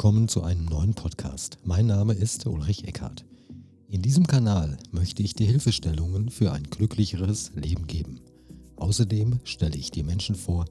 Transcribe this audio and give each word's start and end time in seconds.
willkommen 0.00 0.28
zu 0.28 0.42
einem 0.42 0.64
neuen 0.64 0.94
Podcast. 0.94 1.58
Mein 1.62 1.84
Name 1.84 2.14
ist 2.14 2.46
Ulrich 2.46 2.88
Eckhardt. 2.88 3.26
In 3.90 4.00
diesem 4.00 4.26
Kanal 4.26 4.78
möchte 4.92 5.22
ich 5.22 5.34
dir 5.34 5.46
Hilfestellungen 5.46 6.30
für 6.30 6.52
ein 6.52 6.62
glücklicheres 6.62 7.52
Leben 7.54 7.86
geben. 7.86 8.18
Außerdem 8.76 9.40
stelle 9.44 9.76
ich 9.76 9.90
dir 9.90 10.02
Menschen 10.02 10.36
vor, 10.36 10.64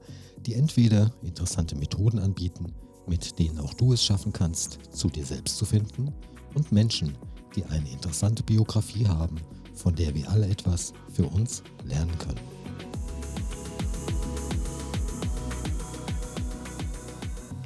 die 0.46 0.54
entweder 0.54 1.14
interessante 1.22 1.76
Methoden 1.76 2.18
anbieten, 2.18 2.74
mit 3.06 3.38
denen 3.38 3.60
auch 3.60 3.72
du 3.74 3.92
es 3.92 4.04
schaffen 4.04 4.32
kannst, 4.32 4.80
zu 4.90 5.08
dir 5.08 5.24
selbst 5.24 5.58
zu 5.58 5.64
finden, 5.64 6.12
und 6.56 6.72
Menschen, 6.72 7.16
die 7.54 7.64
eine 7.66 7.88
interessante 7.88 8.42
Biografie 8.42 9.06
haben, 9.06 9.36
von 9.74 9.94
der 9.94 10.12
wir 10.12 10.28
alle 10.28 10.48
etwas 10.48 10.92
für 11.12 11.26
uns 11.26 11.62
lernen 11.84 12.18
können. 12.18 12.59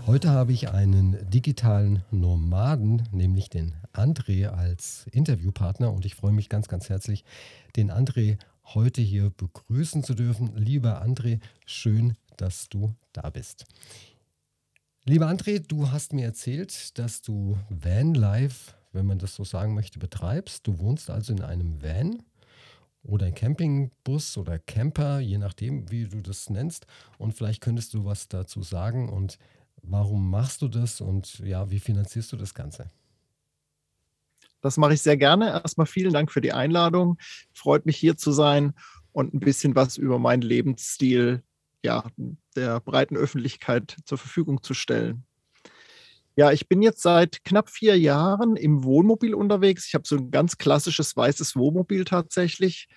Heute 0.07 0.29
habe 0.29 0.53
ich 0.53 0.69
einen 0.69 1.17
digitalen 1.31 2.03
Nomaden, 2.11 3.09
nämlich 3.11 3.49
den 3.49 3.75
André 3.95 4.49
als 4.49 5.07
Interviewpartner 5.13 5.91
und 5.91 6.05
ich 6.05 6.15
freue 6.15 6.33
mich 6.33 6.51
ganz, 6.51 6.69
ganz 6.69 6.91
herzlich, 6.91 7.25
den 7.77 7.91
André 7.91 8.37
heute 8.67 9.01
hier 9.01 9.31
begrüßen 9.31 10.05
zu 10.05 10.13
dürfen. 10.13 10.55
Lieber 10.57 11.03
André, 11.03 11.41
schön, 11.65 12.19
dass 12.37 12.69
du 12.69 12.95
da 13.15 13.31
bist. 13.31 13.65
Lieber 15.05 15.27
André, 15.27 15.67
du 15.67 15.91
hast 15.91 16.13
mir 16.13 16.27
erzählt, 16.27 16.99
dass 16.99 17.23
du 17.23 17.57
Vanlife, 17.71 18.75
wenn 18.93 19.07
man 19.07 19.19
das 19.19 19.35
so 19.35 19.43
sagen 19.43 19.73
möchte, 19.73 19.99
betreibst. 19.99 20.67
Du 20.67 20.81
wohnst 20.81 21.09
also 21.09 21.33
in 21.33 21.41
einem 21.41 21.83
Van 21.83 22.23
oder 23.05 23.33
Campingbus 23.33 24.37
oder 24.37 24.59
Camper, 24.59 25.21
je 25.21 25.39
nachdem, 25.39 25.91
wie 25.91 26.05
du 26.05 26.21
das 26.21 26.51
nennst. 26.51 26.87
Und 27.17 27.33
vielleicht 27.33 27.63
könntest 27.63 27.95
du 27.95 28.05
was 28.05 28.29
dazu 28.29 28.63
sagen 28.63 29.09
und 29.09 29.39
Warum 29.87 30.31
machst 30.31 30.63
du 30.63 30.69
das 30.69 31.01
und 31.01 31.39
ja, 31.41 31.71
wie 31.71 31.81
finanzierst 31.81 32.33
du 32.33 32.37
das 32.37 32.55
Ganze? 32.55 32.91
Das 34.61 34.79
mache 34.79 34.95
ich 34.95 35.03
sehr 35.03 35.19
gerne. 35.19 35.51
Erstmal 35.51 35.87
vielen 35.87 36.13
Dank 36.13 36.33
für 36.33 36.41
die 36.41 36.55
Einladung. 36.55 37.19
Freut 37.53 37.85
mich 37.85 37.99
hier 37.99 38.17
zu 38.17 38.33
sein 38.33 38.73
und 39.13 39.35
ein 39.35 39.41
bisschen 39.41 39.75
was 39.75 39.99
über 39.99 40.19
meinen 40.19 40.43
Lebensstil 40.43 41.43
ja, 41.85 42.05
der 42.57 42.81
breiten 42.81 43.17
Öffentlichkeit 43.17 43.97
zur 44.07 44.17
Verfügung 44.17 44.63
zu 44.63 44.73
stellen. 44.73 45.25
Ja, 46.35 46.51
ich 46.51 46.67
bin 46.67 46.83
jetzt 46.83 47.03
seit 47.03 47.45
knapp 47.45 47.69
vier 47.69 47.99
Jahren 47.99 48.57
im 48.57 48.83
Wohnmobil 48.83 49.35
unterwegs. 49.35 49.87
Ich 49.87 49.95
habe 49.95 50.09
so 50.09 50.17
ein 50.17 50.31
ganz 50.31 50.57
klassisches 50.57 51.15
weißes 51.15 51.55
Wohnmobil 51.55 52.05
tatsächlich. 52.05 52.89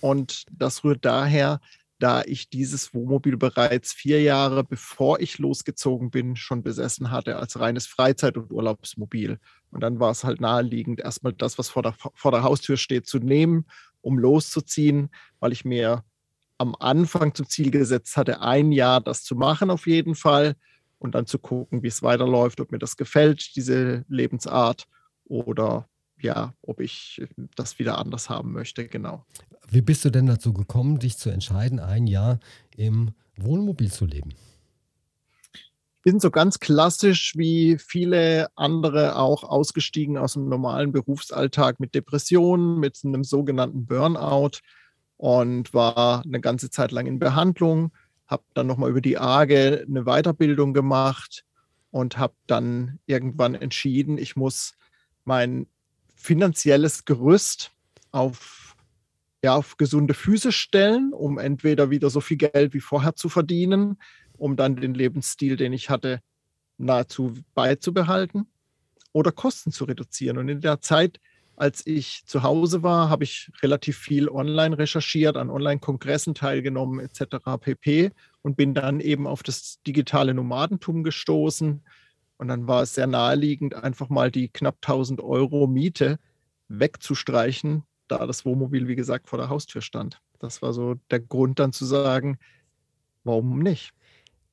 Und 0.00 0.46
das 0.50 0.82
rührt 0.82 1.04
daher, 1.04 1.60
da 1.98 2.22
ich 2.22 2.50
dieses 2.50 2.92
Wohnmobil 2.92 3.36
bereits 3.36 3.92
vier 3.92 4.20
Jahre 4.20 4.64
bevor 4.64 5.20
ich 5.20 5.38
losgezogen 5.38 6.10
bin, 6.10 6.36
schon 6.36 6.62
besessen 6.62 7.10
hatte 7.10 7.36
als 7.36 7.58
reines 7.58 7.86
Freizeit- 7.86 8.36
und 8.36 8.52
Urlaubsmobil. 8.52 9.38
Und 9.70 9.80
dann 9.80 9.98
war 9.98 10.10
es 10.10 10.24
halt 10.24 10.40
naheliegend, 10.40 11.00
erstmal 11.00 11.32
das, 11.32 11.58
was 11.58 11.68
vor 11.68 11.82
der, 11.82 11.94
vor 12.14 12.30
der 12.32 12.42
Haustür 12.42 12.76
steht, 12.76 13.06
zu 13.06 13.18
nehmen, 13.18 13.66
um 14.02 14.18
loszuziehen, 14.18 15.10
weil 15.40 15.52
ich 15.52 15.64
mir 15.64 16.04
am 16.58 16.74
Anfang 16.78 17.34
zum 17.34 17.48
Ziel 17.48 17.70
gesetzt 17.70 18.16
hatte, 18.16 18.40
ein 18.40 18.72
Jahr 18.72 19.00
das 19.00 19.22
zu 19.22 19.34
machen 19.34 19.70
auf 19.70 19.86
jeden 19.86 20.14
Fall 20.14 20.54
und 20.98 21.14
dann 21.14 21.26
zu 21.26 21.38
gucken, 21.38 21.82
wie 21.82 21.88
es 21.88 22.02
weiterläuft, 22.02 22.60
ob 22.60 22.72
mir 22.72 22.78
das 22.78 22.96
gefällt, 22.96 23.56
diese 23.56 24.04
Lebensart 24.08 24.86
oder 25.24 25.88
ja, 26.20 26.54
ob 26.62 26.80
ich 26.80 27.22
das 27.54 27.78
wieder 27.78 27.98
anders 27.98 28.30
haben 28.30 28.52
möchte, 28.52 28.86
genau. 28.86 29.24
Wie 29.68 29.80
bist 29.80 30.04
du 30.04 30.10
denn 30.10 30.26
dazu 30.26 30.52
gekommen, 30.52 30.98
dich 30.98 31.18
zu 31.18 31.30
entscheiden, 31.30 31.80
ein 31.80 32.06
Jahr 32.06 32.38
im 32.76 33.12
Wohnmobil 33.36 33.90
zu 33.90 34.06
leben? 34.06 34.30
Ich 35.52 36.12
bin 36.12 36.20
so 36.20 36.30
ganz 36.30 36.60
klassisch 36.60 37.34
wie 37.36 37.78
viele 37.78 38.48
andere 38.54 39.16
auch 39.16 39.42
ausgestiegen 39.42 40.16
aus 40.16 40.34
dem 40.34 40.48
normalen 40.48 40.92
Berufsalltag 40.92 41.80
mit 41.80 41.96
Depressionen, 41.96 42.78
mit 42.78 43.00
einem 43.04 43.24
sogenannten 43.24 43.86
Burnout 43.86 44.60
und 45.16 45.74
war 45.74 46.24
eine 46.24 46.40
ganze 46.40 46.70
Zeit 46.70 46.92
lang 46.92 47.06
in 47.06 47.18
Behandlung, 47.18 47.92
habe 48.28 48.44
dann 48.54 48.68
nochmal 48.68 48.90
über 48.90 49.00
die 49.00 49.18
AGE 49.18 49.84
eine 49.88 50.04
Weiterbildung 50.04 50.74
gemacht 50.74 51.44
und 51.90 52.18
habe 52.18 52.34
dann 52.46 53.00
irgendwann 53.06 53.56
entschieden, 53.56 54.16
ich 54.16 54.36
muss 54.36 54.74
mein 55.24 55.66
finanzielles 56.16 57.04
Gerüst 57.04 57.70
auf, 58.10 58.74
ja, 59.44 59.54
auf 59.54 59.76
gesunde 59.76 60.14
Füße 60.14 60.50
stellen, 60.50 61.12
um 61.12 61.38
entweder 61.38 61.90
wieder 61.90 62.10
so 62.10 62.20
viel 62.20 62.38
Geld 62.38 62.74
wie 62.74 62.80
vorher 62.80 63.14
zu 63.14 63.28
verdienen, 63.28 63.98
um 64.36 64.56
dann 64.56 64.76
den 64.76 64.94
Lebensstil, 64.94 65.56
den 65.56 65.72
ich 65.72 65.88
hatte, 65.88 66.20
nahezu 66.78 67.34
beizubehalten 67.54 68.46
oder 69.12 69.32
Kosten 69.32 69.72
zu 69.72 69.84
reduzieren. 69.84 70.38
Und 70.38 70.48
in 70.48 70.60
der 70.60 70.80
Zeit, 70.80 71.20
als 71.56 71.86
ich 71.86 72.24
zu 72.26 72.42
Hause 72.42 72.82
war, 72.82 73.08
habe 73.08 73.24
ich 73.24 73.50
relativ 73.62 73.96
viel 73.96 74.28
online 74.28 74.76
recherchiert, 74.76 75.36
an 75.36 75.48
Online-Kongressen 75.48 76.34
teilgenommen 76.34 77.00
etc. 77.00 77.36
pp. 77.60 78.10
und 78.42 78.56
bin 78.56 78.74
dann 78.74 79.00
eben 79.00 79.26
auf 79.26 79.42
das 79.42 79.80
digitale 79.86 80.34
Nomadentum 80.34 81.02
gestoßen 81.02 81.82
und 82.38 82.48
dann 82.48 82.66
war 82.66 82.82
es 82.82 82.94
sehr 82.94 83.06
naheliegend, 83.06 83.74
einfach 83.74 84.08
mal 84.08 84.30
die 84.30 84.48
knapp 84.48 84.76
1000 84.82 85.20
Euro 85.20 85.66
Miete 85.66 86.18
wegzustreichen, 86.68 87.84
da 88.08 88.26
das 88.26 88.44
Wohnmobil, 88.44 88.88
wie 88.88 88.96
gesagt, 88.96 89.28
vor 89.28 89.38
der 89.38 89.48
Haustür 89.48 89.82
stand. 89.82 90.20
Das 90.38 90.62
war 90.62 90.72
so 90.72 90.96
der 91.10 91.20
Grund 91.20 91.58
dann 91.58 91.72
zu 91.72 91.84
sagen, 91.84 92.38
warum 93.24 93.60
nicht? 93.60 93.92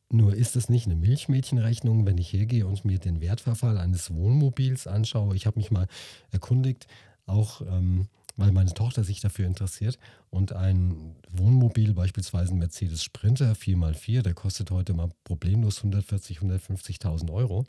Nur 0.10 0.36
ist 0.36 0.56
es 0.56 0.70
nicht 0.70 0.86
eine 0.86 0.96
Milchmädchenrechnung, 0.96 2.06
wenn 2.06 2.20
ich 2.20 2.32
hergehe 2.34 2.68
und 2.68 2.86
mir 2.86 3.00
den 3.00 3.20
Wertverfall 3.20 3.78
eines 3.78 4.14
Wohnmobils 4.14 4.86
anschaue. 4.86 5.36
Ich 5.36 5.48
habe 5.48 5.60
mich 5.60 5.72
mal 5.72 5.88
erkundigt, 6.32 6.88
auch 7.26 7.62
ähm, 7.62 8.08
weil 8.36 8.52
meine 8.52 8.74
Tochter 8.74 9.04
sich 9.04 9.20
dafür 9.20 9.46
interessiert. 9.46 9.98
Und 10.30 10.54
ein 10.54 11.16
Wohnmobil, 11.30 11.94
beispielsweise 11.94 12.54
ein 12.54 12.60
Mercedes 12.60 13.04
Sprinter 13.04 13.54
4x4, 13.54 14.22
der 14.22 14.34
kostet 14.34 14.72
heute 14.72 14.94
mal 14.94 15.10
problemlos 15.24 15.84
140.000, 15.84 16.40
150.000 16.40 17.32
Euro. 17.32 17.66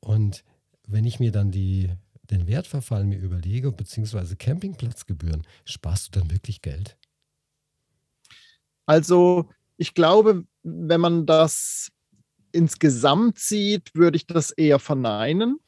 Und 0.00 0.44
wenn 0.86 1.04
ich 1.04 1.20
mir 1.20 1.32
dann 1.32 1.50
die, 1.50 1.90
den 2.30 2.46
Wertverfall 2.46 3.04
mir 3.04 3.18
überlege, 3.18 3.72
beziehungsweise 3.72 4.36
Campingplatzgebühren, 4.36 5.46
sparst 5.64 6.08
du 6.14 6.20
dann 6.20 6.30
wirklich 6.30 6.62
Geld? 6.62 6.96
Also 8.86 9.48
ich 9.76 9.94
glaube, 9.94 10.44
wenn 10.62 11.00
man 11.00 11.26
das 11.26 11.90
insgesamt 12.52 13.38
sieht, 13.38 13.94
würde 13.94 14.16
ich 14.16 14.26
das 14.26 14.50
eher 14.50 14.78
verneinen. 14.78 15.58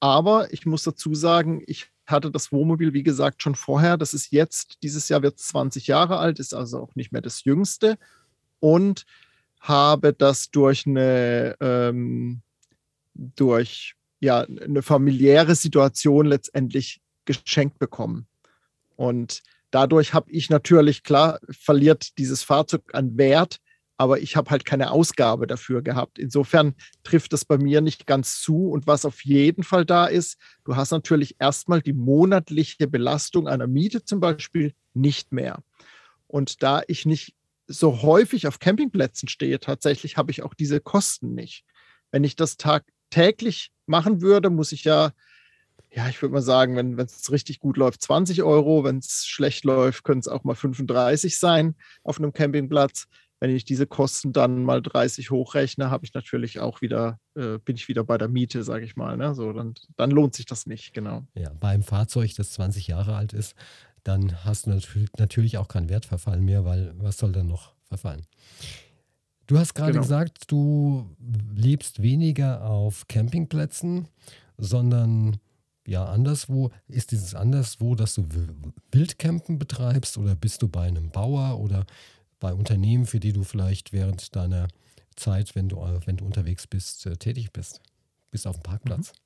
Aber 0.00 0.52
ich 0.52 0.66
muss 0.66 0.82
dazu 0.82 1.14
sagen, 1.14 1.62
ich 1.66 1.90
hatte 2.06 2.30
das 2.30 2.52
Wohnmobil, 2.52 2.92
wie 2.92 3.02
gesagt, 3.02 3.42
schon 3.42 3.54
vorher. 3.54 3.96
Das 3.96 4.14
ist 4.14 4.30
jetzt, 4.30 4.82
dieses 4.82 5.08
Jahr 5.08 5.22
wird 5.22 5.38
es 5.38 5.48
20 5.48 5.86
Jahre 5.86 6.18
alt, 6.18 6.38
ist 6.38 6.54
also 6.54 6.80
auch 6.80 6.94
nicht 6.94 7.12
mehr 7.12 7.22
das 7.22 7.44
jüngste. 7.44 7.98
Und 8.60 9.06
habe 9.60 10.12
das 10.12 10.50
durch 10.50 10.86
eine, 10.86 11.56
ähm, 11.60 12.42
durch 13.14 13.94
ja, 14.20 14.40
eine 14.40 14.82
familiäre 14.82 15.54
Situation 15.54 16.26
letztendlich 16.26 17.00
geschenkt 17.24 17.78
bekommen. 17.78 18.26
Und 18.96 19.42
dadurch 19.70 20.14
habe 20.14 20.30
ich 20.30 20.50
natürlich, 20.50 21.02
klar, 21.02 21.40
verliert 21.50 22.18
dieses 22.18 22.42
Fahrzeug 22.42 22.82
an 22.92 23.16
Wert, 23.16 23.60
aber 23.96 24.20
ich 24.20 24.36
habe 24.36 24.50
halt 24.50 24.64
keine 24.64 24.90
Ausgabe 24.90 25.46
dafür 25.46 25.82
gehabt. 25.82 26.18
Insofern 26.18 26.74
trifft 27.04 27.32
das 27.32 27.44
bei 27.44 27.58
mir 27.58 27.80
nicht 27.80 28.06
ganz 28.06 28.40
zu. 28.40 28.68
Und 28.68 28.86
was 28.86 29.04
auf 29.04 29.24
jeden 29.24 29.62
Fall 29.62 29.84
da 29.84 30.06
ist, 30.06 30.36
du 30.64 30.76
hast 30.76 30.90
natürlich 30.90 31.36
erstmal 31.38 31.80
die 31.80 31.92
monatliche 31.92 32.88
Belastung 32.88 33.46
einer 33.46 33.66
Miete 33.66 34.04
zum 34.04 34.20
Beispiel 34.20 34.74
nicht 34.94 35.32
mehr. 35.32 35.62
Und 36.26 36.62
da 36.62 36.82
ich 36.88 37.06
nicht 37.06 37.34
so 37.66 38.02
häufig 38.02 38.46
auf 38.48 38.58
Campingplätzen 38.58 39.28
stehe, 39.28 39.60
tatsächlich 39.60 40.16
habe 40.16 40.30
ich 40.30 40.42
auch 40.42 40.54
diese 40.54 40.80
Kosten 40.80 41.34
nicht. 41.34 41.64
Wenn 42.10 42.24
ich 42.24 42.36
das 42.36 42.56
tagtäglich 42.56 43.70
machen 43.86 44.20
würde, 44.20 44.50
muss 44.50 44.72
ich 44.72 44.84
ja, 44.84 45.12
ja, 45.90 46.08
ich 46.08 46.20
würde 46.20 46.32
mal 46.32 46.42
sagen, 46.42 46.76
wenn 46.76 46.98
es 46.98 47.30
richtig 47.30 47.60
gut 47.60 47.76
läuft, 47.76 48.02
20 48.02 48.42
Euro, 48.42 48.82
wenn 48.82 48.98
es 48.98 49.26
schlecht 49.26 49.64
läuft, 49.64 50.02
können 50.02 50.20
es 50.20 50.28
auch 50.28 50.42
mal 50.42 50.56
35 50.56 51.38
sein 51.38 51.76
auf 52.02 52.18
einem 52.18 52.32
Campingplatz 52.32 53.06
wenn 53.44 53.54
ich 53.54 53.66
diese 53.66 53.86
Kosten 53.86 54.32
dann 54.32 54.62
mal 54.62 54.80
30 54.80 55.30
hochrechne, 55.30 55.90
habe 55.90 56.06
ich 56.06 56.14
natürlich 56.14 56.60
auch 56.60 56.80
wieder, 56.80 57.20
äh, 57.34 57.58
bin 57.58 57.76
ich 57.76 57.88
wieder 57.88 58.02
bei 58.02 58.16
der 58.16 58.28
Miete, 58.28 58.64
sage 58.64 58.86
ich 58.86 58.96
mal. 58.96 59.18
Ne? 59.18 59.34
So, 59.34 59.52
dann, 59.52 59.74
dann 59.96 60.10
lohnt 60.10 60.34
sich 60.34 60.46
das 60.46 60.64
nicht, 60.64 60.94
genau. 60.94 61.26
Ja, 61.34 61.52
bei 61.60 61.68
einem 61.68 61.82
Fahrzeug, 61.82 62.34
das 62.36 62.52
20 62.52 62.86
Jahre 62.86 63.14
alt 63.14 63.34
ist, 63.34 63.54
dann 64.02 64.46
hast 64.46 64.64
du 64.64 64.80
natürlich 65.18 65.58
auch 65.58 65.68
keinen 65.68 65.90
Wertverfall 65.90 66.40
mehr, 66.40 66.64
weil 66.64 66.94
was 66.96 67.18
soll 67.18 67.32
dann 67.32 67.48
noch 67.48 67.74
verfallen? 67.86 68.22
Du 69.46 69.58
hast 69.58 69.74
gerade 69.74 69.92
genau. 69.92 70.04
gesagt, 70.04 70.50
du 70.50 71.14
lebst 71.54 72.00
weniger 72.00 72.64
auf 72.64 73.06
Campingplätzen, 73.08 74.08
sondern 74.56 75.36
ja 75.86 76.06
anderswo. 76.06 76.70
Ist 76.88 77.10
dieses 77.10 77.34
anderswo, 77.34 77.94
dass 77.94 78.14
du 78.14 78.26
Wildcampen 78.90 79.58
betreibst 79.58 80.16
oder 80.16 80.34
bist 80.34 80.62
du 80.62 80.68
bei 80.68 80.86
einem 80.86 81.10
Bauer 81.10 81.60
oder 81.60 81.84
bei 82.44 82.54
Unternehmen, 82.54 83.06
für 83.06 83.20
die 83.20 83.32
du 83.32 83.42
vielleicht 83.42 83.92
während 83.92 84.36
deiner 84.36 84.68
Zeit, 85.16 85.54
wenn 85.54 85.68
du, 85.68 85.78
wenn 86.04 86.18
du 86.18 86.24
unterwegs 86.24 86.66
bist, 86.66 87.06
äh, 87.06 87.16
tätig 87.16 87.52
bist? 87.52 87.80
bis 88.34 88.46
auf 88.46 88.56
den 88.56 88.62
Parkplatz? 88.64 89.12
Mhm. 89.12 89.18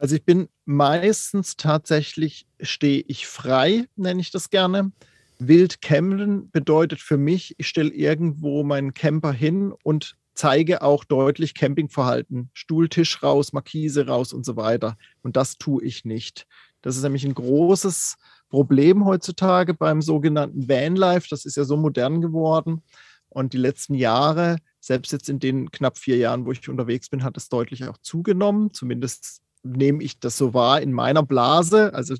Also 0.00 0.16
ich 0.16 0.24
bin 0.24 0.48
meistens 0.64 1.56
tatsächlich, 1.56 2.46
stehe 2.60 3.04
ich 3.06 3.28
frei, 3.28 3.86
nenne 3.94 4.20
ich 4.20 4.32
das 4.32 4.50
gerne. 4.50 4.90
Wild 5.38 5.80
campen 5.80 6.50
bedeutet 6.50 7.00
für 7.00 7.16
mich, 7.16 7.54
ich 7.58 7.68
stelle 7.68 7.90
irgendwo 7.90 8.64
meinen 8.64 8.92
Camper 8.92 9.32
hin 9.32 9.72
und 9.84 10.16
zeige 10.34 10.82
auch 10.82 11.04
deutlich 11.04 11.54
Campingverhalten. 11.54 12.50
Stuhltisch 12.54 13.22
raus, 13.22 13.52
Markise 13.52 14.08
raus 14.08 14.32
und 14.32 14.44
so 14.44 14.56
weiter. 14.56 14.96
Und 15.22 15.36
das 15.36 15.58
tue 15.58 15.84
ich 15.84 16.04
nicht. 16.04 16.46
Das 16.82 16.96
ist 16.96 17.02
nämlich 17.04 17.24
ein 17.24 17.34
großes 17.34 18.16
Problem 18.48 19.04
heutzutage 19.04 19.74
beim 19.74 20.02
sogenannten 20.02 20.68
Vanlife. 20.68 21.28
Das 21.30 21.44
ist 21.44 21.56
ja 21.56 21.64
so 21.64 21.76
modern 21.76 22.20
geworden. 22.20 22.82
Und 23.28 23.52
die 23.52 23.58
letzten 23.58 23.94
Jahre, 23.94 24.56
selbst 24.80 25.12
jetzt 25.12 25.28
in 25.28 25.38
den 25.38 25.70
knapp 25.70 25.98
vier 25.98 26.16
Jahren, 26.16 26.46
wo 26.46 26.52
ich 26.52 26.68
unterwegs 26.68 27.08
bin, 27.08 27.24
hat 27.24 27.36
es 27.36 27.48
deutlich 27.48 27.86
auch 27.86 27.98
zugenommen. 27.98 28.72
Zumindest 28.72 29.42
nehme 29.62 30.02
ich 30.02 30.18
das 30.18 30.36
so 30.38 30.54
wahr 30.54 30.80
in 30.80 30.92
meiner 30.92 31.22
Blase, 31.22 31.92
also 31.92 32.14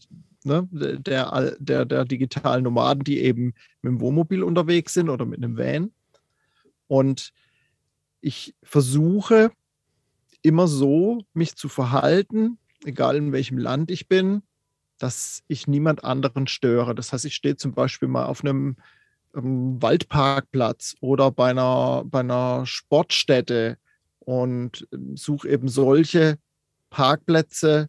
ne, 0.44 0.68
der, 0.70 1.56
der, 1.58 1.84
der 1.84 2.04
digitalen 2.04 2.64
Nomaden, 2.64 3.04
die 3.04 3.20
eben 3.20 3.54
mit 3.80 3.92
dem 3.92 4.00
Wohnmobil 4.00 4.42
unterwegs 4.42 4.94
sind 4.94 5.08
oder 5.08 5.24
mit 5.24 5.38
einem 5.38 5.56
Van. 5.56 5.92
Und 6.88 7.32
ich 8.20 8.54
versuche 8.62 9.50
immer 10.42 10.68
so, 10.68 11.22
mich 11.32 11.56
zu 11.56 11.68
verhalten, 11.68 12.58
egal 12.84 13.16
in 13.16 13.32
welchem 13.32 13.58
Land 13.58 13.90
ich 13.90 14.08
bin, 14.08 14.42
dass 14.98 15.42
ich 15.48 15.66
niemand 15.66 16.04
anderen 16.04 16.46
störe. 16.46 16.94
Das 16.94 17.12
heißt, 17.12 17.24
ich 17.24 17.34
stehe 17.34 17.56
zum 17.56 17.72
Beispiel 17.72 18.08
mal 18.08 18.26
auf 18.26 18.42
einem 18.42 18.76
ähm, 19.34 19.80
Waldparkplatz 19.80 20.96
oder 21.00 21.30
bei 21.30 21.50
einer, 21.50 22.04
bei 22.04 22.20
einer 22.20 22.66
Sportstätte 22.66 23.78
und 24.20 24.86
ähm, 24.92 25.16
suche 25.16 25.48
eben 25.48 25.68
solche 25.68 26.38
Parkplätze, 26.90 27.88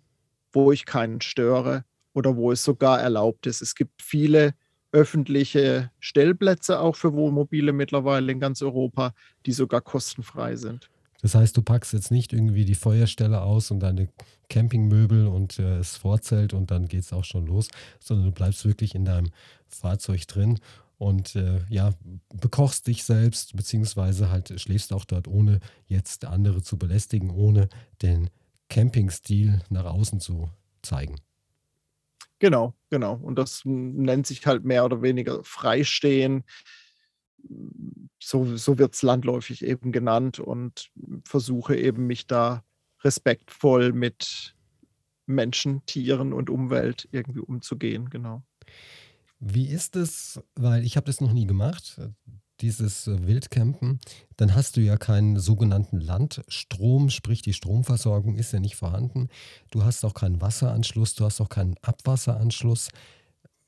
wo 0.51 0.71
ich 0.71 0.85
keinen 0.85 1.21
störe 1.21 1.83
oder 2.13 2.35
wo 2.35 2.51
es 2.51 2.63
sogar 2.63 2.99
erlaubt 2.99 3.45
ist. 3.47 3.61
Es 3.61 3.75
gibt 3.75 4.01
viele 4.01 4.53
öffentliche 4.91 5.91
Stellplätze 5.99 6.79
auch 6.79 6.95
für 6.95 7.13
Wohnmobile 7.13 7.73
mittlerweile 7.73 8.31
in 8.31 8.39
ganz 8.39 8.61
Europa, 8.61 9.13
die 9.45 9.51
sogar 9.51 9.81
kostenfrei 9.81 10.55
sind. 10.55 10.89
Das 11.21 11.35
heißt, 11.35 11.55
du 11.55 11.61
packst 11.61 11.93
jetzt 11.93 12.11
nicht 12.11 12.33
irgendwie 12.33 12.65
die 12.65 12.75
Feuerstelle 12.75 13.41
aus 13.41 13.71
und 13.71 13.81
deine 13.81 14.09
Campingmöbel 14.49 15.27
und 15.27 15.59
äh, 15.59 15.77
das 15.77 15.97
Vorzelt 15.97 16.53
und 16.53 16.71
dann 16.71 16.87
geht 16.87 17.01
es 17.01 17.13
auch 17.13 17.25
schon 17.25 17.45
los, 17.45 17.67
sondern 17.99 18.27
du 18.27 18.31
bleibst 18.31 18.65
wirklich 18.65 18.95
in 18.95 19.05
deinem 19.05 19.29
Fahrzeug 19.67 20.27
drin 20.27 20.59
und 20.97 21.35
äh, 21.35 21.61
ja, 21.69 21.93
bekochst 22.33 22.87
dich 22.87 23.03
selbst, 23.03 23.55
beziehungsweise 23.55 24.29
halt 24.29 24.59
schläfst 24.59 24.93
auch 24.93 25.05
dort, 25.05 25.27
ohne 25.27 25.59
jetzt 25.87 26.25
andere 26.25 26.61
zu 26.61 26.77
belästigen, 26.77 27.29
ohne 27.29 27.69
den 28.01 28.29
Campingstil 28.69 29.61
nach 29.69 29.85
außen 29.85 30.19
zu 30.19 30.49
zeigen. 30.81 31.15
Genau, 32.39 32.73
genau. 32.89 33.15
Und 33.15 33.37
das 33.37 33.61
nennt 33.65 34.27
sich 34.27 34.45
halt 34.45 34.63
mehr 34.63 34.85
oder 34.85 35.01
weniger 35.01 35.43
Freistehen. 35.43 36.43
So, 38.21 38.57
so 38.57 38.77
wird 38.77 38.93
es 38.93 39.01
landläufig 39.01 39.63
eben 39.63 39.91
genannt 39.91 40.39
und 40.39 40.91
versuche 41.23 41.75
eben 41.75 42.07
mich 42.07 42.27
da 42.27 42.63
respektvoll 43.03 43.93
mit 43.93 44.55
Menschen, 45.25 45.85
Tieren 45.85 46.33
und 46.33 46.49
Umwelt 46.49 47.07
irgendwie 47.11 47.39
umzugehen, 47.39 48.09
genau. 48.09 48.43
Wie 49.39 49.67
ist 49.67 49.95
es, 49.95 50.41
weil 50.55 50.83
ich 50.83 50.97
habe 50.97 51.05
das 51.05 51.21
noch 51.21 51.31
nie 51.31 51.47
gemacht, 51.47 51.97
dieses 52.61 53.07
äh, 53.07 53.25
Wildcampen, 53.25 53.99
dann 54.37 54.53
hast 54.53 54.77
du 54.77 54.81
ja 54.81 54.97
keinen 54.97 55.39
sogenannten 55.39 55.99
Landstrom, 55.99 57.09
sprich 57.09 57.41
die 57.41 57.53
Stromversorgung 57.53 58.35
ist 58.35 58.51
ja 58.51 58.59
nicht 58.59 58.75
vorhanden. 58.75 59.29
Du 59.71 59.83
hast 59.83 60.03
auch 60.03 60.13
keinen 60.13 60.41
Wasseranschluss, 60.41 61.15
du 61.15 61.25
hast 61.25 61.39
auch 61.41 61.49
keinen 61.49 61.75
Abwasseranschluss. 61.81 62.89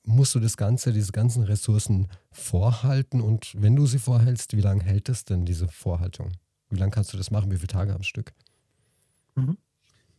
Musst 0.03 0.33
du 0.33 0.39
das 0.39 0.57
Ganze, 0.57 0.93
diese 0.93 1.11
ganzen 1.11 1.43
Ressourcen 1.43 2.07
vorhalten 2.31 3.21
und 3.21 3.53
wenn 3.61 3.75
du 3.75 3.85
sie 3.85 3.99
vorhältst, 3.99 4.55
wie 4.55 4.61
lange 4.61 4.83
hält 4.83 5.09
es 5.09 5.25
denn 5.25 5.45
diese 5.45 5.67
Vorhaltung? 5.67 6.31
Wie 6.69 6.77
lange 6.77 6.91
kannst 6.91 7.13
du 7.13 7.17
das 7.17 7.29
machen? 7.29 7.51
Wie 7.51 7.57
viele 7.57 7.67
Tage 7.67 7.93
am 7.93 8.03
Stück? 8.03 8.33
Mhm. 9.35 9.57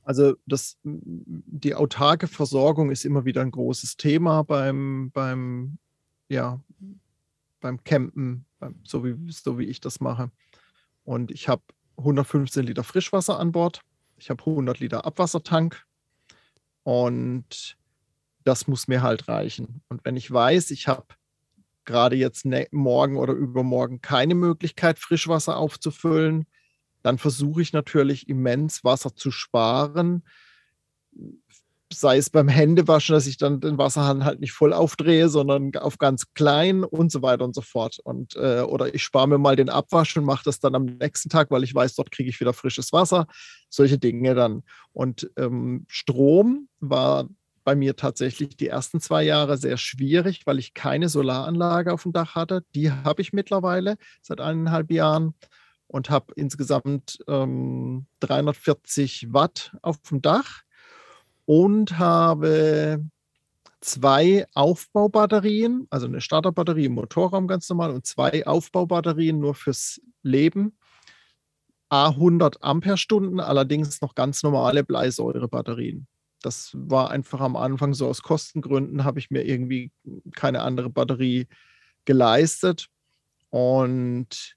Also 0.04 0.34
das, 0.46 0.78
die 0.82 1.74
autarke 1.74 2.26
Versorgung 2.26 2.90
ist 2.90 3.04
immer 3.04 3.24
wieder 3.24 3.40
ein 3.40 3.50
großes 3.50 3.96
Thema 3.96 4.42
beim, 4.42 5.10
beim, 5.12 5.78
ja, 6.28 6.60
beim 7.60 7.82
Campen, 7.84 8.44
so 8.84 9.04
wie, 9.04 9.16
so 9.30 9.58
wie 9.58 9.64
ich 9.64 9.80
das 9.80 10.00
mache. 10.00 10.30
Und 11.04 11.30
ich 11.30 11.48
habe 11.48 11.62
115 11.98 12.66
Liter 12.66 12.84
Frischwasser 12.84 13.38
an 13.38 13.52
Bord. 13.52 13.80
Ich 14.16 14.30
habe 14.30 14.42
100 14.44 14.80
Liter 14.80 15.06
Abwassertank. 15.06 15.84
Und 16.82 17.76
das 18.44 18.66
muss 18.66 18.88
mir 18.88 19.02
halt 19.02 19.28
reichen. 19.28 19.82
Und 19.88 20.04
wenn 20.04 20.16
ich 20.16 20.30
weiß, 20.30 20.70
ich 20.70 20.88
habe 20.88 21.06
gerade 21.84 22.16
jetzt 22.16 22.44
ne 22.44 22.68
morgen 22.70 23.16
oder 23.16 23.32
übermorgen 23.32 24.00
keine 24.00 24.34
Möglichkeit, 24.34 24.98
Frischwasser 24.98 25.56
aufzufüllen, 25.56 26.46
dann 27.02 27.18
versuche 27.18 27.62
ich 27.62 27.72
natürlich 27.72 28.28
immens 28.28 28.84
Wasser 28.84 29.14
zu 29.14 29.30
sparen 29.30 30.22
sei 31.92 32.16
es 32.16 32.30
beim 32.30 32.48
Händewaschen, 32.48 33.14
dass 33.14 33.26
ich 33.26 33.36
dann 33.36 33.60
den 33.60 33.78
Wasserhahn 33.78 34.24
halt 34.24 34.40
nicht 34.40 34.52
voll 34.52 34.72
aufdrehe, 34.72 35.28
sondern 35.28 35.74
auf 35.76 35.98
ganz 35.98 36.32
klein 36.34 36.84
und 36.84 37.12
so 37.12 37.22
weiter 37.22 37.44
und 37.44 37.54
so 37.54 37.60
fort. 37.60 37.98
Und, 38.02 38.36
äh, 38.36 38.62
oder 38.62 38.94
ich 38.94 39.02
spare 39.02 39.28
mir 39.28 39.38
mal 39.38 39.56
den 39.56 39.68
Abwasch 39.68 40.16
und 40.16 40.24
mache 40.24 40.44
das 40.44 40.60
dann 40.60 40.74
am 40.74 40.84
nächsten 40.84 41.28
Tag, 41.28 41.50
weil 41.50 41.64
ich 41.64 41.74
weiß, 41.74 41.94
dort 41.94 42.10
kriege 42.10 42.30
ich 42.30 42.40
wieder 42.40 42.52
frisches 42.52 42.92
Wasser. 42.92 43.26
Solche 43.68 43.98
Dinge 43.98 44.34
dann. 44.34 44.62
Und 44.92 45.30
ähm, 45.36 45.84
Strom 45.88 46.68
war 46.80 47.28
bei 47.64 47.74
mir 47.74 47.96
tatsächlich 47.96 48.56
die 48.56 48.68
ersten 48.68 49.00
zwei 49.00 49.22
Jahre 49.22 49.56
sehr 49.56 49.76
schwierig, 49.76 50.46
weil 50.46 50.58
ich 50.58 50.74
keine 50.74 51.08
Solaranlage 51.08 51.92
auf 51.92 52.02
dem 52.02 52.12
Dach 52.12 52.34
hatte. 52.34 52.64
Die 52.74 52.90
habe 52.90 53.22
ich 53.22 53.32
mittlerweile 53.32 53.96
seit 54.20 54.40
eineinhalb 54.40 54.90
Jahren 54.90 55.34
und 55.86 56.10
habe 56.10 56.32
insgesamt 56.36 57.18
ähm, 57.28 58.06
340 58.20 59.32
Watt 59.32 59.76
auf 59.82 60.00
dem 60.02 60.22
Dach 60.22 60.62
und 61.44 61.98
habe 61.98 63.04
zwei 63.80 64.46
Aufbaubatterien, 64.54 65.86
also 65.90 66.06
eine 66.06 66.20
Starterbatterie 66.20 66.86
im 66.86 66.94
Motorraum 66.94 67.46
ganz 67.46 67.68
normal 67.68 67.90
und 67.90 68.06
zwei 68.06 68.46
Aufbaubatterien 68.46 69.38
nur 69.38 69.54
fürs 69.54 70.00
Leben. 70.22 70.76
A100 71.90 72.62
Ampere-Stunden, 72.62 73.38
allerdings 73.38 74.00
noch 74.00 74.14
ganz 74.14 74.42
normale 74.42 74.82
Bleisäurebatterien. 74.82 76.06
Das 76.42 76.72
war 76.74 77.10
einfach 77.10 77.40
am 77.40 77.56
Anfang 77.56 77.94
so 77.94 78.08
aus 78.08 78.22
Kostengründen, 78.22 79.04
habe 79.04 79.18
ich 79.18 79.30
mir 79.30 79.44
irgendwie 79.44 79.92
keine 80.34 80.62
andere 80.62 80.90
Batterie 80.90 81.46
geleistet. 82.04 82.88
Und 83.50 84.56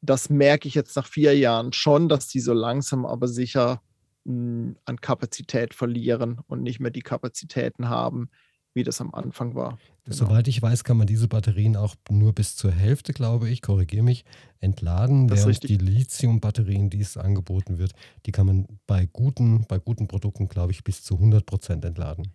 das 0.00 0.30
merke 0.30 0.68
ich 0.68 0.74
jetzt 0.74 0.96
nach 0.96 1.06
vier 1.06 1.36
Jahren 1.36 1.72
schon, 1.72 2.08
dass 2.08 2.28
die 2.28 2.40
so 2.40 2.52
langsam 2.52 3.04
aber 3.04 3.28
sicher 3.28 3.82
an 4.26 5.00
Kapazität 5.00 5.74
verlieren 5.74 6.40
und 6.46 6.62
nicht 6.62 6.80
mehr 6.80 6.90
die 6.90 7.02
Kapazitäten 7.02 7.88
haben, 7.88 8.30
wie 8.74 8.84
das 8.84 9.00
am 9.00 9.14
Anfang 9.14 9.54
war. 9.54 9.78
Genau. 10.04 10.16
Soweit 10.16 10.48
ich 10.48 10.60
weiß, 10.60 10.84
kann 10.84 10.96
man 10.96 11.06
diese 11.06 11.28
Batterien 11.28 11.76
auch 11.76 11.94
nur 12.08 12.32
bis 12.32 12.56
zur 12.56 12.70
Hälfte, 12.72 13.12
glaube 13.12 13.48
ich, 13.48 13.62
korrigiere 13.62 14.02
mich, 14.02 14.24
entladen. 14.60 15.28
Das 15.28 15.46
während 15.46 15.68
die 15.68 15.76
Lithium-Batterien, 15.76 16.90
die 16.90 17.00
es 17.00 17.16
angeboten 17.16 17.78
wird, 17.78 17.92
die 18.26 18.32
kann 18.32 18.46
man 18.46 18.66
bei 18.86 19.06
guten, 19.06 19.66
bei 19.68 19.78
guten 19.78 20.08
Produkten, 20.08 20.48
glaube 20.48 20.72
ich, 20.72 20.84
bis 20.84 21.02
zu 21.02 21.14
100 21.14 21.44
Prozent 21.46 21.84
entladen. 21.84 22.32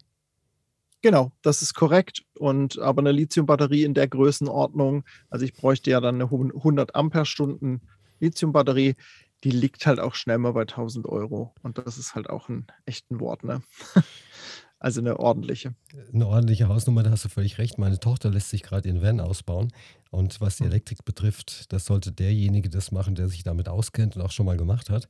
Genau, 1.01 1.31
das 1.41 1.61
ist 1.61 1.75
korrekt. 1.75 2.23
Und 2.39 2.79
aber 2.79 3.01
eine 3.01 3.11
Lithium-Batterie 3.11 3.83
in 3.83 3.93
der 3.93 4.07
Größenordnung, 4.07 5.03
also 5.29 5.45
ich 5.45 5.53
bräuchte 5.53 5.91
ja 5.91 6.01
dann 6.01 6.15
eine 6.15 6.25
100 6.25 6.95
Ampere-Stunden 6.95 7.81
Lithium-Batterie, 8.19 8.95
die 9.43 9.51
liegt 9.51 9.85
halt 9.85 9.99
auch 9.99 10.15
schnell 10.15 10.39
mal 10.39 10.53
bei 10.53 10.61
1000 10.61 11.05
Euro. 11.05 11.53
Und 11.61 11.77
das 11.77 11.97
ist 11.97 12.15
halt 12.15 12.29
auch 12.29 12.49
ein 12.49 12.65
echten 12.85 13.19
Wort, 13.19 13.43
ne? 13.43 13.61
Also 14.79 15.01
eine 15.01 15.19
ordentliche. 15.19 15.73
Eine 16.13 16.27
ordentliche 16.27 16.67
Hausnummer, 16.67 17.03
da 17.03 17.11
hast 17.11 17.25
du 17.25 17.29
völlig 17.29 17.57
recht. 17.57 17.77
Meine 17.77 17.99
Tochter 17.99 18.29
lässt 18.29 18.49
sich 18.49 18.61
gerade 18.61 18.87
ihren 18.87 19.01
Van 19.01 19.19
ausbauen. 19.19 19.71
Und 20.11 20.41
was 20.41 20.57
die 20.57 20.63
hm. 20.63 20.71
Elektrik 20.71 21.05
betrifft, 21.05 21.71
das 21.73 21.85
sollte 21.85 22.11
derjenige 22.11 22.69
das 22.69 22.91
machen, 22.91 23.15
der 23.15 23.29
sich 23.29 23.43
damit 23.43 23.69
auskennt 23.69 24.15
und 24.15 24.21
auch 24.21 24.31
schon 24.31 24.45
mal 24.45 24.57
gemacht 24.57 24.89
hat. 24.89 25.07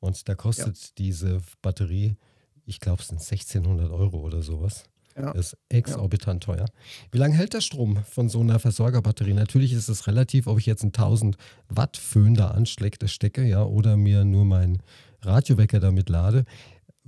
Und 0.00 0.28
da 0.28 0.34
kostet 0.34 0.78
ja. 0.78 0.88
diese 0.98 1.40
Batterie, 1.62 2.16
ich 2.64 2.80
glaube, 2.80 3.02
es 3.02 3.08
sind 3.08 3.20
1600 3.20 3.90
Euro 3.90 4.20
oder 4.20 4.42
sowas. 4.42 4.84
Ja. 5.16 5.32
Das 5.32 5.52
ist 5.52 5.58
exorbitant 5.68 6.46
ja. 6.46 6.54
teuer. 6.54 6.66
Wie 7.10 7.18
lange 7.18 7.34
hält 7.34 7.54
der 7.54 7.60
Strom 7.60 8.04
von 8.04 8.28
so 8.28 8.40
einer 8.40 8.60
Versorgerbatterie? 8.60 9.32
Natürlich 9.34 9.72
ist 9.72 9.88
es 9.88 10.06
relativ, 10.06 10.46
ob 10.46 10.58
ich 10.58 10.66
jetzt 10.66 10.82
einen 10.82 10.92
1000 10.92 11.36
Watt 11.68 11.96
Föhn 11.96 12.34
da 12.34 12.48
anstecke, 12.48 13.44
ja, 13.44 13.64
oder 13.64 13.96
mir 13.96 14.24
nur 14.24 14.44
meinen 14.44 14.82
Radiowecker 15.22 15.80
damit 15.80 16.08
lade. 16.08 16.44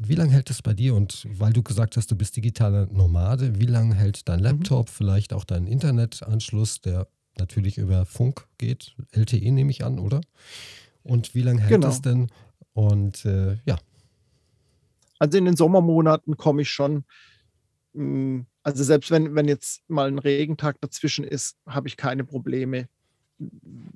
Wie 0.03 0.15
lange 0.15 0.33
hält 0.33 0.49
das 0.49 0.63
bei 0.63 0.73
dir? 0.73 0.95
Und 0.95 1.27
weil 1.31 1.53
du 1.53 1.63
gesagt 1.63 1.97
hast, 1.99 2.11
du 2.11 2.17
bist 2.17 2.35
digitaler 2.35 2.87
Nomade, 2.87 3.61
wie 3.61 3.67
lange 3.67 3.95
hält 3.95 4.29
dein. 4.29 4.41
Laptop, 4.41 4.87
mhm. 4.87 4.93
vielleicht 4.93 5.33
auch 5.35 5.45
dein 5.45 5.67
Internetanschluss, 5.67 6.81
der 6.81 7.07
natürlich 7.39 7.77
über 7.77 8.07
Funk 8.07 8.47
geht? 8.57 8.97
LTE 9.13 9.53
nehme 9.53 9.71
ich 9.71 9.85
an, 9.85 9.99
oder? 9.99 10.23
Und 11.03 11.35
wie 11.35 11.43
lange 11.43 11.61
hält 11.61 11.73
genau. 11.73 11.87
das 11.87 12.01
denn 12.01 12.29
Und 12.73 13.27
äh, 13.27 13.59
ja. 13.67 13.79
Also 15.19 15.37
in 15.37 15.45
den 15.45 15.57
Sommermonaten 15.57 16.39
komme 16.39 16.63
ich 16.63 16.71
schon, 16.71 17.05
mm, 17.93 18.41
also 18.63 18.85
selbst 18.85 19.11
wenn, 19.11 19.35
wenn 19.35 19.49
jetzt 19.49 19.83
mal 19.89 20.09
ein 20.09 20.19
Regentag 20.19 20.81
dazwischen 20.81 21.25
ist, 21.25 21.57
habe 21.67 21.89
ich 21.89 21.99
keine 21.99 22.25
Probleme, 22.25 22.89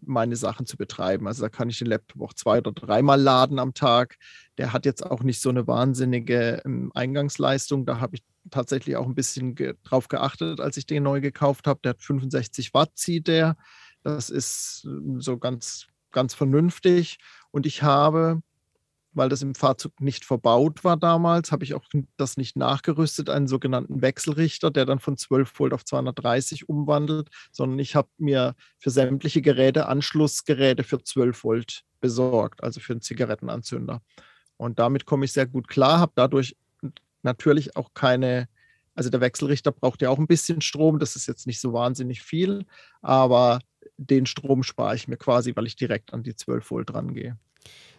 meine 0.00 0.36
Sachen 0.36 0.66
zu 0.66 0.76
betreiben. 0.76 1.26
Also 1.26 1.42
da 1.42 1.48
kann 1.48 1.68
ich 1.68 1.78
den 1.78 1.88
Laptop 1.88 2.22
auch 2.22 2.32
zwei 2.34 2.58
oder 2.58 2.72
dreimal 2.72 3.20
laden 3.20 3.58
am 3.58 3.74
Tag. 3.74 4.16
Der 4.58 4.72
hat 4.72 4.86
jetzt 4.86 5.04
auch 5.04 5.22
nicht 5.22 5.40
so 5.40 5.50
eine 5.50 5.66
wahnsinnige 5.66 6.62
ähm, 6.64 6.90
Eingangsleistung. 6.94 7.84
Da 7.86 8.00
habe 8.00 8.16
ich 8.16 8.22
tatsächlich 8.50 8.96
auch 8.96 9.06
ein 9.06 9.14
bisschen 9.14 9.54
drauf 9.82 10.08
geachtet, 10.08 10.60
als 10.60 10.76
ich 10.76 10.86
den 10.86 11.02
neu 11.02 11.20
gekauft 11.20 11.66
habe. 11.66 11.80
Der 11.84 11.90
hat 11.90 12.02
65 12.02 12.74
Watt 12.74 12.92
zieht 12.94 13.28
der. 13.28 13.56
Das 14.02 14.30
ist 14.30 14.84
ähm, 14.86 15.20
so 15.20 15.38
ganz, 15.38 15.86
ganz 16.10 16.34
vernünftig. 16.34 17.18
Und 17.50 17.66
ich 17.66 17.82
habe 17.82 18.42
weil 19.14 19.28
das 19.28 19.42
im 19.42 19.54
Fahrzeug 19.54 19.92
nicht 20.00 20.25
verbaut 20.25 20.85
war 20.85 20.97
damals, 20.97 21.52
habe 21.52 21.64
ich 21.64 21.75
auch 21.75 21.85
das 22.16 22.37
nicht 22.37 22.56
nachgerüstet, 22.56 23.30
einen 23.30 23.47
sogenannten 23.47 24.02
Wechselrichter, 24.02 24.71
der 24.71 24.85
dann 24.85 24.99
von 24.99 25.16
12 25.16 25.59
Volt 25.59 25.73
auf 25.73 25.85
230 25.85 26.68
umwandelt, 26.68 27.28
sondern 27.52 27.78
ich 27.78 27.94
habe 27.94 28.09
mir 28.18 28.54
für 28.78 28.90
sämtliche 28.90 29.42
Geräte 29.42 29.87
Anschlussgeräte 29.87 30.83
für 30.83 31.02
12 31.02 31.44
Volt 31.44 31.83
besorgt, 32.00 32.62
also 32.62 32.80
für 32.80 32.92
einen 32.92 33.02
Zigarettenanzünder. 33.02 34.02
Und 34.56 34.78
damit 34.78 35.06
komme 35.06 35.25
ich 35.25 35.33
sehr 35.33 35.47
gut 35.47 35.68
klar, 35.68 36.00
habe 36.00 36.12
dadurch 36.14 36.56
natürlich 37.23 37.76
auch 37.76 37.94
keine, 37.94 38.49
also 38.94 39.11
der 39.11 39.21
Wechselrichter 39.21 39.73
braucht 39.73 40.02
ja 40.02 40.11
auch 40.11 40.18
ein 40.18 40.26
bisschen 40.26 40.61
Strom, 40.61 40.99
das 40.99 41.16
ist 41.16 41.26
jetzt 41.26 41.47
nicht 41.47 41.61
so 41.61 41.73
wahnsinnig 41.73 42.23
viel, 42.23 42.66
aber 43.00 43.61
den 43.97 44.26
Strom 44.26 44.62
spare 44.62 44.97
ich 44.97 45.09
mir 45.09 45.16
quasi, 45.16 45.54
weil 45.54 45.66
ich 45.66 45.76
direkt 45.76 46.12
an 46.12 46.23
die 46.23 46.37
12 46.37 46.71
Volt 46.71 46.94
rangehe. 46.94 47.38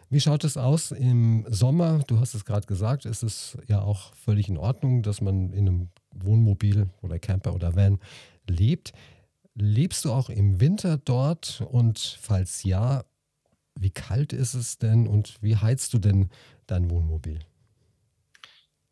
Wie 0.08 0.20
schaut 0.20 0.44
es 0.44 0.56
aus 0.56 0.92
im 0.92 1.44
Sommer? 1.48 2.04
Du 2.06 2.20
hast 2.20 2.34
es 2.34 2.44
gerade 2.44 2.66
gesagt, 2.66 3.06
ist 3.06 3.24
es 3.24 3.58
ja 3.66 3.82
auch 3.82 4.14
völlig 4.14 4.48
in 4.48 4.56
Ordnung, 4.56 5.02
dass 5.02 5.20
man 5.20 5.52
in 5.52 5.66
einem 5.66 5.88
Wohnmobil 6.14 6.88
oder 7.02 7.18
Camper 7.18 7.54
oder 7.54 7.74
Van 7.74 7.98
lebt. 8.46 8.92
Lebst 9.54 10.04
du 10.04 10.12
auch 10.12 10.30
im 10.30 10.60
Winter 10.60 10.96
dort? 10.96 11.64
Und 11.68 12.18
falls 12.20 12.62
ja, 12.62 13.04
wie 13.78 13.90
kalt 13.90 14.32
ist 14.32 14.54
es 14.54 14.78
denn 14.78 15.08
und 15.08 15.38
wie 15.40 15.56
heizt 15.56 15.92
du 15.92 15.98
denn 15.98 16.30
dein 16.68 16.88
Wohnmobil? 16.88 17.40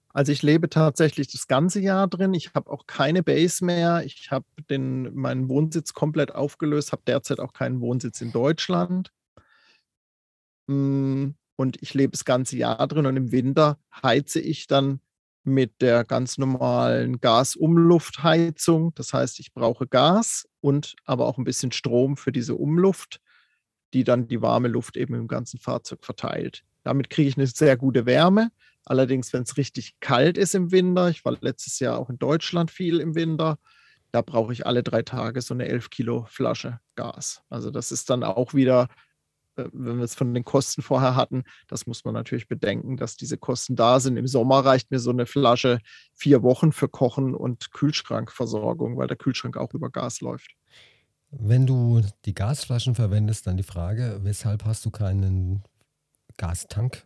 Also 0.09 0.33
ich 0.33 0.43
lebe 0.43 0.69
tatsächlich 0.69 1.29
das 1.29 1.47
ganze 1.47 1.81
Jahr 1.81 2.09
drin. 2.09 2.35
Ich 2.35 2.55
habe 2.55 2.71
auch 2.71 2.87
keine 2.87 3.23
Base 3.23 3.65
mehr. 3.65 4.05
Ich 4.05 4.31
habe 4.31 4.47
meinen 5.13 5.49
Wohnsitz 5.49 5.93
komplett 5.93 6.35
aufgelöst, 6.35 6.93
habe 6.93 7.03
derzeit 7.07 7.41
auch 7.41 7.53
keinen 7.53 7.81
Wohnsitz 7.81 8.21
in 8.21 8.33
Deutschland. 8.33 9.13
Hm, 10.69 11.35
und 11.57 11.83
ich 11.83 11.95
lebe 11.95 12.13
das 12.13 12.25
ganze 12.25 12.57
Jahr 12.57 12.87
drin 12.89 13.07
und 13.07 13.17
im 13.17 13.33
Winter 13.33 13.79
heize 14.03 14.41
ich 14.41 14.67
dann 14.67 15.01
mit 15.45 15.83
der 15.83 16.05
ganz 16.05 16.39
normalen 16.39 17.21
Gasumluftheizung. 17.21 18.95
Das 18.95 19.13
heißt, 19.13 19.39
ich 19.41 19.53
brauche 19.53 19.87
Gas 19.87 20.49
und 20.61 20.97
aber 21.05 21.27
auch 21.27 21.39
ein 21.39 21.45
bisschen 21.45 21.71
Strom 21.71 22.17
für 22.17 22.33
diese 22.33 22.55
Umluft, 22.55 23.21
die 23.93 24.05
dann 24.05 24.27
die 24.27 24.41
warme 24.41 24.69
Luft 24.69 24.97
eben 24.97 25.15
im 25.15 25.29
ganzen 25.29 25.59
Fahrzeug 25.61 26.05
verteilt. 26.05 26.65
Damit 26.83 27.11
kriege 27.11 27.29
ich 27.29 27.37
eine 27.37 27.47
sehr 27.47 27.77
gute 27.77 28.07
Wärme. 28.07 28.51
Allerdings, 28.87 29.33
wenn 29.33 29.45
es 29.45 29.57
richtig 29.57 29.99
kalt 30.01 30.37
ist 30.37 30.55
im 30.55 30.73
Winter, 30.73 31.09
ich 31.09 31.25
war 31.25 31.37
letztes 31.41 31.79
Jahr 31.79 31.99
auch 31.99 32.11
in 32.11 32.19
Deutschland 32.19 32.71
viel 32.71 33.01
im 33.01 33.15
Winter, 33.15 33.59
da 34.13 34.23
brauche 34.23 34.53
ich 34.53 34.67
alle 34.67 34.83
drei 34.83 35.03
Tage 35.03 35.41
so 35.43 35.55
eine 35.55 35.67
11 35.67 35.91
Kilo 35.91 36.27
Flasche 36.29 36.81
Gas. 36.95 37.43
Also 37.49 37.71
das 37.71 37.93
ist 37.93 38.11
dann 38.11 38.23
auch 38.23 38.55
wieder 38.55 38.89
wenn 39.57 39.99
wir 39.99 40.05
es 40.05 40.15
von 40.15 40.35
den 40.35 40.45
Kosten 40.45 40.83
vorher 40.83 41.17
hatten, 41.17 41.45
das 41.69 41.87
muss 41.87 42.05
man 42.05 42.15
natürlich 42.15 42.49
bedenken, 42.49 42.97
dass 42.97 43.17
diese 43.17 43.39
Kosten 43.39 43.77
da 43.77 44.01
sind. 44.01 44.17
Im 44.17 44.27
Sommer 44.27 44.65
reicht 44.65 44.91
mir 44.91 44.99
so 44.99 45.11
eine 45.11 45.27
Flasche 45.27 45.79
vier 46.13 46.43
Wochen 46.43 46.73
für 46.73 46.89
Kochen 46.89 47.35
und 47.35 47.73
Kühlschrankversorgung, 47.73 48.97
weil 48.97 49.07
der 49.07 49.17
Kühlschrank 49.17 49.57
auch 49.57 49.75
über 49.75 49.91
Gas 49.91 50.21
läuft. 50.21 50.55
Wenn 51.31 51.67
du 51.67 52.01
die 52.25 52.35
Gasflaschen 52.35 52.95
verwendest, 52.95 53.47
dann 53.47 53.57
die 53.57 53.65
Frage, 53.65 54.21
weshalb 54.23 54.65
hast 54.65 54.85
du 54.87 54.91
keinen 54.91 55.63
Gastank 56.37 57.05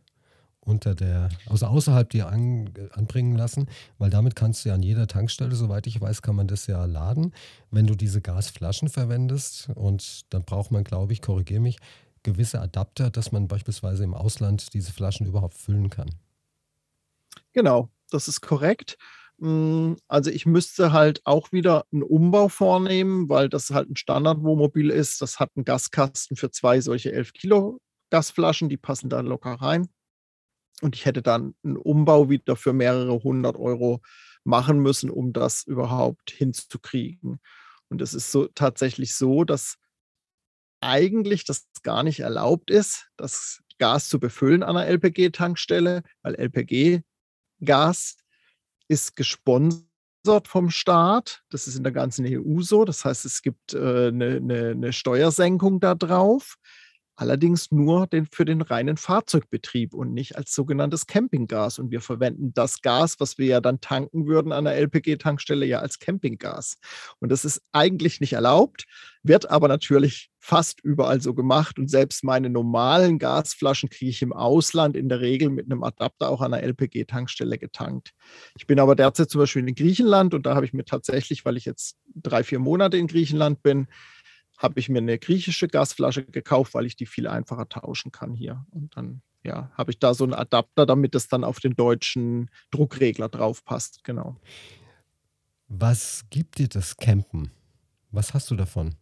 unter 0.61 0.95
der, 0.95 1.31
also 1.47 1.67
außerhalb 1.67 2.11
dir 2.11 2.28
an, 2.28 2.71
anbringen 2.93 3.37
lassen, 3.37 3.69
weil 3.97 4.11
damit 4.11 4.37
kannst 4.37 4.64
du 4.64 4.69
ja 4.69 4.75
an 4.75 4.83
jeder 4.83 5.07
Tankstelle, 5.07 5.55
soweit 5.55 5.87
ich 5.87 5.99
weiß, 6.00 6.21
kann 6.21 6.37
man 6.37 6.47
das 6.47 6.67
ja 6.67 6.85
laden. 6.85 7.33
Wenn 7.71 7.87
du 7.87 7.95
diese 7.95 8.21
Gasflaschen 8.21 8.88
verwendest 8.88 9.71
und 9.75 10.33
dann 10.33 10.45
braucht 10.45 10.71
man, 10.71 10.85
glaube 10.85 11.14
ich, 11.14 11.23
korrigiere 11.23 11.61
mich, 11.61 11.78
gewisse 12.23 12.61
Adapter, 12.61 13.11
dass 13.11 13.33
man 13.33 13.49
beispielsweise 13.49 14.05
im 14.05 14.15
Ausland 14.15 14.73
diese 14.75 14.93
Flaschen 14.93 15.27
überhaupt 15.27 15.55
füllen 15.55 15.91
kann. 15.91 16.11
Genau, 17.53 17.91
das 18.11 18.29
ist 18.29 18.41
korrekt. 18.41 18.97
Hm, 19.41 19.97
also 20.09 20.31
ich 20.31 20.47
müsste 20.47 20.93
halt 20.93 21.21
auch 21.25 21.53
wieder 21.53 21.85
einen 21.93 22.03
Umbau 22.03 22.49
vornehmen, 22.49 23.29
weil 23.29 23.49
das 23.49 23.71
halt 23.71 23.91
ein 23.91 23.97
Standardwohnmobil 23.97 24.91
ist. 24.91 25.23
Das 25.23 25.39
hat 25.39 25.51
einen 25.55 25.65
Gaskasten 25.65 26.37
für 26.37 26.51
zwei 26.51 26.81
solche 26.81 27.13
11 27.13 27.33
Kilo 27.33 27.79
Gasflaschen, 28.11 28.69
die 28.69 28.77
passen 28.77 29.11
da 29.11 29.21
locker 29.21 29.55
rein. 29.55 29.89
Und 30.81 30.95
ich 30.95 31.07
hätte 31.07 31.23
dann 31.23 31.55
einen 31.65 31.77
Umbau 31.77 32.31
wieder 32.31 32.57
für 32.57 32.73
mehrere 32.73 33.23
hundert 33.23 33.57
Euro 33.57 34.01
machen 34.45 34.79
müssen, 34.79 35.11
um 35.11 35.33
das 35.33 35.65
überhaupt 35.65 36.31
hinzukriegen. 36.31 37.41
Und 37.89 38.01
es 38.01 38.15
ist 38.15 38.31
so 38.31 38.47
tatsächlich 38.49 39.17
so, 39.17 39.45
dass 39.45 39.77
eigentlich 40.81 41.45
das 41.45 41.69
gar 41.83 42.03
nicht 42.03 42.21
erlaubt 42.21 42.71
ist, 42.71 43.09
das 43.17 43.63
Gas 43.79 44.09
zu 44.09 44.19
befüllen 44.19 44.63
an 44.63 44.77
einer 44.77 44.89
LPG-Tankstelle, 44.89 46.03
weil 46.23 46.35
LPG-Gas 46.35 48.17
ist 48.89 49.17
gesponsert 49.17 49.89
vom 50.47 50.71
Staat. 50.71 51.43
Das 51.51 51.67
ist 51.67 51.77
in 51.77 51.85
der 51.85 51.93
ganzen 51.93 52.27
EU 52.27 52.61
so. 52.61 52.85
Das 52.85 53.05
heißt, 53.05 53.25
es 53.25 53.43
gibt 53.43 53.75
äh, 53.75 54.09
eine, 54.09 54.37
eine, 54.37 54.71
eine 54.71 54.93
Steuersenkung 54.93 55.81
da 55.81 55.95
drauf 55.95 56.57
allerdings 57.19 57.73
nur 57.73 58.07
den, 58.07 58.27
für 58.27 58.45
den 58.45 58.63
reinen 58.63 58.97
Fahrzeugbetrieb 58.97 59.93
und 59.93 60.15
nicht 60.15 60.37
als 60.37 60.55
sogenanntes 60.55 61.09
Campinggas. 61.09 61.81
Und 61.81 61.91
wir 61.91 62.01
verwenden 62.01 62.53
das 62.55 62.81
Gas, 62.81 63.17
was 63.19 63.39
wir 63.39 63.47
ja 63.47 63.61
dann 63.61 63.81
tanken 63.81 64.29
würden 64.29 64.53
an 64.53 64.65
der 64.65 64.77
LPG-Tankstelle, 64.77 65.67
ja 65.67 65.81
als 65.81 65.99
Campinggas. 65.99 66.79
Und 67.19 67.33
das 67.33 67.45
ist 67.45 67.61
eigentlich 67.73 68.21
nicht 68.21 68.35
erlaubt, 68.35 68.85
wird 69.25 69.51
aber 69.51 69.67
natürlich 69.67 70.31
fast 70.39 70.81
überall 70.85 71.21
so 71.21 71.35
gemacht. 71.35 71.81
Und 71.81 71.91
selbst 71.91 72.23
meine 72.23 72.51
normalen 72.51 73.19
Gasflaschen 73.19 73.89
kriege 73.89 74.11
ich 74.11 74.23
im 74.23 74.33
Ausland 74.33 74.97
in 74.97 75.09
der 75.09 75.21
Regel 75.21 75.51
mit 75.51 75.67
einem 75.67 75.83
Adapter 75.83 76.29
auch 76.29 76.41
an 76.41 76.53
der 76.53 76.63
LPG-Tankstelle 76.63 77.59
getankt. 77.59 78.13
Ich 78.57 78.69
bin 78.69 78.79
aber 78.79 78.95
derzeit 78.95 79.29
zum 79.29 79.41
Beispiel 79.41 79.67
in 79.67 79.75
Griechenland 79.75 80.35
und 80.35 80.47
da 80.47 80.55
habe 80.55 80.67
ich 80.67 80.73
mir 80.73 80.85
tatsächlich, 80.85 81.45
weil 81.45 81.57
ich 81.57 81.65
jetzt 81.65 81.97
drei, 82.15 82.45
vier 82.45 82.61
Monate 82.61 82.97
in 82.97 83.09
Griechenland 83.09 83.61
bin, 83.65 83.89
habe 84.59 84.79
ich 84.81 84.88
mir 84.88 84.99
eine 84.99 85.19
griechische 85.19 85.69
Gasflasche 85.69 86.25
gekauft, 86.25 86.75
weil 86.75 86.87
ich 86.87 86.97
die 86.97 87.07
viel 87.07 87.27
einfacher 87.27 87.69
tauschen 87.69 88.12
kann 88.12 88.35
hier. 88.35 88.67
Und 88.71 88.97
dann 88.97 89.23
ja, 89.45 89.71
habe 89.75 89.93
ich 89.93 89.99
da 89.99 90.15
so 90.15 90.25
einen 90.25 90.35
Adapter, 90.35 90.85
damit 90.85 91.15
es 91.15 91.29
dann 91.29 91.45
auf 91.45 91.61
den 91.61 91.75
deutschen 91.75 92.50
Druckregler 92.71 93.29
drauf 93.29 93.65
passt. 93.65 94.05
Genau. 94.05 94.37
Was 95.69 96.25
gibt 96.31 96.59
dir 96.59 96.69
das 96.69 96.97
Campen? 96.97 97.50
Was 98.11 98.35
hast 98.35 98.50
du 98.50 98.57
davon? 98.57 98.95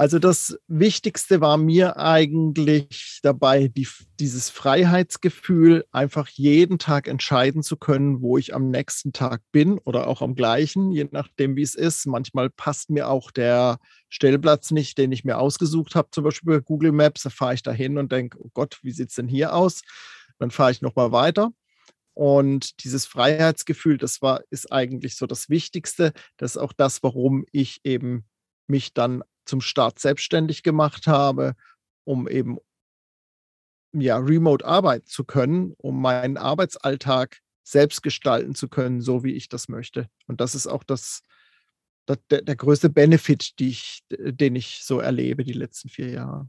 Also 0.00 0.18
das 0.18 0.58
Wichtigste 0.66 1.42
war 1.42 1.58
mir 1.58 1.98
eigentlich 1.98 3.20
dabei, 3.22 3.68
die, 3.68 3.86
dieses 4.18 4.48
Freiheitsgefühl, 4.48 5.84
einfach 5.92 6.26
jeden 6.28 6.78
Tag 6.78 7.06
entscheiden 7.06 7.62
zu 7.62 7.76
können, 7.76 8.22
wo 8.22 8.38
ich 8.38 8.54
am 8.54 8.70
nächsten 8.70 9.12
Tag 9.12 9.42
bin 9.52 9.76
oder 9.76 10.06
auch 10.06 10.22
am 10.22 10.34
gleichen, 10.34 10.90
je 10.90 11.06
nachdem, 11.10 11.54
wie 11.54 11.60
es 11.60 11.74
ist. 11.74 12.06
Manchmal 12.06 12.48
passt 12.48 12.88
mir 12.88 13.10
auch 13.10 13.30
der 13.30 13.78
Stellplatz 14.08 14.70
nicht, 14.70 14.96
den 14.96 15.12
ich 15.12 15.26
mir 15.26 15.36
ausgesucht 15.36 15.94
habe, 15.94 16.08
zum 16.12 16.24
Beispiel 16.24 16.54
bei 16.54 16.60
Google 16.60 16.92
Maps. 16.92 17.24
Da 17.24 17.28
fahre 17.28 17.52
ich 17.52 17.62
dahin 17.62 17.98
und 17.98 18.10
denke, 18.10 18.38
oh 18.40 18.48
Gott, 18.54 18.78
wie 18.80 18.92
sieht 18.92 19.10
es 19.10 19.16
denn 19.16 19.28
hier 19.28 19.54
aus? 19.54 19.82
Dann 20.38 20.50
fahre 20.50 20.70
ich 20.70 20.80
nochmal 20.80 21.12
weiter. 21.12 21.52
Und 22.14 22.82
dieses 22.84 23.04
Freiheitsgefühl, 23.04 23.98
das 23.98 24.22
war, 24.22 24.40
ist 24.48 24.72
eigentlich 24.72 25.16
so 25.16 25.26
das 25.26 25.50
Wichtigste. 25.50 26.14
Das 26.38 26.52
ist 26.52 26.56
auch 26.56 26.72
das, 26.72 27.02
warum 27.02 27.44
ich 27.52 27.80
eben 27.84 28.24
mich 28.66 28.94
dann 28.94 29.22
zum 29.44 29.60
Start 29.60 29.98
selbstständig 29.98 30.62
gemacht 30.62 31.06
habe, 31.06 31.54
um 32.04 32.28
eben 32.28 32.58
ja, 33.92 34.16
remote 34.18 34.64
arbeiten 34.64 35.06
zu 35.06 35.24
können, 35.24 35.74
um 35.78 36.00
meinen 36.00 36.36
Arbeitsalltag 36.36 37.40
selbst 37.62 38.02
gestalten 38.02 38.54
zu 38.54 38.68
können, 38.68 39.00
so 39.00 39.24
wie 39.24 39.32
ich 39.32 39.48
das 39.48 39.68
möchte. 39.68 40.08
Und 40.26 40.40
das 40.40 40.54
ist 40.54 40.66
auch 40.66 40.84
das, 40.84 41.22
das 42.06 42.18
der, 42.30 42.42
der, 42.42 42.56
größte 42.56 42.90
Benefit, 42.90 43.52
ich, 43.60 44.02
den 44.10 44.56
ich 44.56 44.82
so 44.84 45.00
erlebe 45.00 45.44
die 45.44 45.52
letzten 45.52 45.88
vier 45.88 46.10
Jahre. 46.10 46.48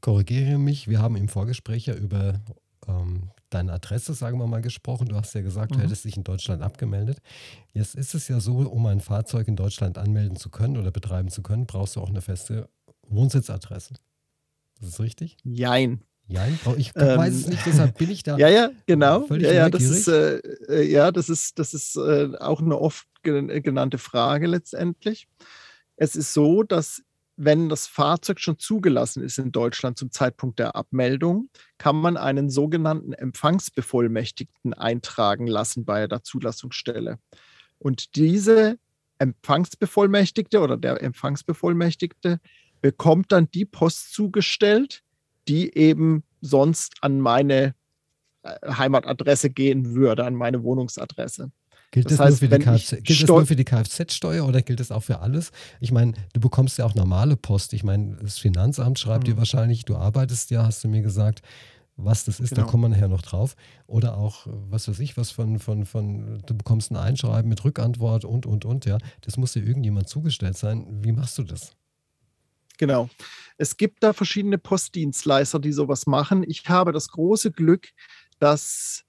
Korrigiere 0.00 0.58
mich, 0.58 0.88
wir 0.88 1.00
haben 1.00 1.16
im 1.16 1.28
Vorgespräch 1.28 1.86
ja 1.86 1.94
über 1.94 2.40
ähm, 2.88 3.30
deine 3.50 3.72
Adresse, 3.72 4.14
sagen 4.14 4.38
wir 4.38 4.46
mal, 4.46 4.62
gesprochen. 4.62 5.08
Du 5.08 5.16
hast 5.16 5.34
ja 5.34 5.42
gesagt, 5.42 5.72
mhm. 5.72 5.76
du 5.76 5.82
hättest 5.82 6.04
dich 6.04 6.16
in 6.16 6.24
Deutschland 6.24 6.62
abgemeldet. 6.62 7.18
Jetzt 7.72 7.94
ist 7.94 8.14
es 8.14 8.28
ja 8.28 8.40
so, 8.40 8.58
um 8.58 8.86
ein 8.86 9.00
Fahrzeug 9.00 9.48
in 9.48 9.56
Deutschland 9.56 9.98
anmelden 9.98 10.36
zu 10.36 10.50
können 10.50 10.76
oder 10.76 10.90
betreiben 10.90 11.28
zu 11.28 11.42
können, 11.42 11.66
brauchst 11.66 11.96
du 11.96 12.00
auch 12.00 12.08
eine 12.08 12.22
feste 12.22 12.68
Wohnsitzadresse. 13.08 13.94
Ist 14.80 14.92
das 14.94 15.00
richtig? 15.00 15.36
Jein. 15.44 16.02
Jein? 16.28 16.58
Ich 16.76 16.92
ähm, 16.94 17.18
weiß 17.18 17.34
es 17.34 17.46
nicht, 17.48 17.66
deshalb 17.66 17.98
bin 17.98 18.10
ich 18.10 18.22
da. 18.22 18.36
Ja, 18.38 18.48
ja, 18.48 18.70
genau. 18.86 19.26
Ja, 19.28 19.52
ja, 19.52 19.70
das 19.70 19.82
ist, 19.82 20.08
äh, 20.08 20.38
äh, 20.68 20.90
ja, 20.90 21.10
das 21.10 21.28
ist, 21.28 21.58
das 21.58 21.74
ist 21.74 21.96
äh, 21.96 22.30
auch 22.38 22.60
eine 22.60 22.78
oft 22.78 23.06
genannte 23.22 23.98
Frage 23.98 24.46
letztendlich. 24.46 25.28
Es 25.96 26.16
ist 26.16 26.32
so, 26.32 26.62
dass 26.62 27.02
wenn 27.36 27.68
das 27.68 27.86
Fahrzeug 27.86 28.40
schon 28.40 28.58
zugelassen 28.58 29.22
ist 29.22 29.38
in 29.38 29.52
Deutschland 29.52 29.98
zum 29.98 30.10
Zeitpunkt 30.10 30.58
der 30.58 30.76
Abmeldung, 30.76 31.48
kann 31.78 31.96
man 31.96 32.16
einen 32.16 32.50
sogenannten 32.50 33.12
Empfangsbevollmächtigten 33.12 34.74
eintragen 34.74 35.46
lassen 35.46 35.84
bei 35.84 36.06
der 36.06 36.22
Zulassungsstelle. 36.22 37.18
Und 37.78 38.16
diese 38.16 38.78
Empfangsbevollmächtigte 39.18 40.60
oder 40.60 40.76
der 40.76 41.02
Empfangsbevollmächtigte 41.02 42.40
bekommt 42.80 43.32
dann 43.32 43.50
die 43.50 43.64
Post 43.64 44.12
zugestellt, 44.12 45.02
die 45.48 45.76
eben 45.76 46.24
sonst 46.40 46.96
an 47.00 47.20
meine 47.20 47.74
äh, 48.42 48.72
Heimatadresse 48.76 49.50
gehen 49.50 49.94
würde, 49.94 50.24
an 50.24 50.34
meine 50.34 50.62
Wohnungsadresse. 50.62 51.50
Gilt 51.92 52.06
das, 52.06 52.16
das 52.16 52.26
heißt, 52.26 52.42
nur 52.42 52.50
für 52.50 52.58
die 52.58 52.64
Kfz, 52.64 52.90
gilt 53.04 53.22
das 53.22 53.28
nur 53.28 53.46
für 53.46 53.56
die 53.56 53.64
Kfz-Steuer 53.64 54.46
oder 54.46 54.62
gilt 54.62 54.80
das 54.80 54.90
auch 54.90 55.02
für 55.02 55.20
alles? 55.20 55.52
Ich 55.78 55.92
meine, 55.92 56.14
du 56.32 56.40
bekommst 56.40 56.78
ja 56.78 56.86
auch 56.86 56.94
normale 56.94 57.36
Post. 57.36 57.74
Ich 57.74 57.84
meine, 57.84 58.16
das 58.16 58.38
Finanzamt 58.38 58.98
schreibt 58.98 59.24
mhm. 59.24 59.32
dir 59.32 59.36
wahrscheinlich, 59.36 59.84
du 59.84 59.96
arbeitest 59.96 60.50
ja, 60.50 60.64
hast 60.64 60.82
du 60.82 60.88
mir 60.88 61.02
gesagt, 61.02 61.42
was 61.96 62.24
das 62.24 62.40
ist, 62.40 62.50
genau. 62.50 62.62
da 62.62 62.70
kommen 62.70 62.84
wir 62.84 62.88
nachher 62.88 63.08
noch 63.08 63.20
drauf. 63.20 63.56
Oder 63.86 64.16
auch, 64.16 64.46
was 64.46 64.88
weiß 64.88 65.00
ich, 65.00 65.18
was 65.18 65.30
von, 65.32 65.58
von, 65.58 65.84
von, 65.84 66.42
du 66.46 66.56
bekommst 66.56 66.90
ein 66.90 66.96
Einschreiben 66.96 67.50
mit 67.50 67.62
Rückantwort 67.62 68.24
und, 68.24 68.46
und, 68.46 68.64
und, 68.64 68.86
ja. 68.86 68.96
Das 69.20 69.36
muss 69.36 69.52
dir 69.52 69.62
irgendjemand 69.62 70.08
zugestellt 70.08 70.56
sein. 70.56 70.86
Wie 71.02 71.12
machst 71.12 71.36
du 71.36 71.42
das? 71.42 71.76
Genau. 72.78 73.10
Es 73.58 73.76
gibt 73.76 74.02
da 74.02 74.14
verschiedene 74.14 74.56
Postdienstleister, 74.56 75.58
die 75.58 75.72
sowas 75.72 76.06
machen. 76.06 76.42
Ich 76.48 76.66
habe 76.70 76.92
das 76.92 77.08
große 77.08 77.52
Glück, 77.52 77.88
dass 78.38 79.04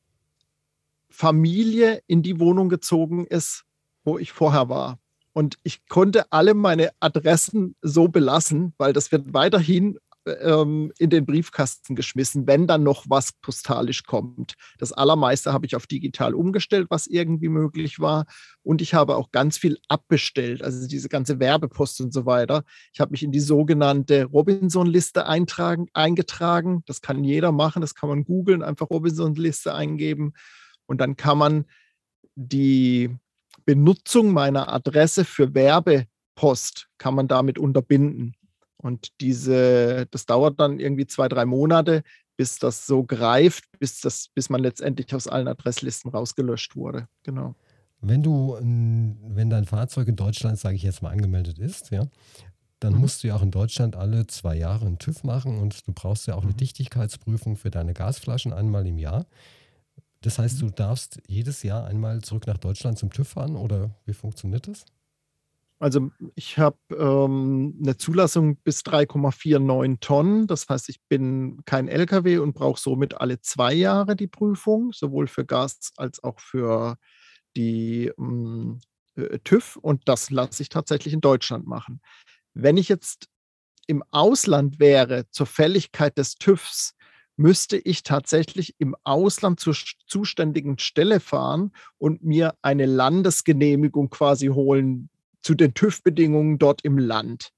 Familie 1.13 2.01
in 2.07 2.23
die 2.23 2.39
Wohnung 2.39 2.69
gezogen 2.69 3.27
ist, 3.27 3.65
wo 4.03 4.17
ich 4.17 4.31
vorher 4.31 4.67
war. 4.67 4.99
Und 5.31 5.57
ich 5.63 5.87
konnte 5.87 6.31
alle 6.31 6.53
meine 6.53 6.89
Adressen 6.99 7.75
so 7.81 8.07
belassen, 8.07 8.73
weil 8.77 8.93
das 8.93 9.11
wird 9.11 9.33
weiterhin 9.33 9.99
ähm, 10.25 10.91
in 10.97 11.09
den 11.09 11.25
Briefkasten 11.25 11.95
geschmissen, 11.95 12.47
wenn 12.47 12.65
dann 12.65 12.83
noch 12.83 13.05
was 13.09 13.33
postalisch 13.41 14.03
kommt. 14.03 14.55
Das 14.79 14.91
allermeiste 14.91 15.53
habe 15.53 15.65
ich 15.65 15.75
auf 15.75 15.85
digital 15.85 16.33
umgestellt, 16.33 16.87
was 16.89 17.07
irgendwie 17.07 17.49
möglich 17.49 17.99
war. 17.99 18.25
Und 18.63 18.81
ich 18.81 18.93
habe 18.93 19.15
auch 19.15 19.31
ganz 19.31 19.57
viel 19.57 19.77
abbestellt, 19.87 20.63
also 20.63 20.87
diese 20.87 21.09
ganze 21.09 21.39
Werbepost 21.39 22.01
und 22.01 22.13
so 22.13 22.25
weiter. 22.25 22.63
Ich 22.91 22.99
habe 22.99 23.11
mich 23.11 23.23
in 23.23 23.31
die 23.31 23.39
sogenannte 23.39 24.25
Robinson-Liste 24.25 25.25
eingetragen. 25.27 26.83
Das 26.85 27.01
kann 27.01 27.23
jeder 27.23 27.51
machen, 27.51 27.81
das 27.81 27.93
kann 27.93 28.09
man 28.09 28.23
googeln, 28.23 28.63
einfach 28.63 28.89
Robinson-Liste 28.89 29.75
eingeben. 29.75 30.33
Und 30.85 30.99
dann 30.99 31.15
kann 31.15 31.37
man 31.37 31.65
die 32.35 33.15
Benutzung 33.65 34.31
meiner 34.31 34.71
Adresse 34.71 35.25
für 35.25 35.53
Werbepost 35.53 36.89
kann 36.97 37.15
man 37.15 37.27
damit 37.27 37.57
unterbinden. 37.57 38.35
Und 38.77 39.09
diese, 39.21 40.07
das 40.11 40.25
dauert 40.25 40.59
dann 40.59 40.79
irgendwie 40.79 41.07
zwei, 41.07 41.29
drei 41.29 41.45
Monate, 41.45 42.03
bis 42.35 42.59
das 42.59 42.85
so 42.85 43.03
greift, 43.03 43.65
bis, 43.79 44.01
das, 44.01 44.27
bis 44.33 44.49
man 44.49 44.61
letztendlich 44.61 45.13
aus 45.15 45.27
allen 45.27 45.47
Adresslisten 45.47 46.11
rausgelöscht 46.11 46.75
wurde. 46.75 47.07
Genau. 47.23 47.55
Wenn 48.01 48.21
du, 48.21 48.57
wenn 48.59 49.49
dein 49.49 49.63
Fahrzeug 49.65 50.09
in 50.09 50.17
Deutschland, 50.17 50.59
sage 50.59 50.75
ich 50.75 50.83
jetzt 50.83 51.01
mal, 51.01 51.11
angemeldet 51.11 51.57
ist, 51.59 51.91
ja, 51.91 52.03
dann 52.81 52.93
mhm. 52.93 52.99
musst 52.99 53.23
du 53.23 53.29
ja 53.29 53.35
auch 53.35 53.41
in 53.41 53.51
Deutschland 53.51 53.95
alle 53.95 54.27
zwei 54.27 54.57
Jahre 54.57 54.85
einen 54.85 54.99
TÜV 54.99 55.23
machen 55.23 55.57
und 55.57 55.87
du 55.87 55.93
brauchst 55.93 56.27
ja 56.27 56.35
auch 56.35 56.43
eine 56.43 56.51
mhm. 56.51 56.57
Dichtigkeitsprüfung 56.57 57.55
für 57.55 57.71
deine 57.71 57.93
Gasflaschen 57.93 58.51
einmal 58.51 58.85
im 58.85 58.97
Jahr. 58.97 59.25
Das 60.23 60.39
heißt, 60.39 60.61
mhm. 60.61 60.67
du 60.67 60.73
darfst 60.73 61.21
jedes 61.27 61.63
Jahr 61.63 61.85
einmal 61.85 62.21
zurück 62.21 62.47
nach 62.47 62.57
Deutschland 62.57 62.97
zum 62.97 63.11
TÜV 63.11 63.27
fahren 63.27 63.55
oder 63.55 63.91
wie 64.05 64.13
funktioniert 64.13 64.67
das? 64.67 64.85
Also 65.79 66.11
ich 66.35 66.57
habe 66.57 66.77
ähm, 66.97 67.77
eine 67.81 67.97
Zulassung 67.97 68.55
bis 68.63 68.81
3,49 68.83 69.99
Tonnen. 69.99 70.47
Das 70.47 70.69
heißt, 70.69 70.87
ich 70.87 71.01
bin 71.09 71.59
kein 71.65 71.89
LKW 71.89 72.37
und 72.37 72.53
brauche 72.53 72.79
somit 72.79 73.19
alle 73.19 73.41
zwei 73.41 73.73
Jahre 73.73 74.15
die 74.15 74.27
Prüfung, 74.27 74.93
sowohl 74.93 75.27
für 75.27 75.45
Gas 75.45 75.91
als 75.97 76.23
auch 76.23 76.39
für 76.39 76.97
die 77.57 78.09
ähm, 78.17 78.79
äh, 79.15 79.39
TÜV. 79.39 79.75
Und 79.75 80.07
das 80.07 80.29
lasse 80.29 80.63
ich 80.63 80.69
tatsächlich 80.69 81.13
in 81.13 81.19
Deutschland 81.19 81.67
machen. 81.67 81.99
Wenn 82.53 82.77
ich 82.77 82.87
jetzt 82.87 83.27
im 83.85 84.03
Ausland 84.11 84.79
wäre 84.79 85.29
zur 85.31 85.47
Fälligkeit 85.47 86.17
des 86.17 86.35
TÜVs, 86.35 86.95
müsste 87.35 87.77
ich 87.77 88.03
tatsächlich 88.03 88.75
im 88.77 88.95
Ausland 89.03 89.59
zur 89.59 89.75
zuständigen 90.07 90.77
Stelle 90.77 91.19
fahren 91.19 91.71
und 91.97 92.23
mir 92.23 92.55
eine 92.61 92.85
Landesgenehmigung 92.85 94.09
quasi 94.09 94.47
holen 94.47 95.09
zu 95.41 95.55
den 95.55 95.73
TÜV-Bedingungen 95.73 96.57
dort 96.59 96.83
im 96.83 96.97
Land, 96.97 97.49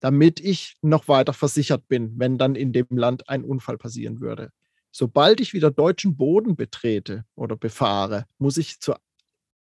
damit 0.00 0.40
ich 0.40 0.76
noch 0.82 1.08
weiter 1.08 1.32
versichert 1.32 1.88
bin, 1.88 2.18
wenn 2.18 2.38
dann 2.38 2.54
in 2.54 2.72
dem 2.72 2.86
Land 2.90 3.28
ein 3.28 3.44
Unfall 3.44 3.78
passieren 3.78 4.20
würde. 4.20 4.50
Sobald 4.90 5.40
ich 5.40 5.54
wieder 5.54 5.70
deutschen 5.70 6.16
Boden 6.16 6.54
betrete 6.54 7.24
oder 7.34 7.56
befahre, 7.56 8.26
muss 8.38 8.58
ich 8.58 8.80
zur 8.80 9.00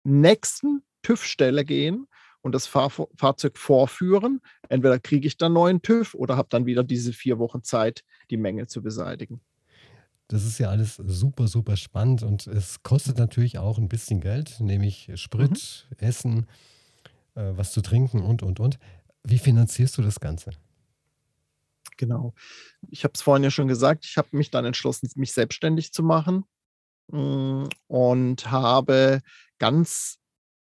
nächsten 0.03 0.83
TÜV-Stelle 1.03 1.65
gehen 1.65 2.07
und 2.41 2.55
das 2.55 2.67
Fahr 2.67 2.91
Fahrzeug 3.17 3.59
vorführen. 3.59 4.41
Entweder 4.69 4.99
kriege 4.99 5.27
ich 5.27 5.37
dann 5.37 5.53
neuen 5.53 5.83
TÜV 5.83 6.15
oder 6.15 6.37
habe 6.37 6.49
dann 6.51 6.65
wieder 6.65 6.85
diese 6.85 7.13
vier 7.13 7.39
Wochen 7.39 7.63
Zeit, 7.63 8.03
die 8.31 8.37
Menge 8.37 8.67
zu 8.67 8.83
beseitigen. 8.83 9.41
Das 10.29 10.45
ist 10.45 10.59
ja 10.59 10.71
alles 10.71 10.95
super, 10.97 11.49
super 11.49 11.77
spannend 11.77 12.23
und 12.23 12.47
es 12.47 12.83
kostet 12.85 13.19
natürlich 13.19 13.59
auch 13.59 13.79
ein 13.79 13.89
bisschen 13.89 14.21
Geld, 14.21 14.61
nämlich 14.61 15.11
Sprit, 15.17 15.89
mhm. 15.91 15.97
Essen, 15.99 16.47
äh, 17.35 17.51
was 17.57 17.73
zu 17.73 17.81
trinken 17.81 18.23
und, 18.23 18.43
und, 18.43 18.61
und. 18.61 18.79
Wie 19.25 19.39
finanzierst 19.39 19.99
du 19.99 20.03
das 20.03 20.21
Ganze? 20.21 20.53
Genau. 21.97 22.33
Ich 22.89 23.05
habe 23.05 23.13
es 23.15 23.23
vorhin 23.23 23.45
ja 23.45 23.51
schon 23.51 23.69
gesagt, 23.69 24.07
ich 24.07 24.17
habe 24.17 24.29
mich 24.33 24.51
dann 24.51 24.65
entschlossen, 24.65 25.11
mich 25.17 25.33
selbstständig 25.33 25.93
zu 25.93 26.03
machen 26.03 26.45
mm, 27.09 27.65
und 27.89 28.51
habe 28.51 29.21
ganz 29.59 30.19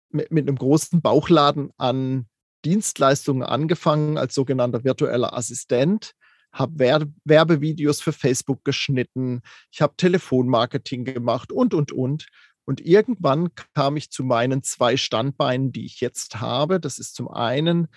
mit, 0.09 0.31
mit 0.31 0.47
einem 0.47 0.57
großen 0.57 1.01
Bauchladen 1.01 1.71
an 1.77 2.27
Dienstleistungen 2.65 3.43
angefangen 3.43 4.17
als 4.17 4.35
sogenannter 4.35 4.83
virtueller 4.83 5.33
Assistent, 5.33 6.13
habe 6.53 6.77
Werbevideos 7.25 7.99
für 8.01 8.13
Facebook 8.13 8.63
geschnitten, 8.63 9.41
ich 9.71 9.81
habe 9.81 9.95
Telefonmarketing 9.97 11.03
gemacht 11.03 11.51
und, 11.51 11.73
und, 11.73 11.91
und. 11.91 12.27
Und 12.65 12.79
irgendwann 12.79 13.49
kam 13.73 13.97
ich 13.97 14.09
zu 14.09 14.23
meinen 14.23 14.63
zwei 14.63 14.95
Standbeinen, 14.95 15.73
die 15.73 15.85
ich 15.85 15.99
jetzt 15.99 16.39
habe. 16.39 16.79
Das 16.79 16.97
ist 16.97 17.15
zum 17.15 17.27
einen, 17.27 17.87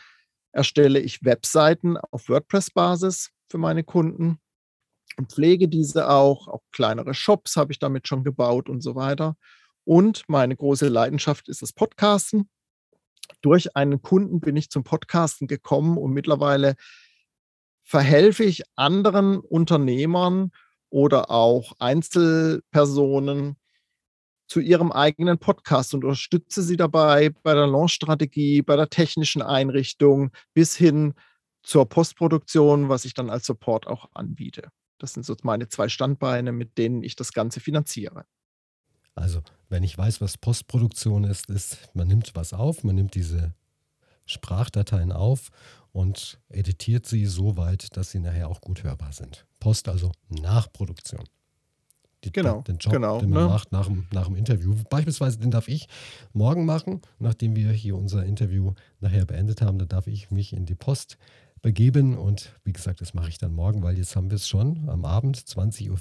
erstelle 0.52 0.98
ich 0.98 1.24
Webseiten 1.24 1.96
auf 1.96 2.28
WordPress-Basis 2.28 3.30
für 3.48 3.58
meine 3.58 3.84
Kunden 3.84 4.40
und 5.16 5.30
pflege 5.30 5.68
diese 5.68 6.08
auch. 6.08 6.48
Auch 6.48 6.62
kleinere 6.72 7.14
Shops 7.14 7.56
habe 7.56 7.72
ich 7.72 7.78
damit 7.78 8.08
schon 8.08 8.24
gebaut 8.24 8.68
und 8.68 8.80
so 8.80 8.96
weiter. 8.96 9.36
Und 9.84 10.24
meine 10.26 10.56
große 10.56 10.88
Leidenschaft 10.88 11.48
ist 11.48 11.62
das 11.62 11.72
Podcasten. 11.72 12.48
Durch 13.40 13.76
einen 13.76 14.02
Kunden 14.02 14.40
bin 14.40 14.56
ich 14.56 14.70
zum 14.70 14.82
Podcasten 14.82 15.46
gekommen 15.46 15.96
und 15.96 16.12
mittlerweile 16.12 16.74
verhelfe 17.86 18.42
ich 18.42 18.64
anderen 18.74 19.38
Unternehmern 19.38 20.50
oder 20.90 21.30
auch 21.30 21.72
Einzelpersonen 21.78 23.56
zu 24.48 24.58
ihrem 24.58 24.90
eigenen 24.90 25.38
Podcast 25.38 25.94
und 25.94 26.04
unterstütze 26.04 26.62
sie 26.62 26.76
dabei 26.76 27.30
bei 27.44 27.54
der 27.54 27.68
Launch-Strategie, 27.68 28.62
bei 28.62 28.74
der 28.74 28.88
technischen 28.88 29.40
Einrichtung 29.40 30.32
bis 30.52 30.74
hin 30.74 31.14
zur 31.62 31.88
Postproduktion, 31.88 32.88
was 32.88 33.04
ich 33.04 33.14
dann 33.14 33.30
als 33.30 33.46
Support 33.46 33.86
auch 33.86 34.08
anbiete. 34.14 34.68
Das 34.98 35.12
sind 35.12 35.24
so 35.24 35.36
meine 35.42 35.68
zwei 35.68 35.88
Standbeine, 35.88 36.50
mit 36.50 36.78
denen 36.78 37.04
ich 37.04 37.14
das 37.14 37.32
Ganze 37.32 37.60
finanziere. 37.60 38.24
Also, 39.14 39.42
wenn 39.68 39.84
ich 39.84 39.96
weiß, 39.96 40.20
was 40.20 40.38
Postproduktion 40.38 41.22
ist, 41.22 41.48
ist, 41.50 41.78
man 41.94 42.08
nimmt 42.08 42.34
was 42.34 42.52
auf, 42.52 42.82
man 42.82 42.96
nimmt 42.96 43.14
diese 43.14 43.54
Sprachdateien 44.26 45.12
auf 45.12 45.50
und 45.96 46.38
editiert 46.50 47.06
sie 47.06 47.24
so 47.24 47.56
weit, 47.56 47.96
dass 47.96 48.10
sie 48.10 48.20
nachher 48.20 48.48
auch 48.48 48.60
gut 48.60 48.84
hörbar 48.84 49.14
sind. 49.14 49.46
Post 49.60 49.88
also 49.88 50.12
Nachproduktion. 50.28 51.24
Die, 52.22 52.30
genau, 52.32 52.60
den 52.60 52.76
Job, 52.76 52.92
genau, 52.92 53.18
den 53.20 53.30
man 53.30 53.44
ne? 53.44 53.48
macht 53.48 53.72
nach 53.72 53.86
dem, 53.86 54.06
nach 54.12 54.26
dem 54.26 54.36
Interview. 54.36 54.74
Beispielsweise, 54.90 55.38
den 55.38 55.50
darf 55.50 55.68
ich 55.68 55.88
morgen 56.34 56.66
machen, 56.66 57.00
nachdem 57.18 57.56
wir 57.56 57.72
hier 57.72 57.96
unser 57.96 58.26
Interview 58.26 58.74
nachher 59.00 59.24
beendet 59.24 59.62
haben. 59.62 59.78
Da 59.78 59.86
darf 59.86 60.06
ich 60.06 60.30
mich 60.30 60.52
in 60.52 60.66
die 60.66 60.74
Post 60.74 61.16
begeben 61.62 62.18
und 62.18 62.52
wie 62.64 62.74
gesagt, 62.74 63.00
das 63.00 63.14
mache 63.14 63.30
ich 63.30 63.38
dann 63.38 63.54
morgen, 63.54 63.82
weil 63.82 63.96
jetzt 63.96 64.16
haben 64.16 64.30
wir 64.30 64.36
es 64.36 64.46
schon 64.46 64.90
am 64.90 65.06
Abend, 65.06 65.48
20 65.48 65.90
Uhr 65.90 65.98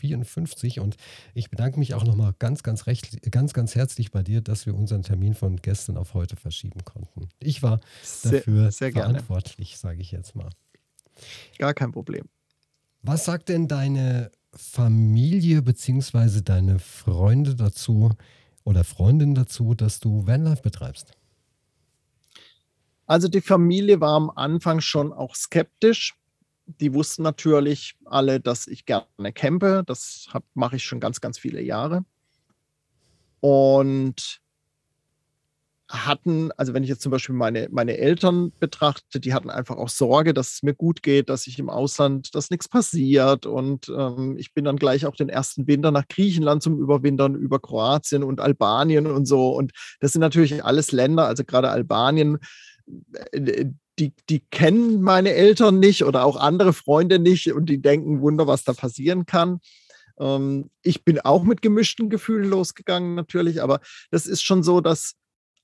54. 0.00 0.80
Und 0.80 0.96
ich 1.34 1.50
bedanke 1.50 1.78
mich 1.78 1.94
auch 1.94 2.04
nochmal 2.04 2.34
ganz, 2.38 2.62
ganz, 2.62 2.86
recht, 2.86 3.30
ganz, 3.30 3.52
ganz 3.52 3.74
herzlich 3.74 4.10
bei 4.10 4.22
dir, 4.22 4.40
dass 4.40 4.66
wir 4.66 4.74
unseren 4.74 5.02
Termin 5.02 5.34
von 5.34 5.56
gestern 5.56 5.96
auf 5.96 6.14
heute 6.14 6.36
verschieben 6.36 6.84
konnten. 6.84 7.28
Ich 7.38 7.62
war 7.62 7.80
dafür 8.22 8.70
sehr, 8.70 8.72
sehr 8.72 8.92
verantwortlich, 8.92 9.78
sage 9.78 10.00
ich 10.00 10.12
jetzt 10.12 10.34
mal. 10.34 10.50
Gar 11.58 11.74
kein 11.74 11.92
Problem. 11.92 12.28
Was 13.02 13.24
sagt 13.24 13.48
denn 13.48 13.68
deine 13.68 14.30
Familie 14.54 15.62
bzw. 15.62 16.42
deine 16.42 16.78
Freunde 16.78 17.54
dazu 17.54 18.10
oder 18.64 18.84
Freundin 18.84 19.34
dazu, 19.34 19.74
dass 19.74 20.00
du 20.00 20.26
Vanlife 20.26 20.62
betreibst? 20.62 21.12
Also 23.06 23.26
die 23.26 23.40
Familie 23.40 24.00
war 24.00 24.14
am 24.14 24.30
Anfang 24.30 24.80
schon 24.80 25.12
auch 25.12 25.34
skeptisch. 25.34 26.14
Die 26.80 26.94
wussten 26.94 27.22
natürlich 27.22 27.96
alle, 28.04 28.40
dass 28.40 28.66
ich 28.66 28.86
gerne 28.86 29.32
campe. 29.34 29.82
Das 29.86 30.28
mache 30.54 30.76
ich 30.76 30.84
schon 30.84 31.00
ganz, 31.00 31.20
ganz 31.20 31.38
viele 31.38 31.60
Jahre. 31.60 32.04
Und 33.40 34.40
hatten, 35.90 36.52
also 36.52 36.72
wenn 36.72 36.84
ich 36.84 36.88
jetzt 36.88 37.02
zum 37.02 37.10
Beispiel 37.10 37.34
meine, 37.34 37.68
meine 37.70 37.98
Eltern 37.98 38.52
betrachte, 38.60 39.18
die 39.18 39.34
hatten 39.34 39.50
einfach 39.50 39.76
auch 39.76 39.88
Sorge, 39.88 40.32
dass 40.32 40.54
es 40.54 40.62
mir 40.62 40.74
gut 40.74 41.02
geht, 41.02 41.28
dass 41.28 41.48
ich 41.48 41.58
im 41.58 41.68
Ausland, 41.68 42.34
dass 42.34 42.50
nichts 42.50 42.68
passiert. 42.68 43.44
Und 43.44 43.92
ähm, 43.96 44.36
ich 44.38 44.54
bin 44.54 44.64
dann 44.64 44.76
gleich 44.76 45.04
auch 45.04 45.16
den 45.16 45.28
ersten 45.28 45.66
Winter 45.66 45.90
nach 45.90 46.06
Griechenland 46.06 46.62
zum 46.62 46.78
Überwintern 46.78 47.34
über 47.34 47.58
Kroatien 47.58 48.22
und 48.22 48.40
Albanien 48.40 49.08
und 49.08 49.26
so. 49.26 49.50
Und 49.50 49.72
das 49.98 50.12
sind 50.12 50.20
natürlich 50.20 50.64
alles 50.64 50.92
Länder, 50.92 51.26
also 51.26 51.44
gerade 51.44 51.70
Albanien, 51.70 52.38
äh, 53.32 53.66
die, 54.00 54.14
die 54.28 54.40
kennen 54.50 55.02
meine 55.02 55.32
Eltern 55.32 55.78
nicht 55.78 56.04
oder 56.04 56.24
auch 56.24 56.36
andere 56.36 56.72
Freunde 56.72 57.18
nicht 57.18 57.52
und 57.52 57.66
die 57.66 57.80
denken, 57.80 58.22
Wunder, 58.22 58.46
was 58.46 58.64
da 58.64 58.72
passieren 58.72 59.26
kann. 59.26 59.60
Ähm, 60.18 60.70
ich 60.82 61.04
bin 61.04 61.20
auch 61.20 61.44
mit 61.44 61.62
gemischten 61.62 62.08
Gefühlen 62.08 62.48
losgegangen, 62.48 63.14
natürlich, 63.14 63.62
aber 63.62 63.80
das 64.10 64.26
ist 64.26 64.42
schon 64.42 64.62
so, 64.62 64.80
dass 64.80 65.14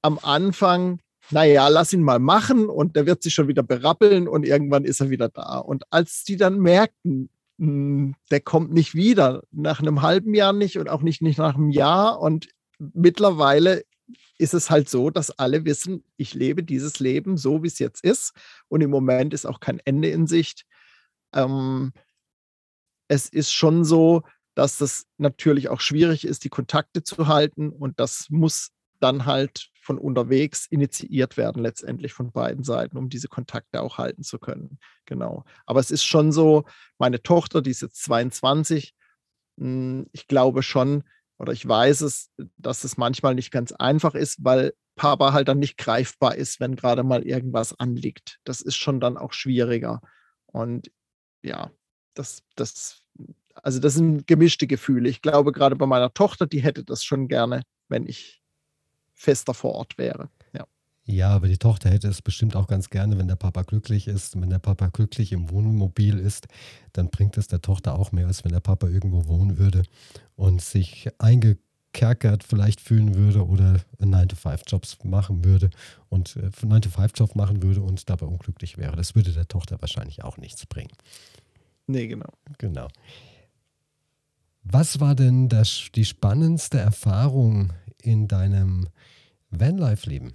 am 0.03 0.19
Anfang, 0.23 1.01
naja, 1.31 1.67
lass 1.69 1.93
ihn 1.93 2.03
mal 2.03 2.19
machen 2.19 2.69
und 2.69 2.95
der 2.95 3.07
wird 3.07 3.23
sich 3.23 3.35
schon 3.35 3.49
wieder 3.49 3.63
berappeln 3.63 4.29
und 4.29 4.45
irgendwann 4.45 4.85
ist 4.85 5.01
er 5.01 5.11
wieder 5.11 5.31
da. 5.31 5.59
Und 5.59 5.85
als 5.91 6.23
die 6.25 6.37
dann 6.37 6.59
merkten, 6.59 7.31
hm, 7.59 8.15
der 8.31 8.41
kommt 8.41 8.73
nicht 8.73 8.95
wieder, 8.95 9.43
nach 9.51 9.81
einem 9.81 10.03
halben 10.03 10.35
Jahr 10.35 10.53
nicht 10.53 10.79
und 10.79 10.89
auch 10.89 11.03
nicht, 11.03 11.23
nicht 11.23 11.39
nach 11.39 11.55
einem 11.55 11.71
Jahr 11.71 12.21
und 12.21 12.49
mittlerweile 12.79 13.83
ist 14.39 14.55
es 14.55 14.71
halt 14.71 14.89
so, 14.89 15.11
dass 15.11 15.31
alle 15.31 15.65
wissen, 15.65 16.05
ich 16.17 16.35
lebe 16.35 16.63
dieses 16.63 17.01
Leben 17.01 17.37
so, 17.37 17.63
wie 17.63 17.69
es 17.69 17.79
jetzt 17.79 18.05
ist 18.05 18.33
und 18.69 18.81
im 18.81 18.91
Moment 18.91 19.35
ist 19.35 19.47
auch 19.47 19.61
kein 19.61 19.81
Ende 19.85 20.09
in 20.09 20.27
Sicht. 20.27 20.65
Ähm, 21.35 21.93
es 23.09 23.29
ist 23.29 23.53
schon 23.53 23.85
so, 23.85 24.23
dass 24.55 24.79
das 24.79 25.07
natürlich 25.19 25.69
auch 25.69 25.81
schwierig 25.81 26.27
ist, 26.27 26.45
die 26.45 26.49
Kontakte 26.49 27.03
zu 27.03 27.29
halten 27.29 27.71
und 27.71 28.01
das 28.01 28.27
muss 28.31 28.71
dann 29.01 29.27
halt 29.27 29.69
von 29.81 29.99
unterwegs 29.99 30.67
initiiert 30.67 31.37
werden, 31.37 31.63
letztendlich 31.63 32.13
von 32.13 32.33
beiden 32.33 32.65
Seiten, 32.65 32.97
um 32.97 33.09
diese 33.09 33.29
Kontakte 33.29 33.83
auch 33.83 33.99
halten 33.99 34.23
zu 34.23 34.39
können. 34.39 34.79
Genau. 35.05 35.45
Aber 35.67 35.81
es 35.81 35.91
ist 35.91 36.05
schon 36.05 36.33
so, 36.33 36.65
meine 36.99 37.23
Tochter, 37.23 37.63
die 37.63 37.71
ist 37.71 37.83
jetzt 37.83 38.03
22, 38.03 38.95
hm, 39.59 40.07
ich 40.13 40.27
glaube 40.27 40.63
schon, 40.63 41.05
oder 41.39 41.53
ich 41.53 41.67
weiß 41.67 42.01
es, 42.03 42.31
dass 42.57 42.85
es 42.85 42.97
manchmal 42.97 43.35
nicht 43.35 43.51
ganz 43.51 43.73
einfach 43.73 44.15
ist, 44.15 44.43
weil 44.43 44.73
Papa 44.97 45.33
halt 45.33 45.49
dann 45.49 45.59
nicht 45.59 45.77
greifbar 45.77 46.35
ist, 46.35 46.59
wenn 46.61 46.77
gerade 46.77 47.03
mal 47.03 47.23
irgendwas 47.23 47.79
anliegt. 47.79 48.39
Das 48.45 48.63
ist 48.63 48.77
schon 48.77 49.01
dann 49.01 49.19
auch 49.19 49.33
schwieriger. 49.33 50.01
Und 50.47 50.91
ja, 51.43 51.71
das, 52.15 52.43
das, 52.57 53.03
also 53.55 53.79
das 53.79 53.95
sind 53.95 54.27
gemischte 54.27 54.67
Gefühle. 54.67 55.09
Ich 55.09 55.21
glaube, 55.21 55.53
gerade 55.53 55.77
bei 55.77 55.87
meiner 55.87 56.13
Tochter, 56.15 56.47
die 56.47 56.61
hätte 56.63 56.83
das 56.83 57.05
schon 57.05 57.29
gerne, 57.29 57.63
wenn 57.89 58.07
ich 58.07 58.43
fester 59.13 59.53
vor 59.53 59.75
Ort 59.75 59.99
wäre. 59.99 60.31
Ja. 61.07 61.31
Aber 61.31 61.49
die 61.49 61.59
Tochter 61.59 61.91
hätte 61.91 62.09
es 62.09 62.21
bestimmt 62.21 62.57
auch 62.57 62.67
ganz 62.67 62.91
gerne, 62.91 63.17
wenn 63.19 63.29
der 63.29 63.37
Papa 63.37 63.63
glücklich 63.63 64.09
ist. 64.09 64.41
wenn 64.41 64.51
der 64.51 64.59
Papa 64.59 64.89
glücklich 64.89 65.33
im 65.33 65.51
Wohnmobil 65.51 66.19
ist, 66.19 66.49
dann 66.93 67.11
bringt 67.11 67.39
es 67.39 67.47
der 67.47 67.63
Tochter 67.63 67.99
auch 67.99 68.13
mehr, 68.13 68.27
als 68.27 68.45
wenn 68.45 68.53
der 68.53 68.61
Papa 68.61 68.89
irgendwo 68.89 69.27
wohnen 69.27 69.59
würde 69.59 69.85
und 70.35 70.61
sich 70.61 71.09
eingekerkert 71.19 72.43
vielleicht 72.45 72.81
fühlen 72.81 73.15
würde 73.15 73.47
oder 73.47 73.81
einen 74.01 74.15
9-to-5-Jobs 74.15 74.99
machen 75.05 75.45
würde 75.45 75.71
und 76.09 76.37
einen 76.37 76.73
äh, 76.73 76.81
9-to-5-Job 76.81 77.37
machen 77.37 77.63
würde 77.63 77.83
und 77.83 78.11
dabei 78.11 78.27
unglücklich 78.27 78.77
wäre. 78.77 78.97
Das 78.97 79.15
würde 79.15 79.33
der 79.33 79.49
Tochter 79.49 79.81
wahrscheinlich 79.81 80.25
auch 80.25 80.37
nichts 80.37 80.67
bringen. 80.67 80.93
Nee, 81.87 82.09
genau. 82.09 82.29
Genau. 82.59 82.89
Was 84.65 84.99
war 84.99 85.15
denn 85.15 85.49
das, 85.49 85.91
die 85.95 86.05
spannendste 86.05 86.79
Erfahrung 86.79 87.73
in 88.03 88.27
deinem 88.27 88.89
Vanlife-Leben? 89.51 90.35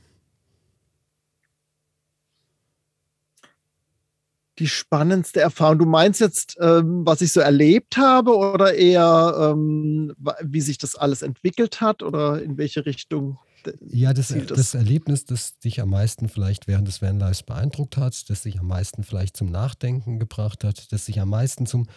Die 4.60 4.68
spannendste 4.68 5.42
Erfahrung. 5.42 5.80
Du 5.80 5.86
meinst 5.86 6.20
jetzt, 6.20 6.58
ähm, 6.60 7.06
was 7.06 7.22
ich 7.22 7.32
so 7.32 7.40
erlebt 7.40 7.98
habe 7.98 8.36
oder 8.36 8.74
eher, 8.74 9.54
ähm, 9.56 10.14
wie 10.42 10.62
sich 10.62 10.78
das 10.78 10.96
alles 10.96 11.22
entwickelt 11.22 11.82
hat 11.82 12.04
oder 12.04 12.42
in 12.42 12.58
welche 12.58 12.86
Richtung? 12.86 13.40
Ja, 13.88 14.14
das, 14.14 14.30
das, 14.30 14.48
das 14.48 14.74
Erlebnis, 14.74 15.26
das 15.26 15.60
dich 15.60 15.82
am 15.82 15.90
meisten 15.90 16.30
vielleicht 16.30 16.68
während 16.68 16.88
des 16.88 17.02
Vanlives 17.02 17.44
beeindruckt 17.44 17.98
hat, 17.98 18.30
das 18.30 18.42
dich 18.42 18.60
am 18.60 18.68
meisten 18.68 19.04
vielleicht 19.04 19.38
zum 19.38 19.52
Nachdenken 19.52 20.20
gebracht 20.20 20.64
hat, 20.64 20.92
das 20.92 21.06
dich 21.06 21.20
am 21.20 21.30
meisten 21.30 21.66
zum 21.66 21.88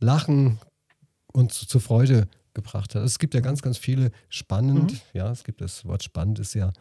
Lachen 0.00 0.58
und 1.32 1.52
zur 1.52 1.80
Freude 1.80 2.28
gebracht 2.54 2.94
hat. 2.94 3.02
Es 3.04 3.18
gibt 3.18 3.34
ja 3.34 3.40
ganz, 3.40 3.62
ganz 3.62 3.78
viele 3.78 4.10
spannend, 4.28 4.92
mhm. 4.92 5.00
ja, 5.14 5.30
es 5.30 5.44
gibt 5.44 5.60
das 5.60 5.84
Wort 5.84 6.02
spannend, 6.02 6.38
ist 6.38 6.54
ja, 6.54 6.72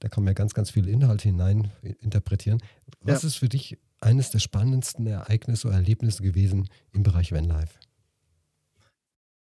da 0.00 0.08
kann 0.08 0.24
man 0.24 0.32
ja 0.32 0.34
ganz, 0.34 0.54
ganz 0.54 0.70
viel 0.70 0.88
Inhalt 0.88 1.22
hinein 1.22 1.70
interpretieren. 2.00 2.58
Was 3.00 3.22
ja. 3.22 3.28
ist 3.28 3.36
für 3.36 3.48
dich 3.48 3.78
eines 4.02 4.30
der 4.30 4.38
spannendsten 4.38 5.06
Ereignisse 5.06 5.68
oder 5.68 5.76
Erlebnisse 5.76 6.22
gewesen 6.22 6.68
im 6.92 7.02
Bereich 7.02 7.32
Vanlife? 7.32 7.78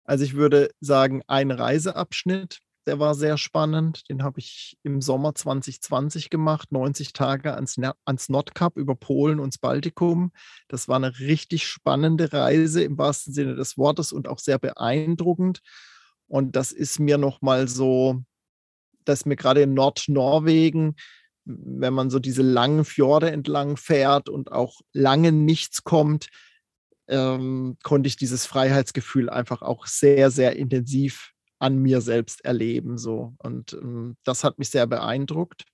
Also 0.04 0.24
ich 0.24 0.34
würde 0.34 0.70
sagen, 0.80 1.22
ein 1.26 1.50
Reiseabschnitt, 1.50 2.58
der 2.86 2.98
war 2.98 3.14
sehr 3.14 3.38
spannend. 3.38 4.08
Den 4.08 4.22
habe 4.22 4.40
ich 4.40 4.76
im 4.82 5.00
Sommer 5.00 5.34
2020 5.34 6.30
gemacht, 6.30 6.72
90 6.72 7.12
Tage 7.12 7.54
ans, 7.54 7.76
ans 8.04 8.28
Nordkap 8.28 8.76
über 8.76 8.96
Polen 8.96 9.38
und 9.38 9.54
das 9.54 9.58
Baltikum. 9.58 10.32
Das 10.68 10.88
war 10.88 10.96
eine 10.96 11.18
richtig 11.20 11.66
spannende 11.66 12.32
Reise 12.32 12.82
im 12.82 12.98
wahrsten 12.98 13.32
Sinne 13.32 13.54
des 13.54 13.78
Wortes 13.78 14.12
und 14.12 14.26
auch 14.26 14.40
sehr 14.40 14.58
beeindruckend. 14.58 15.60
Und 16.26 16.56
das 16.56 16.72
ist 16.72 16.98
mir 16.98 17.18
nochmal 17.18 17.68
so, 17.68 18.24
dass 19.04 19.26
mir 19.26 19.36
gerade 19.36 19.62
in 19.62 19.74
Nordnorwegen, 19.74 20.96
wenn 21.44 21.94
man 21.94 22.10
so 22.10 22.18
diese 22.18 22.42
langen 22.42 22.84
Fjorde 22.84 23.30
entlang 23.30 23.76
fährt 23.76 24.28
und 24.28 24.52
auch 24.52 24.80
lange 24.92 25.32
nichts 25.32 25.84
kommt, 25.84 26.28
ähm, 27.08 27.76
konnte 27.82 28.06
ich 28.06 28.16
dieses 28.16 28.46
Freiheitsgefühl 28.46 29.28
einfach 29.28 29.62
auch 29.62 29.86
sehr, 29.86 30.30
sehr 30.30 30.56
intensiv 30.56 31.32
an 31.58 31.78
mir 31.78 32.00
selbst 32.00 32.44
erleben. 32.44 32.98
So. 32.98 33.34
Und 33.38 33.72
ähm, 33.74 34.16
das 34.24 34.44
hat 34.44 34.58
mich 34.58 34.70
sehr 34.70 34.86
beeindruckt. 34.86 35.64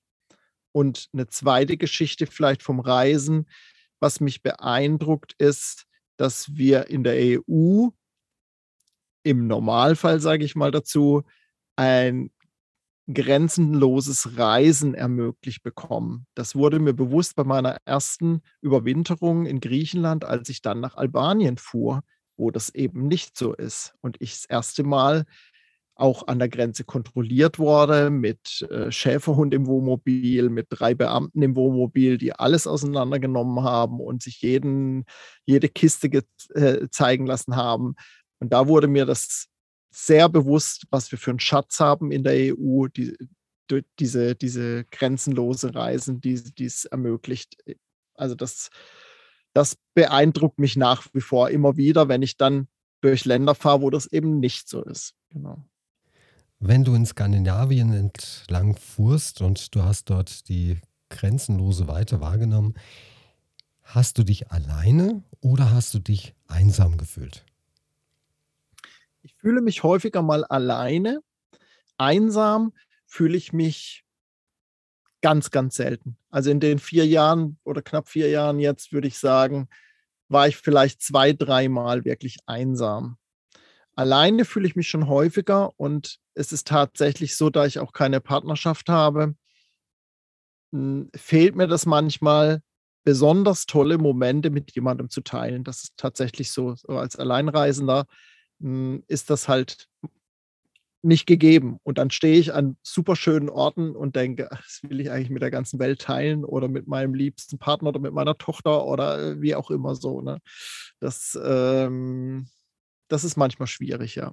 Und 0.73 1.09
eine 1.13 1.29
zweite 1.29 1.77
Geschichte 1.77 2.27
vielleicht 2.27 2.63
vom 2.63 2.81
Reisen, 2.81 3.47
was 4.01 4.21
mich 4.21 4.43
beeindruckt, 4.43 5.35
ist, 5.39 5.87
dass 6.17 6.55
wir 6.55 6.89
in 6.89 7.05
der 7.05 7.41
EU 7.41 7.89
im 9.23 9.47
Normalfall, 9.47 10.21
sage 10.21 10.45
ich 10.45 10.55
mal 10.57 10.71
dazu, 10.71 11.23
ein 11.77 12.31
grenzenloses 13.13 14.37
Reisen 14.37 14.95
ermöglicht 14.95 15.63
bekommen. 15.63 16.27
Das 16.35 16.55
wurde 16.55 16.79
mir 16.79 16.93
bewusst 16.93 17.37
bei 17.37 17.45
meiner 17.45 17.79
ersten 17.85 18.43
Überwinterung 18.61 19.47
in 19.47 19.61
Griechenland, 19.61 20.25
als 20.25 20.49
ich 20.49 20.61
dann 20.61 20.81
nach 20.81 20.97
Albanien 20.97 21.57
fuhr, 21.57 22.03
wo 22.37 22.51
das 22.51 22.75
eben 22.75 23.09
nicht 23.09 23.37
so 23.37 23.55
ist. 23.55 23.95
Und 24.01 24.17
ich 24.21 24.33
das 24.33 24.45
erste 24.45 24.83
Mal 24.83 25.25
auch 25.95 26.29
an 26.29 26.39
der 26.39 26.49
Grenze 26.49 26.85
kontrolliert 26.85 27.59
wurde, 27.59 28.11
mit 28.11 28.63
äh, 28.71 28.93
Schäferhund 28.93 29.53
im 29.53 29.67
Wohnmobil, 29.67 30.49
mit 30.49 30.67
drei 30.71 30.95
Beamten 30.95 31.43
im 31.43 31.57
Wohnmobil, 31.57 32.19
die 32.19 32.33
alles 32.33 32.69
auseinandergenommen 32.69 33.65
haben 33.65 34.01
und 34.01 34.23
sich 34.23 34.41
jeden, 34.41 35.05
jede 35.45 35.69
Kiste 35.69 36.09
äh, 36.55 36.89
zeigen 36.91 37.27
lassen 37.27 37.57
haben. 37.57 37.97
Und 38.39 38.53
da 38.53 38.69
wurde 38.69 38.87
mir 38.87 39.07
das 39.07 39.49
sehr 39.91 40.29
bewusst, 40.29 40.87
was 40.91 41.11
wir 41.11 41.19
für 41.19 41.31
einen 41.31 41.41
Schatz 41.41 41.81
haben 41.81 42.13
in 42.13 42.23
der 42.23 42.55
EU, 42.55 42.87
die, 42.89 43.17
diese, 43.99 44.35
diese 44.35 44.85
grenzenlose 44.85 45.75
Reisen, 45.75 46.21
die 46.21 46.65
es 46.65 46.85
ermöglicht. 46.85 47.57
Also 48.15 48.35
das, 48.35 48.71
das 49.53 49.77
beeindruckt 49.95 50.59
mich 50.59 50.77
nach 50.77 51.07
wie 51.13 51.21
vor 51.21 51.51
immer 51.51 51.77
wieder, 51.77 52.09
wenn 52.09 52.23
ich 52.23 52.37
dann 52.37 52.69
durch 53.01 53.25
Länder 53.25 53.55
fahre, 53.55 53.83
wo 53.83 53.91
das 53.91 54.07
eben 54.07 54.41
nicht 54.41 54.69
so 54.69 54.83
ist. 54.83 55.15
Genau. 55.31 55.65
Wenn 56.59 56.85
du 56.85 56.95
in 56.95 57.07
Skandinavien 57.07 57.93
entlang 57.93 58.75
fuhrst 58.75 59.43
und 59.43 59.75
du 59.75 59.85
hast 59.85 60.11
dort 60.11 60.49
die 60.49 60.79
grenzenlose 61.09 61.87
Weite 61.87 62.21
wahrgenommen, 62.21 62.75
hast 63.83 64.19
du 64.19 64.25
dich 64.25 64.51
alleine 64.51 65.23
oder 65.41 65.71
hast 65.71 65.95
du 65.95 66.01
dich 66.01 66.35
einsam 66.49 66.99
gefühlt? 66.99 67.45
Ich 69.29 69.35
fühle 69.35 69.61
mich 69.61 69.83
häufiger 69.83 70.23
mal 70.23 70.43
alleine. 70.45 71.21
Einsam 71.99 72.73
fühle 73.07 73.37
ich 73.37 73.53
mich 73.53 74.05
ganz, 75.21 75.51
ganz 75.51 75.77
selten. 75.77 76.17
Also 76.31 76.51
in 76.51 76.61
den 76.61 76.79
vier 76.79 77.07
Jahren 77.07 77.59
oder 77.65 77.83
knapp 77.83 78.09
vier 78.09 78.31
Jahren 78.31 78.59
jetzt 78.59 78.91
würde 78.91 79.07
ich 79.07 79.19
sagen, 79.19 79.69
war 80.29 80.49
ich 80.49 80.57
vielleicht 80.57 81.03
zwei, 81.03 81.35
dreimal 81.35 82.07
wirklich 82.07 82.39
einsam. 82.47 83.19
Alleine 83.95 84.47
fühle 84.47 84.67
ich 84.67 84.77
mich 84.77 84.89
schon 84.89 85.09
häufiger 85.09 85.79
und 85.79 86.19
es 86.33 86.51
ist 86.51 86.67
tatsächlich 86.67 87.37
so, 87.37 87.51
da 87.51 87.67
ich 87.67 87.81
auch 87.81 87.93
keine 87.93 88.23
Partnerschaft 88.23 88.89
habe, 88.89 89.35
hm, 90.73 91.11
fehlt 91.15 91.55
mir 91.55 91.67
das 91.67 91.85
manchmal, 91.85 92.63
besonders 93.05 93.65
tolle 93.65 93.97
Momente 93.97 94.51
mit 94.51 94.75
jemandem 94.75 95.09
zu 95.09 95.23
teilen. 95.23 95.65
Das 95.65 95.83
ist 95.83 95.97
tatsächlich 95.97 96.53
so. 96.53 96.75
so 96.75 96.89
als 96.89 97.17
Alleinreisender 97.17 98.05
ist 98.61 99.31
das 99.31 99.49
halt 99.49 99.89
nicht 101.03 101.27
gegeben. 101.27 101.79
Und 101.83 101.99
dann 101.99 102.11
stehe 102.11 102.39
ich 102.39 102.53
an 102.55 102.77
super 102.83 103.17
schönen 103.17 103.49
Orten 103.49 103.95
und 103.95 104.17
denke, 104.17 104.49
das 104.51 104.81
will 104.83 105.01
ich 105.01 105.11
eigentlich 105.11 105.31
mit 105.31 105.43
der 105.43 105.51
ganzen 105.51 105.79
Welt 105.79 106.01
teilen 106.01 106.45
oder 106.45 106.69
mit 106.69 106.87
meinem 106.87 107.15
liebsten 107.15 107.59
Partner 107.59 107.91
oder 107.91 108.01
mit 108.01 108.13
meiner 108.13 108.37
Tochter 108.37 108.85
oder 108.85 109.19
äh, 109.19 109.41
wie 109.41 109.55
auch 109.55 109.71
immer 109.71 109.95
so. 109.95 110.21
Ne? 110.21 110.41
Das, 111.01 111.39
ähm, 111.43 112.49
das 113.09 113.25
ist 113.25 113.37
manchmal 113.37 113.69
schwierig, 113.69 114.17
ja. 114.17 114.33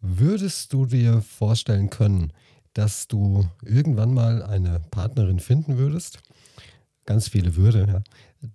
Würdest 0.00 0.72
du 0.72 0.86
dir 0.86 1.22
vorstellen 1.22 1.90
können, 1.90 2.32
dass 2.72 3.08
du 3.08 3.48
irgendwann 3.64 4.14
mal 4.14 4.44
eine 4.44 4.78
Partnerin 4.78 5.40
finden 5.40 5.76
würdest? 5.76 6.20
Ganz 7.04 7.28
viele 7.28 7.56
würde, 7.56 7.86
ja, 7.88 8.02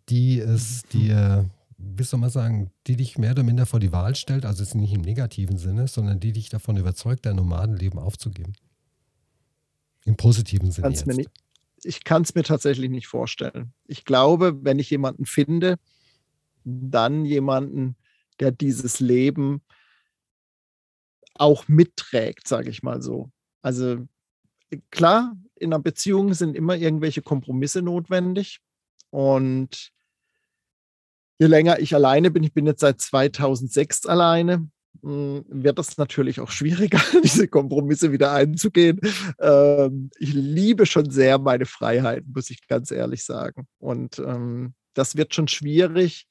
die 0.07 0.39
es 0.39 0.83
mhm. 0.85 0.89
dir 0.89 1.49
wie 1.95 2.03
soll 2.03 2.19
man 2.19 2.29
sagen, 2.29 2.71
die 2.87 2.95
dich 2.95 3.17
mehr 3.17 3.31
oder 3.31 3.43
minder 3.43 3.65
vor 3.65 3.79
die 3.79 3.91
Wahl 3.91 4.15
stellt, 4.15 4.45
also 4.45 4.63
jetzt 4.63 4.75
nicht 4.75 4.93
im 4.93 5.01
negativen 5.01 5.57
Sinne, 5.57 5.87
sondern 5.87 6.19
die 6.19 6.31
dich 6.31 6.49
davon 6.49 6.77
überzeugt, 6.77 7.25
dein 7.25 7.35
Nomadenleben 7.35 7.99
aufzugeben? 7.99 8.53
Im 10.05 10.15
positiven 10.15 10.71
Sinne. 10.71 10.87
Kann's 10.87 11.05
jetzt. 11.05 11.17
Nicht, 11.17 11.29
ich 11.83 12.03
kann 12.03 12.23
es 12.23 12.35
mir 12.35 12.43
tatsächlich 12.43 12.89
nicht 12.89 13.07
vorstellen. 13.07 13.73
Ich 13.85 14.05
glaube, 14.05 14.63
wenn 14.63 14.79
ich 14.79 14.89
jemanden 14.89 15.25
finde, 15.25 15.77
dann 16.63 17.25
jemanden, 17.25 17.95
der 18.39 18.51
dieses 18.51 18.99
Leben 18.99 19.61
auch 21.35 21.67
mitträgt, 21.67 22.47
sage 22.47 22.69
ich 22.69 22.83
mal 22.83 23.01
so. 23.01 23.31
Also 23.61 24.07
klar, 24.91 25.35
in 25.55 25.73
einer 25.73 25.81
Beziehung 25.81 26.33
sind 26.33 26.55
immer 26.55 26.75
irgendwelche 26.75 27.21
Kompromisse 27.21 27.81
notwendig 27.81 28.59
und 29.09 29.92
je 31.39 31.47
länger 31.47 31.79
ich 31.79 31.95
alleine 31.95 32.31
bin, 32.31 32.43
ich 32.43 32.53
bin 32.53 32.65
jetzt 32.65 32.81
seit 32.81 33.01
2006 33.01 34.05
alleine, 34.05 34.67
hm, 35.01 35.43
wird 35.47 35.79
das 35.79 35.97
natürlich 35.97 36.39
auch 36.39 36.51
schwieriger, 36.51 36.99
diese 37.23 37.47
Kompromisse 37.47 38.11
wieder 38.11 38.31
einzugehen. 38.31 38.99
Ähm, 39.39 40.09
ich 40.17 40.33
liebe 40.33 40.85
schon 40.85 41.09
sehr 41.09 41.39
meine 41.39 41.65
Freiheit, 41.65 42.23
muss 42.33 42.49
ich 42.49 42.67
ganz 42.67 42.91
ehrlich 42.91 43.25
sagen. 43.25 43.67
Und 43.79 44.19
ähm, 44.19 44.73
das 44.93 45.17
wird 45.17 45.33
schon 45.33 45.47
schwierig. 45.47 46.27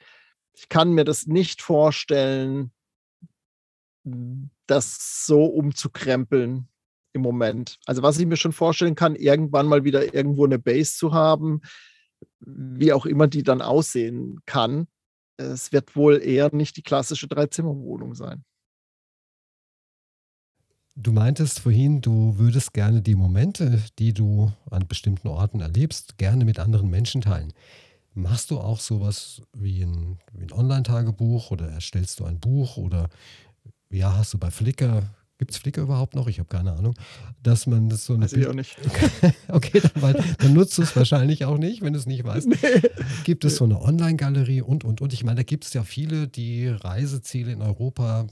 Ich 0.55 0.69
kann 0.69 0.93
mir 0.93 1.05
das 1.05 1.27
nicht 1.27 1.63
vorstellen, 1.63 2.71
das 4.67 5.27
so 5.27 5.45
umzukrempeln 5.45 6.69
im 7.13 7.23
Moment. 7.23 7.79
Also 7.87 8.03
was 8.03 8.19
ich 8.19 8.27
mir 8.27 8.37
schon 8.37 8.53
vorstellen 8.53 8.95
kann, 8.95 9.17
irgendwann 9.17 9.67
mal 9.67 9.85
wieder 9.85 10.15
irgendwo 10.15 10.45
eine 10.45 10.59
Base 10.59 10.97
zu 10.97 11.13
haben, 11.13 11.61
wie 12.41 12.93
auch 12.93 13.07
immer 13.07 13.27
die 13.27 13.43
dann 13.43 13.63
aussehen 13.63 14.41
kann. 14.47 14.87
Es 15.37 15.73
wird 15.73 15.97
wohl 15.97 16.23
eher 16.23 16.55
nicht 16.55 16.77
die 16.77 16.83
klassische 16.83 17.29
Dreizimmerwohnung 17.29 18.15
sein. 18.15 18.45
Du 20.95 21.11
meintest 21.13 21.61
vorhin, 21.61 22.03
du 22.03 22.37
würdest 22.37 22.75
gerne 22.75 23.01
die 23.01 23.15
Momente, 23.15 23.83
die 23.99 24.13
du 24.13 24.53
an 24.71 24.87
bestimmten 24.87 25.29
Orten 25.29 25.61
erlebst, 25.61 26.19
gerne 26.19 26.45
mit 26.45 26.59
anderen 26.59 26.91
Menschen 26.91 27.23
teilen. 27.23 27.55
Machst 28.13 28.51
du 28.51 28.59
auch 28.59 28.79
sowas 28.79 29.41
wie 29.55 29.83
ein, 29.83 30.19
ein 30.39 30.53
Online-Tagebuch 30.53 31.51
oder 31.51 31.69
erstellst 31.69 32.21
du 32.21 32.27
ein 32.27 32.41
Buch 32.41 32.77
oder 32.77 33.09
ja, 33.91 34.17
hast 34.17 34.35
du 34.35 34.39
bei 34.39 34.51
Flickr 34.51 35.03
Gibt 35.43 35.51
es 35.51 35.57
Flickr 35.57 35.83
überhaupt 35.83 36.15
noch? 36.15 36.29
Ich 36.29 36.39
habe 36.39 36.49
keine 36.49 36.73
Ahnung. 36.73 36.95
Dass 37.43 37.67
man 37.67 37.89
das 37.89 38.05
so 38.05 38.15
eine. 38.15 38.27
Weiß 38.27 38.33
ich 38.35 38.47
auch 38.47 38.53
nicht. 38.53 38.77
okay, 39.49 39.81
dann, 39.83 39.91
weil, 40.01 40.25
dann, 40.39 40.53
nutzt 40.53 40.79
du 40.79 40.83
es 40.83 40.95
wahrscheinlich 40.95 41.47
auch 41.47 41.59
nicht, 41.59 41.83
wenn 41.83 41.95
du 41.95 41.99
es 41.99 42.07
nicht 42.07 42.23
weißt. 42.23 42.47
Nee. 42.47 42.57
Gibt 43.25 43.45
es 43.45 43.57
so 43.57 43.65
eine 43.65 43.83
Online-Galerie 43.83 44.63
und, 44.63 44.85
und, 44.85 45.01
und. 45.01 45.13
Ich 45.13 45.25
meine, 45.25 45.39
da 45.39 45.43
gibt 45.43 45.65
es 45.65 45.73
ja 45.73 45.83
viele, 45.83 46.29
die 46.29 46.69
Reiseziele 46.69 47.51
in 47.51 47.61
Europa 47.61 48.29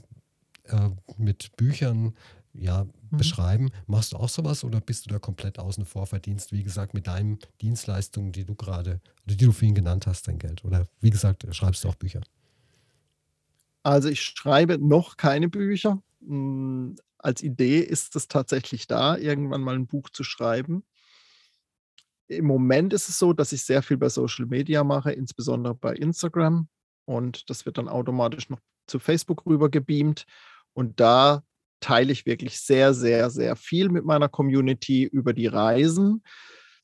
äh, 0.69 0.89
mit 1.17 1.51
Büchern 1.57 2.13
ja, 2.53 2.85
mhm. 2.85 3.17
beschreiben. 3.17 3.71
Machst 3.87 4.13
du 4.13 4.15
auch 4.15 4.29
sowas 4.29 4.63
oder 4.63 4.79
bist 4.79 5.05
du 5.05 5.09
da 5.09 5.19
komplett 5.19 5.59
außen 5.59 5.83
vor, 5.83 6.07
verdienst, 6.07 6.53
wie 6.53 6.63
gesagt, 6.63 6.93
mit 6.93 7.07
deinen 7.07 7.39
Dienstleistungen, 7.61 8.31
die 8.31 8.45
du 8.45 8.55
gerade, 8.55 9.01
die 9.25 9.35
du 9.35 9.51
für 9.51 9.65
ihn 9.65 9.75
genannt 9.75 10.07
hast, 10.07 10.29
dein 10.29 10.39
Geld? 10.39 10.63
Oder 10.63 10.87
wie 11.01 11.09
gesagt, 11.09 11.45
schreibst 11.53 11.83
du 11.83 11.89
auch 11.89 11.95
Bücher? 11.95 12.21
Also 13.83 14.07
ich 14.07 14.21
schreibe 14.21 14.77
noch 14.77 15.17
keine 15.17 15.49
Bücher. 15.49 16.01
Hm, 16.25 16.95
als 17.17 17.43
Idee 17.43 17.79
ist 17.79 18.15
es 18.15 18.27
tatsächlich 18.27 18.87
da, 18.87 19.17
irgendwann 19.17 19.61
mal 19.61 19.75
ein 19.75 19.87
Buch 19.87 20.09
zu 20.09 20.23
schreiben. 20.23 20.83
Im 22.27 22.45
Moment 22.45 22.93
ist 22.93 23.09
es 23.09 23.19
so, 23.19 23.33
dass 23.33 23.51
ich 23.51 23.63
sehr 23.63 23.83
viel 23.83 23.97
bei 23.97 24.09
Social 24.09 24.45
Media 24.45 24.83
mache, 24.83 25.11
insbesondere 25.11 25.75
bei 25.75 25.93
Instagram. 25.93 26.67
Und 27.05 27.49
das 27.49 27.65
wird 27.65 27.77
dann 27.77 27.89
automatisch 27.89 28.49
noch 28.49 28.59
zu 28.87 28.99
Facebook 28.99 29.45
rüber 29.45 29.69
gebeamt. 29.69 30.25
Und 30.73 30.99
da 30.99 31.43
teile 31.81 32.11
ich 32.11 32.25
wirklich 32.25 32.61
sehr, 32.61 32.93
sehr, 32.93 33.29
sehr 33.29 33.55
viel 33.55 33.89
mit 33.89 34.05
meiner 34.05 34.29
Community 34.29 35.03
über 35.03 35.33
die 35.33 35.47
Reisen. 35.47 36.23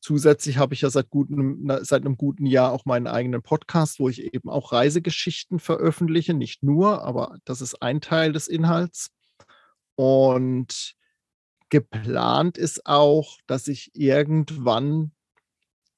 Zusätzlich 0.02 0.58
habe 0.58 0.74
ich 0.74 0.82
ja 0.82 0.90
seit, 0.90 1.10
gutem, 1.10 1.70
seit 1.82 2.06
einem 2.06 2.18
guten 2.18 2.46
Jahr 2.46 2.72
auch 2.72 2.86
meinen 2.86 3.08
eigenen 3.08 3.42
Podcast, 3.42 4.00
wo 4.00 4.10
ich 4.10 4.34
eben 4.34 4.50
auch 4.50 4.72
Reisegeschichten 4.72 5.60
veröffentliche. 5.60 6.34
Nicht 6.34 6.62
nur, 6.62 7.04
aber 7.04 7.38
das 7.46 7.62
ist 7.62 7.82
ein 7.82 8.02
Teil 8.02 8.32
des 8.32 8.48
Inhalts. 8.48 9.10
Und 9.98 10.94
geplant 11.70 12.58
ist 12.58 12.86
auch, 12.86 13.40
dass 13.48 13.68
ich 13.68 13.92
irgendwann 13.96 15.12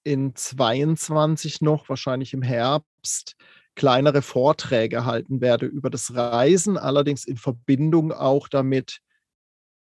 in 0.03 0.35
22 0.35 1.61
noch, 1.61 1.89
wahrscheinlich 1.89 2.33
im 2.33 2.41
Herbst, 2.41 3.35
kleinere 3.75 4.21
Vorträge 4.21 5.05
halten 5.05 5.41
werde 5.41 5.65
über 5.65 5.89
das 5.89 6.15
Reisen, 6.15 6.77
allerdings 6.77 7.25
in 7.25 7.37
Verbindung 7.37 8.13
auch 8.13 8.47
damit, 8.47 8.99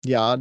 ja, 0.04 0.38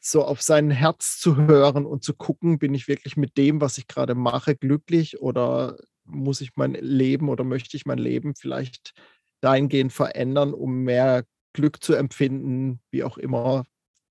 so 0.00 0.22
auf 0.24 0.42
sein 0.42 0.70
Herz 0.70 1.18
zu 1.18 1.36
hören 1.36 1.86
und 1.86 2.04
zu 2.04 2.14
gucken, 2.14 2.58
bin 2.58 2.74
ich 2.74 2.88
wirklich 2.88 3.16
mit 3.16 3.36
dem, 3.38 3.60
was 3.60 3.78
ich 3.78 3.86
gerade 3.88 4.14
mache, 4.14 4.54
glücklich 4.54 5.20
oder 5.20 5.78
muss 6.04 6.42
ich 6.42 6.52
mein 6.56 6.74
Leben 6.74 7.28
oder 7.30 7.42
möchte 7.44 7.76
ich 7.76 7.86
mein 7.86 7.98
Leben 7.98 8.34
vielleicht 8.34 8.92
dahingehend 9.40 9.92
verändern, 9.92 10.52
um 10.52 10.82
mehr 10.84 11.24
Glück 11.52 11.82
zu 11.82 11.94
empfinden, 11.94 12.80
wie 12.90 13.04
auch 13.04 13.18
immer 13.18 13.64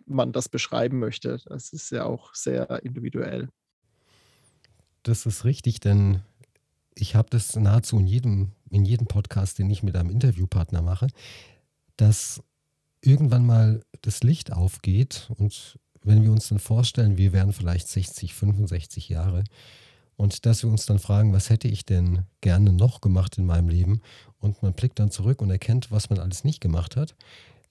man 0.06 0.32
das 0.32 0.50
beschreiben 0.50 1.00
möchte. 1.00 1.40
Das 1.46 1.74
ist 1.74 1.92
ja 1.92 2.06
auch 2.06 2.34
sehr 2.34 2.84
individuell. 2.84 3.50
Das 5.04 5.26
ist 5.26 5.46
richtig, 5.46 5.80
denn 5.80 6.22
ich 6.96 7.16
habe 7.16 7.30
das 7.30 7.56
nahezu 7.56 8.00
in 8.00 8.08
jedem, 8.08 8.52
in 8.70 8.86
jedem 8.86 9.08
Podcast, 9.08 9.60
den 9.60 9.70
ich 9.70 9.84
mit 9.84 9.96
einem 9.96 10.10
Interviewpartner 10.10 10.82
mache, 10.82 11.08
dass 11.96 12.44
irgendwann 13.02 13.46
mal 13.46 13.82
das 14.02 14.24
Licht 14.24 14.52
aufgeht 14.52 15.30
und 15.38 15.80
wenn 16.04 16.24
wir 16.24 16.32
uns 16.32 16.48
dann 16.48 16.60
vorstellen, 16.60 17.18
wir 17.18 17.34
wären 17.34 17.54
vielleicht 17.54 17.88
60, 17.88 18.34
65 18.34 19.10
Jahre 19.10 19.44
und 20.18 20.46
dass 20.46 20.64
wir 20.64 20.70
uns 20.70 20.86
dann 20.86 21.00
fragen, 21.00 21.32
was 21.32 21.50
hätte 21.50 21.68
ich 21.68 21.86
denn 21.86 22.24
gerne 22.42 22.74
noch 22.74 23.02
gemacht 23.02 23.38
in 23.38 23.46
meinem 23.46 23.70
Leben 23.70 24.02
und 24.40 24.62
man 24.62 24.74
blickt 24.74 25.00
dann 25.00 25.12
zurück 25.12 25.42
und 25.42 25.50
erkennt, 25.50 25.92
was 25.92 26.10
man 26.10 26.20
alles 26.20 26.44
nicht 26.44 26.60
gemacht 26.60 26.96
hat, 26.96 27.16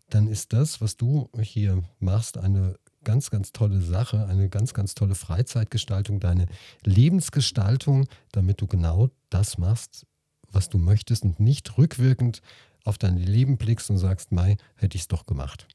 dann 0.08 0.28
ist 0.28 0.52
das, 0.52 0.80
was 0.80 0.96
du 0.96 1.28
hier 1.40 1.82
machst, 1.98 2.38
eine 2.38 2.76
ganz, 3.04 3.30
ganz 3.30 3.52
tolle 3.52 3.80
Sache, 3.80 4.26
eine 4.26 4.48
ganz, 4.48 4.74
ganz 4.74 4.94
tolle 4.94 5.14
Freizeitgestaltung, 5.14 6.20
deine 6.20 6.46
Lebensgestaltung, 6.84 8.06
damit 8.32 8.60
du 8.60 8.66
genau 8.66 9.10
das 9.28 9.58
machst, 9.58 10.06
was 10.50 10.68
du 10.68 10.78
möchtest 10.78 11.24
und 11.24 11.40
nicht 11.40 11.76
rückwirkend 11.76 12.42
auf 12.84 12.98
dein 12.98 13.16
Leben 13.16 13.58
blickst 13.58 13.90
und 13.90 13.98
sagst, 13.98 14.30
Mai, 14.32 14.56
hätte 14.76 14.96
ich 14.96 15.02
es 15.02 15.08
doch 15.08 15.26
gemacht. 15.26 15.66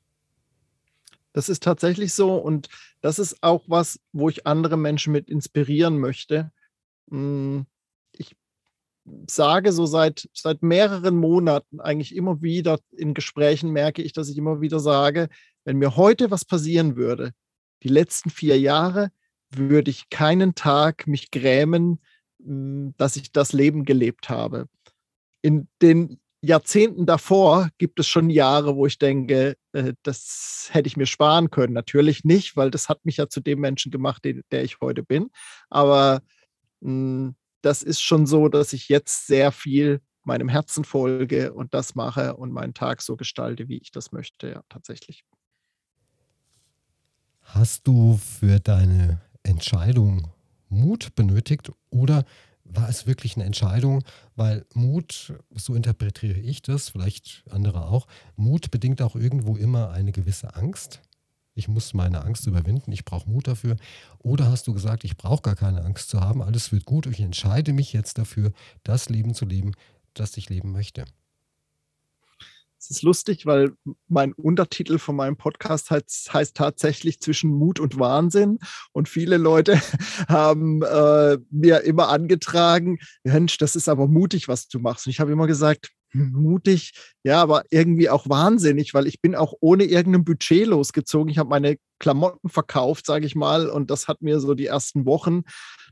Das 1.33 1.49
ist 1.49 1.63
tatsächlich 1.63 2.13
so 2.13 2.35
und 2.35 2.69
das 3.01 3.19
ist 3.19 3.41
auch 3.41 3.63
was, 3.67 3.99
wo 4.11 4.29
ich 4.29 4.47
andere 4.47 4.77
Menschen 4.77 5.13
mit 5.13 5.29
inspirieren 5.29 5.97
möchte. 5.97 6.51
Hm, 7.11 7.65
ich 8.13 8.35
sage 9.27 9.71
so 9.71 9.85
seit, 9.85 10.29
seit 10.33 10.63
mehreren 10.63 11.17
Monaten 11.17 11.79
eigentlich 11.79 12.15
immer 12.15 12.41
wieder 12.41 12.79
in 12.91 13.13
Gesprächen 13.13 13.71
merke 13.71 14.01
ich, 14.01 14.13
dass 14.13 14.29
ich 14.29 14.37
immer 14.37 14.61
wieder 14.61 14.79
sage, 14.79 15.29
wenn 15.65 15.77
mir 15.77 15.95
heute 15.95 16.31
was 16.31 16.45
passieren 16.45 16.95
würde, 16.95 17.31
die 17.83 17.89
letzten 17.89 18.29
vier 18.29 18.59
Jahre, 18.59 19.11
würde 19.53 19.91
ich 19.91 20.09
keinen 20.09 20.55
Tag 20.55 21.07
mich 21.07 21.31
grämen, 21.31 21.99
hm, 22.43 22.93
dass 22.97 23.15
ich 23.17 23.31
das 23.31 23.53
Leben 23.53 23.83
gelebt 23.83 24.29
habe. 24.29 24.67
In 25.41 25.67
den 25.81 26.19
Jahrzehnten 26.41 27.05
davor 27.05 27.69
gibt 27.77 27.99
es 27.99 28.07
schon 28.07 28.29
Jahre, 28.29 28.75
wo 28.75 28.87
ich 28.87 28.97
denke, 28.97 29.55
äh, 29.73 29.93
das 30.03 30.69
hätte 30.71 30.87
ich 30.87 30.97
mir 30.97 31.05
sparen 31.05 31.51
können. 31.51 31.73
Natürlich 31.73 32.23
nicht, 32.23 32.55
weil 32.55 32.71
das 32.71 32.89
hat 32.89 33.05
mich 33.05 33.17
ja 33.17 33.29
zu 33.29 33.41
dem 33.41 33.59
Menschen 33.59 33.91
gemacht, 33.91 34.23
der 34.51 34.63
ich 34.63 34.79
heute 34.81 35.03
bin. 35.03 35.29
Aber 35.69 36.21
das 36.81 37.83
ist 37.83 38.01
schon 38.01 38.25
so, 38.25 38.47
dass 38.47 38.73
ich 38.73 38.89
jetzt 38.89 39.27
sehr 39.27 39.51
viel 39.51 40.01
meinem 40.23 40.49
Herzen 40.49 40.83
folge 40.83 41.53
und 41.53 41.73
das 41.73 41.95
mache 41.95 42.35
und 42.35 42.51
meinen 42.51 42.73
Tag 42.73 43.01
so 43.01 43.15
gestalte, 43.15 43.67
wie 43.67 43.77
ich 43.77 43.91
das 43.91 44.11
möchte, 44.11 44.49
ja, 44.49 44.63
tatsächlich. 44.69 45.23
Hast 47.41 47.87
du 47.87 48.17
für 48.17 48.59
deine 48.59 49.21
Entscheidung 49.43 50.31
Mut 50.69 51.15
benötigt 51.15 51.71
oder 51.89 52.23
war 52.63 52.87
es 52.87 53.07
wirklich 53.07 53.35
eine 53.35 53.45
Entscheidung? 53.45 54.03
Weil 54.35 54.65
Mut, 54.73 55.33
so 55.55 55.75
interpretiere 55.75 56.39
ich 56.39 56.61
das, 56.61 56.89
vielleicht 56.89 57.43
andere 57.49 57.87
auch, 57.87 58.07
Mut 58.35 58.71
bedingt 58.71 59.01
auch 59.01 59.15
irgendwo 59.15 59.57
immer 59.57 59.89
eine 59.91 60.11
gewisse 60.11 60.55
Angst. 60.55 61.01
Ich 61.53 61.67
muss 61.67 61.93
meine 61.93 62.23
Angst 62.23 62.47
überwinden, 62.47 62.91
ich 62.91 63.03
brauche 63.03 63.29
Mut 63.29 63.47
dafür. 63.47 63.75
Oder 64.19 64.49
hast 64.49 64.67
du 64.67 64.73
gesagt, 64.73 65.03
ich 65.03 65.17
brauche 65.17 65.41
gar 65.41 65.55
keine 65.55 65.83
Angst 65.83 66.09
zu 66.09 66.21
haben, 66.21 66.41
alles 66.41 66.71
wird 66.71 66.85
gut, 66.85 67.05
ich 67.07 67.19
entscheide 67.19 67.73
mich 67.73 67.93
jetzt 67.93 68.17
dafür, 68.17 68.51
das 68.83 69.09
Leben 69.09 69.33
zu 69.33 69.45
leben, 69.45 69.73
das 70.13 70.37
ich 70.37 70.49
leben 70.49 70.71
möchte? 70.71 71.05
Es 72.83 72.89
ist 72.89 73.03
lustig, 73.03 73.45
weil 73.45 73.73
mein 74.07 74.33
Untertitel 74.33 74.97
von 74.97 75.15
meinem 75.15 75.37
Podcast 75.37 75.91
heißt, 75.91 76.33
heißt 76.33 76.57
tatsächlich 76.57 77.19
zwischen 77.19 77.51
Mut 77.51 77.79
und 77.79 77.99
Wahnsinn. 77.99 78.57
Und 78.91 79.07
viele 79.07 79.37
Leute 79.37 79.79
haben 80.27 80.81
äh, 80.81 81.37
mir 81.51 81.81
immer 81.81 82.09
angetragen, 82.09 82.97
Mensch, 83.23 83.59
das 83.59 83.75
ist 83.75 83.87
aber 83.87 84.07
mutig, 84.07 84.47
was 84.47 84.67
du 84.67 84.79
machst. 84.79 85.05
Und 85.05 85.11
ich 85.11 85.19
habe 85.19 85.31
immer 85.31 85.45
gesagt, 85.45 85.91
mutig, 86.13 86.91
ja, 87.23 87.41
aber 87.41 87.63
irgendwie 87.69 88.09
auch 88.09 88.27
wahnsinnig, 88.29 88.93
weil 88.93 89.07
ich 89.07 89.21
bin 89.21 89.35
auch 89.35 89.53
ohne 89.59 89.85
irgendein 89.85 90.25
Budget 90.25 90.67
losgezogen. 90.67 91.29
Ich 91.29 91.37
habe 91.37 91.49
meine 91.49 91.77
Klamotten 91.99 92.49
verkauft, 92.49 93.05
sage 93.05 93.25
ich 93.25 93.35
mal, 93.35 93.69
und 93.69 93.91
das 93.91 94.07
hat 94.07 94.21
mir 94.21 94.39
so 94.39 94.53
die 94.53 94.65
ersten 94.65 95.05
Wochen 95.05 95.43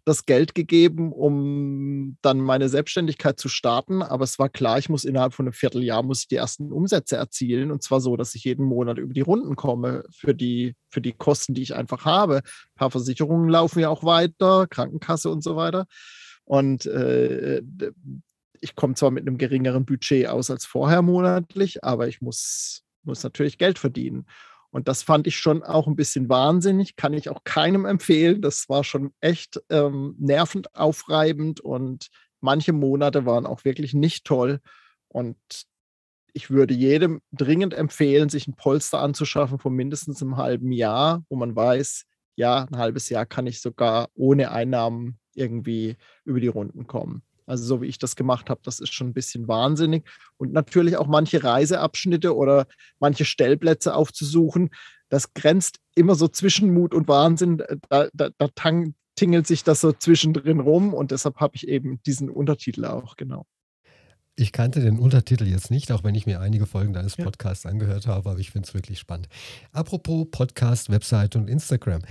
das 0.05 0.25
Geld 0.25 0.55
gegeben, 0.55 1.11
um 1.11 2.17
dann 2.21 2.39
meine 2.39 2.69
Selbstständigkeit 2.69 3.39
zu 3.39 3.49
starten. 3.49 4.01
Aber 4.01 4.23
es 4.23 4.39
war 4.39 4.49
klar, 4.49 4.79
ich 4.79 4.89
muss 4.89 5.05
innerhalb 5.05 5.33
von 5.33 5.45
einem 5.45 5.53
Vierteljahr 5.53 6.03
muss 6.03 6.21
ich 6.21 6.27
die 6.27 6.35
ersten 6.35 6.71
Umsätze 6.71 7.15
erzielen. 7.17 7.71
Und 7.71 7.83
zwar 7.83 8.01
so, 8.01 8.17
dass 8.17 8.33
ich 8.35 8.43
jeden 8.43 8.65
Monat 8.65 8.97
über 8.97 9.13
die 9.13 9.21
Runden 9.21 9.55
komme 9.55 10.03
für 10.11 10.33
die, 10.33 10.75
für 10.89 11.01
die 11.01 11.13
Kosten, 11.13 11.53
die 11.53 11.61
ich 11.61 11.75
einfach 11.75 12.05
habe. 12.05 12.37
Ein 12.37 12.75
paar 12.75 12.91
Versicherungen 12.91 13.49
laufen 13.49 13.79
ja 13.79 13.89
auch 13.89 14.03
weiter, 14.03 14.67
Krankenkasse 14.67 15.29
und 15.29 15.43
so 15.43 15.55
weiter. 15.55 15.85
Und 16.45 16.85
äh, 16.87 17.61
ich 18.61 18.75
komme 18.75 18.95
zwar 18.95 19.11
mit 19.11 19.27
einem 19.27 19.37
geringeren 19.37 19.85
Budget 19.85 20.27
aus 20.27 20.49
als 20.49 20.65
vorher 20.65 21.01
monatlich, 21.01 21.83
aber 21.83 22.07
ich 22.07 22.21
muss, 22.21 22.83
muss 23.03 23.23
natürlich 23.23 23.57
Geld 23.57 23.79
verdienen. 23.79 24.25
Und 24.71 24.87
das 24.87 25.01
fand 25.01 25.25
ich 25.25 25.37
schon 25.37 25.63
auch 25.63 25.87
ein 25.87 25.95
bisschen 25.95 26.29
wahnsinnig, 26.29 26.95
kann 26.95 27.13
ich 27.13 27.29
auch 27.29 27.43
keinem 27.43 27.85
empfehlen. 27.85 28.41
Das 28.41 28.69
war 28.69 28.83
schon 28.83 29.13
echt 29.19 29.59
ähm, 29.69 30.15
nervend 30.19 30.75
aufreibend 30.75 31.59
und 31.59 32.09
manche 32.39 32.73
Monate 32.73 33.25
waren 33.25 33.47
auch 33.47 33.65
wirklich 33.65 33.93
nicht 33.93 34.25
toll. 34.25 34.59
Und 35.07 35.37
ich 36.33 36.51
würde 36.51 36.75
jedem 36.75 37.21
dringend 37.31 37.73
empfehlen, 37.73 38.29
sich 38.29 38.47
ein 38.47 38.55
Polster 38.55 38.99
anzuschaffen 38.99 39.57
von 39.57 39.73
mindestens 39.73 40.21
einem 40.21 40.37
halben 40.37 40.71
Jahr, 40.71 41.23
wo 41.29 41.35
man 41.35 41.55
weiß, 41.55 42.05
ja, 42.35 42.67
ein 42.71 42.77
halbes 42.77 43.09
Jahr 43.09 43.25
kann 43.25 43.47
ich 43.47 43.61
sogar 43.61 44.09
ohne 44.13 44.51
Einnahmen 44.51 45.19
irgendwie 45.33 45.97
über 46.25 46.39
die 46.39 46.47
Runden 46.47 46.85
kommen. 46.85 47.23
Also 47.49 47.65
so 47.65 47.81
wie 47.81 47.87
ich 47.87 47.97
das 47.97 48.15
gemacht 48.15 48.49
habe, 48.49 48.61
das 48.63 48.79
ist 48.79 48.93
schon 48.93 49.07
ein 49.07 49.13
bisschen 49.13 49.47
wahnsinnig. 49.47 50.07
Und 50.37 50.53
natürlich 50.53 50.97
auch 50.97 51.07
manche 51.07 51.43
Reiseabschnitte 51.43 52.35
oder 52.35 52.67
manche 52.99 53.25
Stellplätze 53.25 53.95
aufzusuchen, 53.95 54.69
das 55.09 55.33
grenzt 55.33 55.79
immer 55.95 56.13
so 56.13 56.27
zwischen 56.27 56.73
Mut 56.73 56.93
und 56.93 57.07
Wahnsinn. 57.07 57.63
Da, 57.89 58.07
da, 58.13 58.29
da 58.37 58.49
tingelt 59.15 59.47
sich 59.47 59.63
das 59.63 59.81
so 59.81 59.91
zwischendrin 59.91 60.59
rum 60.59 60.93
und 60.93 61.11
deshalb 61.11 61.37
habe 61.37 61.55
ich 61.55 61.67
eben 61.67 62.01
diesen 62.03 62.29
Untertitel 62.29 62.85
auch, 62.85 63.15
genau. 63.17 63.45
Ich 64.35 64.53
kannte 64.53 64.79
den 64.79 64.99
Untertitel 64.99 65.45
jetzt 65.45 65.69
nicht, 65.71 65.91
auch 65.91 66.05
wenn 66.05 66.15
ich 66.15 66.25
mir 66.25 66.39
einige 66.39 66.65
Folgen 66.65 66.93
deines 66.93 67.17
Podcasts 67.17 67.65
ja. 67.65 67.71
angehört 67.71 68.07
habe, 68.07 68.29
aber 68.29 68.39
ich 68.39 68.51
finde 68.51 68.67
es 68.67 68.73
wirklich 68.73 68.99
spannend. 68.99 69.27
Apropos 69.73 70.27
Podcast, 70.31 70.89
Website 70.89 71.35
und 71.35 71.49
Instagram. 71.49 72.03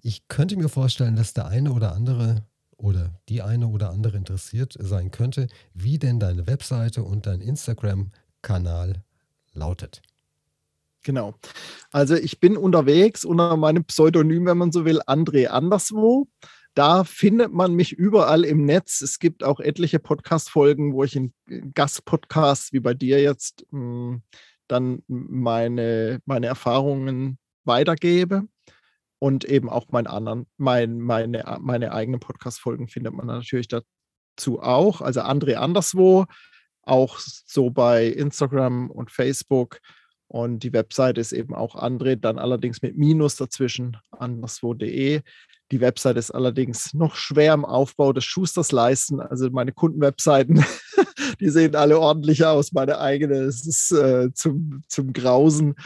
Ich 0.00 0.28
könnte 0.28 0.56
mir 0.56 0.68
vorstellen, 0.68 1.16
dass 1.16 1.32
der 1.34 1.48
eine 1.48 1.72
oder 1.72 1.92
andere 1.94 2.44
oder 2.82 3.20
die 3.28 3.42
eine 3.42 3.68
oder 3.68 3.90
andere 3.90 4.16
interessiert 4.16 4.76
sein 4.78 5.10
könnte, 5.10 5.46
wie 5.72 5.98
denn 5.98 6.18
deine 6.18 6.46
Webseite 6.46 7.04
und 7.04 7.26
dein 7.26 7.40
Instagram-Kanal 7.40 9.02
lautet. 9.54 10.02
Genau. 11.04 11.34
Also 11.90 12.14
ich 12.14 12.40
bin 12.40 12.56
unterwegs 12.56 13.24
unter 13.24 13.56
meinem 13.56 13.84
Pseudonym, 13.84 14.46
wenn 14.46 14.58
man 14.58 14.72
so 14.72 14.84
will, 14.84 15.00
André 15.02 15.46
Anderswo. 15.46 16.28
Da 16.74 17.04
findet 17.04 17.52
man 17.52 17.74
mich 17.74 17.92
überall 17.92 18.44
im 18.44 18.64
Netz. 18.64 19.00
Es 19.02 19.18
gibt 19.18 19.44
auch 19.44 19.60
etliche 19.60 19.98
Podcast-Folgen, 19.98 20.94
wo 20.94 21.04
ich 21.04 21.16
in 21.16 21.32
Gastpodcasts 21.74 22.72
wie 22.72 22.80
bei 22.80 22.94
dir 22.94 23.20
jetzt 23.20 23.66
hm, 23.70 24.22
dann 24.68 25.02
meine, 25.06 26.20
meine 26.24 26.46
Erfahrungen 26.46 27.38
weitergebe. 27.64 28.44
Und 29.22 29.44
eben 29.44 29.70
auch 29.70 29.86
mein 29.90 30.08
anderen, 30.08 30.48
mein, 30.56 30.98
meine, 30.98 31.44
meine 31.60 31.92
eigenen 31.92 32.18
Podcast-Folgen 32.18 32.88
findet 32.88 33.14
man 33.14 33.28
natürlich 33.28 33.68
dazu 33.68 34.60
auch. 34.60 35.00
Also 35.00 35.20
André 35.20 35.54
anderswo, 35.54 36.26
auch 36.82 37.20
so 37.20 37.70
bei 37.70 38.08
Instagram 38.08 38.90
und 38.90 39.12
Facebook. 39.12 39.78
Und 40.26 40.64
die 40.64 40.72
Webseite 40.72 41.20
ist 41.20 41.30
eben 41.30 41.54
auch 41.54 41.76
André, 41.76 42.16
dann 42.16 42.40
allerdings 42.40 42.82
mit 42.82 42.96
Minus 42.98 43.36
dazwischen, 43.36 43.96
anderswo.de. 44.10 45.20
Die 45.70 45.80
Webseite 45.80 46.18
ist 46.18 46.32
allerdings 46.32 46.92
noch 46.92 47.14
schwer 47.14 47.54
im 47.54 47.64
Aufbau 47.64 48.12
des 48.12 48.24
Schusters 48.24 48.72
leisten. 48.72 49.20
Also 49.20 49.48
meine 49.50 49.70
Kundenwebseiten, 49.70 50.64
die 51.38 51.48
sehen 51.48 51.76
alle 51.76 52.00
ordentlich 52.00 52.44
aus. 52.44 52.72
Meine 52.72 52.98
eigene, 52.98 53.36
ist 53.36 53.92
äh, 53.92 54.34
zum, 54.34 54.82
zum 54.88 55.12
Grausen. 55.12 55.76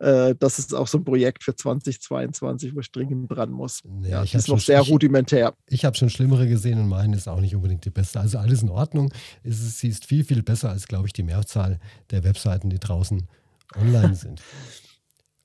Äh, 0.00 0.34
das 0.38 0.58
ist 0.58 0.74
auch 0.74 0.86
so 0.86 0.98
ein 0.98 1.04
Projekt 1.04 1.44
für 1.44 1.54
2022, 1.54 2.74
wo 2.74 2.80
ich 2.80 2.90
dringend 2.90 3.30
dran 3.30 3.50
muss. 3.50 3.82
Ja, 4.02 4.08
ja 4.08 4.22
ich 4.24 4.34
ist 4.34 4.48
noch 4.48 4.58
sehr 4.58 4.80
ich, 4.80 4.90
rudimentär. 4.90 5.54
Ich 5.66 5.84
habe 5.84 5.96
schon 5.96 6.08
schlimmere 6.08 6.48
gesehen 6.48 6.80
und 6.80 6.88
meine 6.88 7.16
ist 7.16 7.28
auch 7.28 7.40
nicht 7.40 7.54
unbedingt 7.54 7.84
die 7.84 7.90
beste. 7.90 8.18
Also 8.18 8.38
alles 8.38 8.62
in 8.62 8.70
Ordnung. 8.70 9.12
Es 9.44 9.60
ist, 9.60 9.78
sie 9.78 9.88
ist 9.88 10.06
viel, 10.06 10.24
viel 10.24 10.42
besser 10.42 10.70
als, 10.70 10.88
glaube 10.88 11.06
ich, 11.06 11.12
die 11.12 11.22
Mehrzahl 11.22 11.78
der 12.10 12.24
Webseiten, 12.24 12.70
die 12.70 12.78
draußen 12.78 13.28
online 13.76 14.14
sind. 14.14 14.42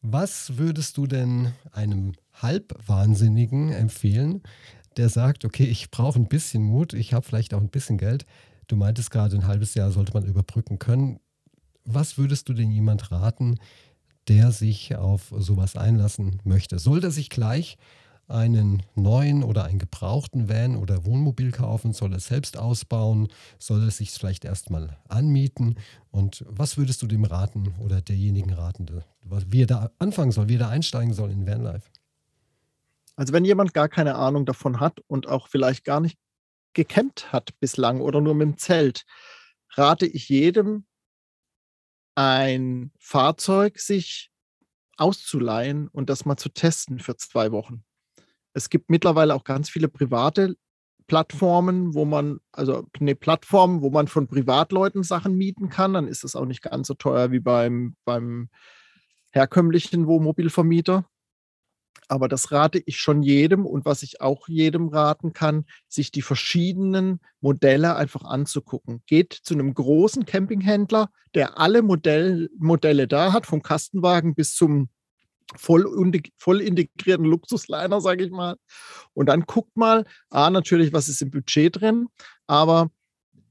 Was 0.02 0.58
würdest 0.58 0.98
du 0.98 1.06
denn 1.06 1.52
einem 1.72 2.14
Halbwahnsinnigen 2.34 3.72
empfehlen, 3.72 4.42
der 4.98 5.10
sagt, 5.10 5.44
okay, 5.44 5.66
ich 5.66 5.92
brauche 5.92 6.18
ein 6.18 6.28
bisschen 6.28 6.64
Mut, 6.64 6.94
ich 6.94 7.14
habe 7.14 7.26
vielleicht 7.26 7.54
auch 7.54 7.62
ein 7.62 7.70
bisschen 7.70 7.98
Geld. 7.98 8.26
Du 8.68 8.78
meintest 8.78 9.12
gerade, 9.12 9.36
ein 9.36 9.48
halbes 9.48 9.74
Jahr 9.74 9.92
sollte 9.92 10.14
man 10.14 10.26
überbrücken 10.26 10.80
können. 10.80 11.20
Was 11.84 12.18
würdest 12.18 12.48
du 12.50 12.54
denn 12.54 12.72
jemand 12.72 13.12
raten, 13.12 13.60
der 14.28 14.52
sich 14.52 14.96
auf 14.96 15.34
sowas 15.38 15.76
einlassen 15.76 16.42
möchte. 16.44 16.80
Sollte 16.80 17.08
er 17.08 17.12
sich 17.12 17.30
gleich 17.30 17.78
einen 18.28 18.82
neuen 18.96 19.44
oder 19.44 19.66
einen 19.66 19.78
gebrauchten 19.80 20.50
Van 20.50 20.76
oder 20.76 21.06
Wohnmobil 21.06 21.52
kaufen? 21.52 21.94
Soll 21.94 22.14
er 22.14 22.20
selbst 22.20 22.58
ausbauen? 22.58 23.28
Soll 23.60 23.84
er 23.84 23.92
sich 23.92 24.12
vielleicht 24.12 24.46
erstmal 24.46 24.98
anmieten? 25.08 25.76
Und 26.10 26.44
was 26.48 26.78
würdest 26.78 27.02
du 27.02 27.08
dem 27.08 27.24
raten 27.24 27.76
oder 27.80 28.02
derjenigen 28.02 28.54
raten, 28.54 28.88
wie 29.22 29.64
er 29.64 29.68
da 29.68 29.92
anfangen 30.00 30.32
soll, 30.32 30.50
wie 30.50 30.56
er 30.56 30.60
da 30.60 30.70
einsteigen 30.70 31.14
soll 31.14 31.32
in 31.32 31.46
Vanlife? 31.46 31.90
Also 33.16 33.32
wenn 33.32 33.46
jemand 33.46 33.74
gar 33.74 33.90
keine 33.90 34.16
Ahnung 34.16 34.46
davon 34.46 34.80
hat 34.80 35.00
und 35.08 35.28
auch 35.28 35.48
vielleicht 35.48 35.86
gar 35.86 36.00
nicht 36.00 36.18
gecampt 36.74 37.32
hat 37.32 37.58
bislang 37.60 38.02
oder 38.02 38.22
nur 38.22 38.36
mit 38.36 38.48
dem 38.48 38.58
Zelt, 38.58 39.06
rate 39.76 40.06
ich 40.06 40.30
jedem, 40.30 40.86
ein 42.16 42.92
Fahrzeug 42.98 43.80
sich 43.80 44.32
auszuleihen 44.98 45.90
und 45.90 46.10
das 46.10 46.26
mal 46.26 46.38
zu 46.38 46.50
testen 46.50 47.00
für 47.00 47.18
zwei 47.18 47.52
Wochen. 47.52 47.84
Es 48.54 48.70
gibt 48.70 48.90
mittlerweile 48.90 49.36
auch 49.36 49.44
ganz 49.44 49.70
viele 49.70 49.90
private 49.90 50.56
Plattformen, 51.08 51.94
wo 51.94 52.06
man, 52.06 52.40
also 52.52 52.88
eine 53.00 53.16
Plattform, 53.16 53.82
wo 53.82 53.90
man 53.90 54.08
von 54.08 54.28
Privatleuten 54.28 55.04
Sachen 55.04 55.36
mieten 55.36 55.70
kann. 55.70 55.94
Dann 55.94 56.08
ist 56.08 56.24
es 56.24 56.36
auch 56.36 56.46
nicht 56.46 56.64
ganz 56.64 56.88
so 56.88 56.94
teuer 56.94 57.32
wie 57.32 57.42
beim, 57.42 57.96
beim 58.06 58.50
herkömmlichen 59.32 60.08
Wohnmobilvermieter. 60.08 61.06
Aber 62.08 62.28
das 62.28 62.52
rate 62.52 62.82
ich 62.86 62.98
schon 62.98 63.24
jedem 63.24 63.66
und 63.66 63.86
was 63.86 64.04
ich 64.04 64.22
auch 64.22 64.48
jedem 64.48 64.90
raten 64.90 65.34
kann, 65.34 65.66
sich 65.88 66.12
die 66.12 66.22
verschiedenen 66.22 67.20
Modelle 67.42 67.96
einfach 67.96 68.24
anzugucken. 68.24 69.02
Geht 69.08 69.34
zu 69.34 69.54
einem 69.54 69.74
großen 69.74 70.26
Campinghändler, 70.26 71.10
der 71.34 71.60
alle 71.60 71.82
Modell, 71.82 72.50
Modelle 72.58 73.08
da 73.08 73.34
hat, 73.34 73.46
vom 73.46 73.62
Kastenwagen 73.62 74.36
bis 74.36 74.54
zum 74.56 74.90
voll, 75.56 75.86
voll 76.38 76.62
integrierten 76.62 77.26
Luxusliner, 77.26 78.02
sage 78.02 78.26
ich 78.26 78.32
mal. 78.32 78.56
Und 79.14 79.28
dann 79.28 79.42
guckt 79.42 79.76
mal, 79.76 80.06
ah, 80.30 80.50
natürlich, 80.50 80.94
was 80.94 81.10
ist 81.10 81.22
im 81.22 81.32
Budget 81.32 81.82
drin, 81.82 82.08
aber 82.48 82.90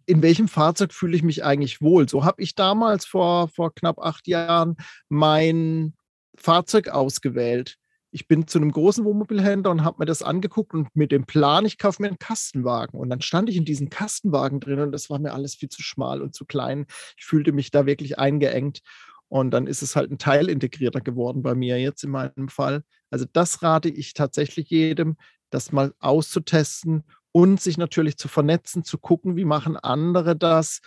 in 0.06 0.22
welchem 0.22 0.48
Fahrzeug 0.48 0.92
fühle 0.92 1.16
ich 1.16 1.22
mich 1.22 1.44
eigentlich 1.44 1.80
wohl? 1.80 2.08
So 2.08 2.24
habe 2.24 2.42
ich 2.42 2.54
damals 2.54 3.06
vor, 3.06 3.48
vor 3.48 3.74
knapp 3.74 3.98
acht 3.98 4.26
Jahren 4.26 4.76
mein 5.08 5.94
Fahrzeug 6.36 6.88
ausgewählt 6.88 7.78
ich 8.14 8.28
bin 8.28 8.46
zu 8.46 8.58
einem 8.58 8.70
großen 8.70 9.04
Wohnmobilhändler 9.04 9.72
und 9.72 9.82
habe 9.82 9.96
mir 9.98 10.06
das 10.06 10.22
angeguckt 10.22 10.72
und 10.72 10.86
mit 10.94 11.10
dem 11.10 11.26
Plan, 11.26 11.66
ich 11.66 11.78
kaufe 11.78 12.00
mir 12.00 12.06
einen 12.06 12.20
Kastenwagen. 12.20 13.00
Und 13.00 13.10
dann 13.10 13.20
stand 13.20 13.50
ich 13.50 13.56
in 13.56 13.64
diesem 13.64 13.90
Kastenwagen 13.90 14.60
drin 14.60 14.78
und 14.78 14.92
das 14.92 15.10
war 15.10 15.18
mir 15.18 15.32
alles 15.32 15.56
viel 15.56 15.68
zu 15.68 15.82
schmal 15.82 16.22
und 16.22 16.32
zu 16.32 16.44
klein. 16.44 16.86
Ich 17.18 17.24
fühlte 17.24 17.50
mich 17.50 17.72
da 17.72 17.86
wirklich 17.86 18.16
eingeengt. 18.16 18.82
Und 19.26 19.50
dann 19.50 19.66
ist 19.66 19.82
es 19.82 19.96
halt 19.96 20.12
ein 20.12 20.18
Teil 20.18 20.48
integrierter 20.48 21.00
geworden 21.00 21.42
bei 21.42 21.56
mir 21.56 21.80
jetzt 21.80 22.04
in 22.04 22.10
meinem 22.10 22.46
Fall. 22.46 22.84
Also 23.10 23.26
das 23.32 23.64
rate 23.64 23.88
ich 23.88 24.14
tatsächlich 24.14 24.70
jedem, 24.70 25.16
das 25.50 25.72
mal 25.72 25.92
auszutesten 25.98 27.02
und 27.32 27.60
sich 27.60 27.78
natürlich 27.78 28.16
zu 28.16 28.28
vernetzen, 28.28 28.84
zu 28.84 28.96
gucken, 28.96 29.34
wie 29.34 29.44
machen 29.44 29.76
andere 29.76 30.36
das. 30.36 30.82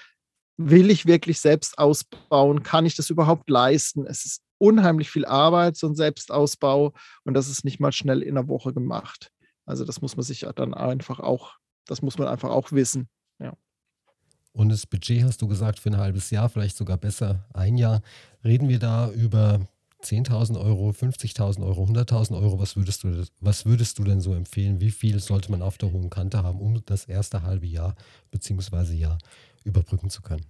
Will 0.56 0.90
ich 0.90 1.06
wirklich 1.06 1.42
selbst 1.42 1.78
ausbauen? 1.78 2.64
Kann 2.64 2.86
ich 2.86 2.96
das 2.96 3.10
überhaupt 3.10 3.50
leisten? 3.50 4.06
Es 4.08 4.24
ist 4.24 4.47
unheimlich 4.58 5.10
viel 5.10 5.26
Arbeit, 5.26 5.78
so 5.78 5.88
ein 5.88 5.96
Selbstausbau. 5.96 6.94
Und 7.24 7.34
das 7.34 7.50
ist 7.50 7.64
nicht 7.66 7.80
mal 7.80 7.92
schnell 7.92 8.22
in 8.22 8.38
einer 8.38 8.48
Woche 8.48 8.74
gemacht. 8.74 9.32
Also 9.66 9.86
das 9.86 10.02
muss 10.02 10.16
man 10.16 10.24
sich 10.24 10.46
dann 10.56 10.74
einfach 10.74 11.20
auch, 11.20 11.58
das 11.86 12.02
muss 12.02 12.18
man 12.18 12.28
einfach 12.28 12.50
auch 12.50 12.72
wissen. 12.72 13.10
Ja. 13.40 13.54
Und 14.54 14.70
das 14.70 14.88
Budget 14.88 15.24
hast 15.24 15.42
du 15.42 15.48
gesagt 15.48 15.80
für 15.80 15.90
ein 15.90 15.98
halbes 15.98 16.32
Jahr, 16.32 16.50
vielleicht 16.50 16.78
sogar 16.78 16.98
besser 16.98 17.48
ein 17.54 17.78
Jahr. 17.78 18.02
Reden 18.44 18.70
wir 18.70 18.80
da 18.80 19.12
über 19.12 19.60
10.000 20.04 20.60
Euro, 20.60 20.90
50.000 20.92 21.66
Euro, 21.66 21.84
100.000 21.84 22.40
Euro? 22.40 22.60
Was 22.60 22.76
würdest, 22.76 23.04
du, 23.04 23.26
was 23.42 23.66
würdest 23.66 24.00
du 24.00 24.04
denn 24.04 24.22
so 24.22 24.34
empfehlen? 24.34 24.80
Wie 24.80 24.92
viel 24.92 25.20
sollte 25.20 25.52
man 25.52 25.62
auf 25.62 25.78
der 25.78 25.92
hohen 25.92 26.10
Kante 26.10 26.44
haben, 26.44 26.62
um 26.62 26.82
das 26.86 27.06
erste 27.06 27.44
halbe 27.44 27.68
Jahr 27.68 27.96
bzw. 28.32 28.94
Jahr 28.94 29.18
überbrücken 29.64 30.10
zu 30.10 30.22
können? 30.22 30.46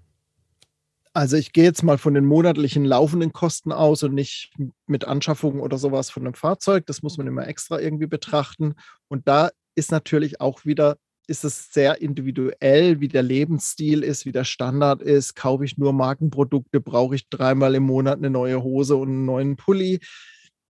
Also 1.17 1.35
ich 1.35 1.51
gehe 1.51 1.63
jetzt 1.63 1.81
mal 1.81 1.97
von 1.97 2.13
den 2.13 2.25
monatlichen 2.25 2.85
laufenden 2.85 3.33
Kosten 3.33 3.71
aus 3.71 4.03
und 4.03 4.13
nicht 4.13 4.51
mit 4.85 5.05
Anschaffung 5.05 5.61
oder 5.61 5.79
sowas 5.79 6.11
von 6.11 6.23
einem 6.23 6.35
Fahrzeug. 6.35 6.85
Das 6.85 7.01
muss 7.01 7.17
man 7.17 7.25
immer 7.25 7.47
extra 7.47 7.79
irgendwie 7.79 8.05
betrachten. 8.05 8.75
Und 9.07 9.27
da 9.27 9.49
ist 9.73 9.89
natürlich 9.89 10.41
auch 10.41 10.63
wieder, 10.63 10.97
ist 11.25 11.43
es 11.43 11.73
sehr 11.73 12.03
individuell, 12.03 12.99
wie 12.99 13.07
der 13.07 13.23
Lebensstil 13.23 14.03
ist, 14.03 14.27
wie 14.27 14.31
der 14.31 14.43
Standard 14.43 15.01
ist. 15.01 15.35
Kaufe 15.35 15.65
ich 15.65 15.79
nur 15.79 15.91
Markenprodukte, 15.91 16.81
brauche 16.81 17.15
ich 17.15 17.27
dreimal 17.29 17.73
im 17.73 17.87
Monat 17.87 18.19
eine 18.19 18.29
neue 18.29 18.61
Hose 18.61 18.95
und 18.95 19.09
einen 19.09 19.25
neuen 19.25 19.55
Pulli. 19.55 19.99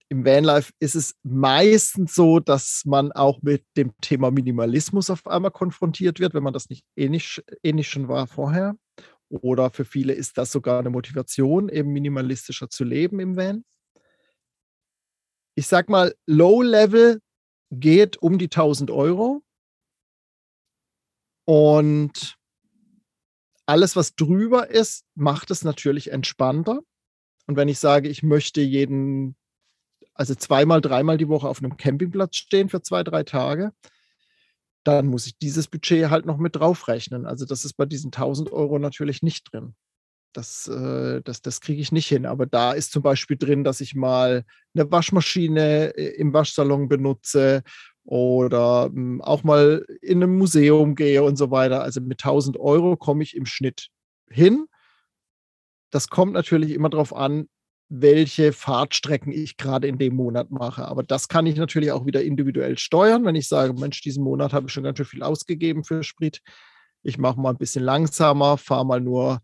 Im 0.08 0.24
Vanlife 0.24 0.72
ist 0.80 0.95
es 0.95 1.16
meistens 1.24 2.16
so, 2.16 2.39
dass 2.39 2.84
man 2.86 3.12
auch 3.12 3.41
mit 3.41 3.66
dem 3.76 3.91
Thema 4.00 4.32
Minimalismus 4.32 5.10
auf 5.10 5.28
einmal 5.28 5.52
konfrontiert 5.52 6.22
wird, 6.22 6.34
wenn 6.34 6.43
man 6.43 6.54
das 6.54 6.70
nicht 6.70 6.86
ähnlich, 6.95 7.43
ähnlich 7.64 7.89
schon 7.89 8.08
war 8.08 8.28
vorher. 8.28 8.78
Oder 9.30 9.69
für 9.71 9.86
viele 9.86 10.13
ist 10.13 10.38
das 10.38 10.51
sogar 10.51 10.80
eine 10.80 10.89
Motivation, 10.89 11.69
eben 11.69 11.91
minimalistischer 11.91 12.69
zu 12.69 12.84
leben 12.84 13.19
im 13.19 13.36
Van. 13.36 13.65
Ich 15.55 15.67
sag 15.67 15.89
mal, 15.89 16.15
Low 16.25 16.61
Level 16.61 17.19
geht 17.71 18.17
um 18.17 18.38
die 18.38 18.45
1000 18.45 18.91
Euro. 18.91 19.43
Und 21.45 22.38
alles, 23.65 23.95
was 23.95 24.15
drüber 24.15 24.69
ist, 24.69 25.05
macht 25.15 25.51
es 25.51 25.63
natürlich 25.63 26.11
entspannter. 26.11 26.80
Und 27.47 27.55
wenn 27.55 27.67
ich 27.67 27.80
sage, 27.80 28.07
ich 28.09 28.23
möchte 28.23 28.61
jeden, 28.61 29.36
also 30.13 30.36
zweimal, 30.36 30.82
dreimal 30.82 31.17
die 31.17 31.28
Woche 31.28 31.47
auf 31.47 31.59
einem 31.59 31.78
Campingplatz 31.78 32.36
stehen 32.38 32.69
für 32.69 32.82
zwei, 32.82 33.03
drei 33.03 33.23
Tage, 33.23 33.73
dann 34.88 35.07
muss 35.07 35.27
ich 35.27 35.38
dieses 35.38 35.67
Budget 35.67 36.09
halt 36.09 36.25
noch 36.25 36.38
mit 36.38 36.55
draufrechnen. 36.55 37.25
Also 37.25 37.45
das 37.45 37.65
ist 37.65 37.73
bei 37.73 37.85
diesen 37.85 38.07
1000 38.07 38.53
Euro 38.53 38.79
natürlich 38.79 39.21
nicht 39.21 39.51
drin. 39.51 39.75
Das, 40.31 40.67
äh, 40.67 41.21
das, 41.23 41.41
das 41.41 41.59
kriege 41.59 41.81
ich 41.81 41.91
nicht 41.91 42.07
hin. 42.07 42.25
Aber 42.25 42.45
da 42.45 42.71
ist 42.71 42.93
zum 42.93 43.03
Beispiel 43.03 43.38
drin, 43.38 43.65
dass 43.65 43.81
ich 43.81 43.95
mal 43.95 44.45
eine 44.73 44.89
Waschmaschine 44.89 45.97
äh, 45.97 46.15
im 46.15 46.31
Waschsalon 46.31 46.88
benutze 46.88 47.63
oder 48.05 48.85
hm, 48.85 49.21
auch 49.21 49.43
mal 49.43 49.85
in 50.01 50.23
ein 50.23 50.38
Museum 50.38 50.95
gehe 50.95 51.21
und 51.21 51.35
so 51.35 51.51
weiter. 51.51 51.81
Also 51.83 51.99
mit 51.99 52.23
1000 52.23 52.57
Euro 52.57 52.95
komme 52.95 53.23
ich 53.23 53.35
im 53.35 53.45
Schnitt 53.45 53.89
hin. 54.29 54.67
Das 55.89 56.07
kommt 56.07 56.31
natürlich 56.31 56.71
immer 56.71 56.89
darauf 56.89 57.13
an, 57.13 57.49
welche 57.89 58.51
Fahrtstrecken 58.51 59.31
ich 59.31 59.55
gerade 59.55 59.88
in 59.88 59.97
dem 59.97 60.15
Monat 60.15 60.51
mache. 60.51 60.85
Aber 60.85 61.03
das 61.03 61.27
kann 61.27 61.45
ich 61.45 61.55
natürlich 61.55 61.91
auch 61.91 62.05
wieder 62.05 62.21
individuell 62.21 62.77
steuern, 62.77 63.23
wenn 63.25 63.35
ich 63.35 63.47
sage, 63.47 63.73
Mensch, 63.73 64.01
diesen 64.01 64.23
Monat 64.23 64.53
habe 64.53 64.67
ich 64.67 64.73
schon 64.73 64.83
ganz 64.83 64.97
schön 64.97 65.05
viel 65.05 65.23
ausgegeben 65.23 65.83
für 65.83 66.03
Sprit. 66.03 66.41
Ich 67.03 67.17
mache 67.17 67.39
mal 67.39 67.51
ein 67.51 67.57
bisschen 67.57 67.83
langsamer, 67.83 68.57
fahre 68.57 68.85
mal 68.85 68.99
nur, 68.99 69.41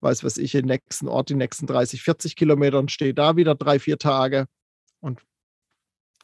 weiß 0.00 0.22
was 0.22 0.36
ich, 0.36 0.52
den 0.52 0.66
nächsten 0.66 1.08
Ort, 1.08 1.30
die 1.30 1.34
nächsten 1.34 1.66
30, 1.66 2.02
40 2.02 2.36
Kilometer 2.36 2.78
und 2.78 2.90
stehe 2.90 3.14
da 3.14 3.36
wieder 3.36 3.54
drei, 3.54 3.78
vier 3.78 3.98
Tage 3.98 4.46
und 5.00 5.22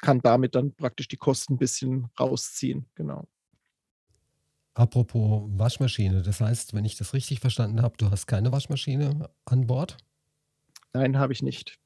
kann 0.01 0.21
damit 0.21 0.55
dann 0.55 0.75
praktisch 0.75 1.09
die 1.09 1.17
Kosten 1.17 1.55
ein 1.55 1.59
bisschen 1.59 2.09
rausziehen. 2.21 2.91
Genau. 2.95 3.27
Apropos 4.75 5.49
Waschmaschine, 5.57 6.23
das 6.23 6.41
heißt, 6.41 6.75
wenn 6.75 6.85
ich 6.85 6.97
das 6.97 7.15
richtig 7.15 7.41
verstanden 7.41 7.81
habe, 7.81 7.97
du 7.97 8.11
hast 8.11 8.27
keine 8.27 8.53
Waschmaschine 8.53 9.31
an 9.47 9.67
Bord? 9.67 9.97
Nein, 10.95 11.19
habe 11.19 11.33
ich 11.33 11.43
nicht. 11.43 11.77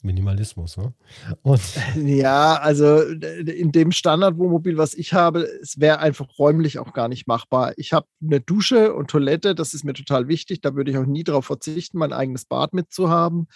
Minimalismus, 0.00 0.76
ne? 0.78 0.94
Und 1.42 1.60
ja, 1.96 2.54
also 2.56 3.00
in 3.02 3.72
dem 3.72 3.92
Standardwohnmobil, 3.92 4.78
was 4.78 4.94
ich 4.94 5.12
habe, 5.12 5.42
es 5.60 5.78
wäre 5.78 5.98
einfach 5.98 6.26
räumlich 6.38 6.78
auch 6.78 6.94
gar 6.94 7.08
nicht 7.08 7.26
machbar. 7.26 7.74
Ich 7.76 7.92
habe 7.92 8.06
eine 8.22 8.40
Dusche 8.40 8.94
und 8.94 9.10
Toilette, 9.10 9.54
das 9.54 9.74
ist 9.74 9.84
mir 9.84 9.92
total 9.92 10.28
wichtig. 10.28 10.60
Da 10.62 10.74
würde 10.74 10.90
ich 10.90 10.96
auch 10.96 11.06
nie 11.06 11.24
darauf 11.24 11.46
verzichten, 11.46 11.98
mein 11.98 12.12
eigenes 12.12 12.46
Bad 12.46 12.72
mitzuhaben. 12.72 13.48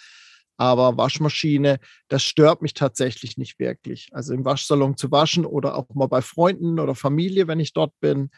Aber 0.57 0.95
Waschmaschine, 0.97 1.79
das 2.07 2.21
stört 2.21 2.61
mich 2.61 2.75
tatsächlich 2.75 3.37
nicht 3.37 3.57
wirklich. 3.57 4.09
Also 4.11 4.35
im 4.35 4.45
Waschsalon 4.45 4.95
zu 4.95 5.09
waschen 5.09 5.43
oder 5.45 5.75
auch 5.75 5.89
mal 5.95 6.07
bei 6.07 6.21
Freunden 6.21 6.79
oder 6.79 6.93
Familie, 6.93 7.47
wenn 7.47 7.59
ich 7.59 7.73
dort 7.73 7.99
bin, 7.99 8.29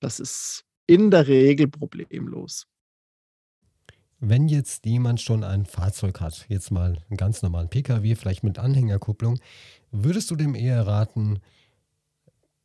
das 0.00 0.20
ist 0.20 0.64
in 0.86 1.10
der 1.10 1.28
Regel 1.28 1.68
problemlos. 1.68 2.66
Wenn 4.24 4.46
jetzt 4.46 4.86
jemand 4.86 5.20
schon 5.20 5.42
ein 5.42 5.66
Fahrzeug 5.66 6.20
hat, 6.20 6.46
jetzt 6.48 6.70
mal 6.70 6.96
einen 7.10 7.16
ganz 7.16 7.42
normalen 7.42 7.68
Pkw, 7.68 8.14
vielleicht 8.14 8.44
mit 8.44 8.56
Anhängerkupplung, 8.56 9.40
würdest 9.90 10.30
du 10.30 10.36
dem 10.36 10.54
eher 10.54 10.86
raten, 10.86 11.40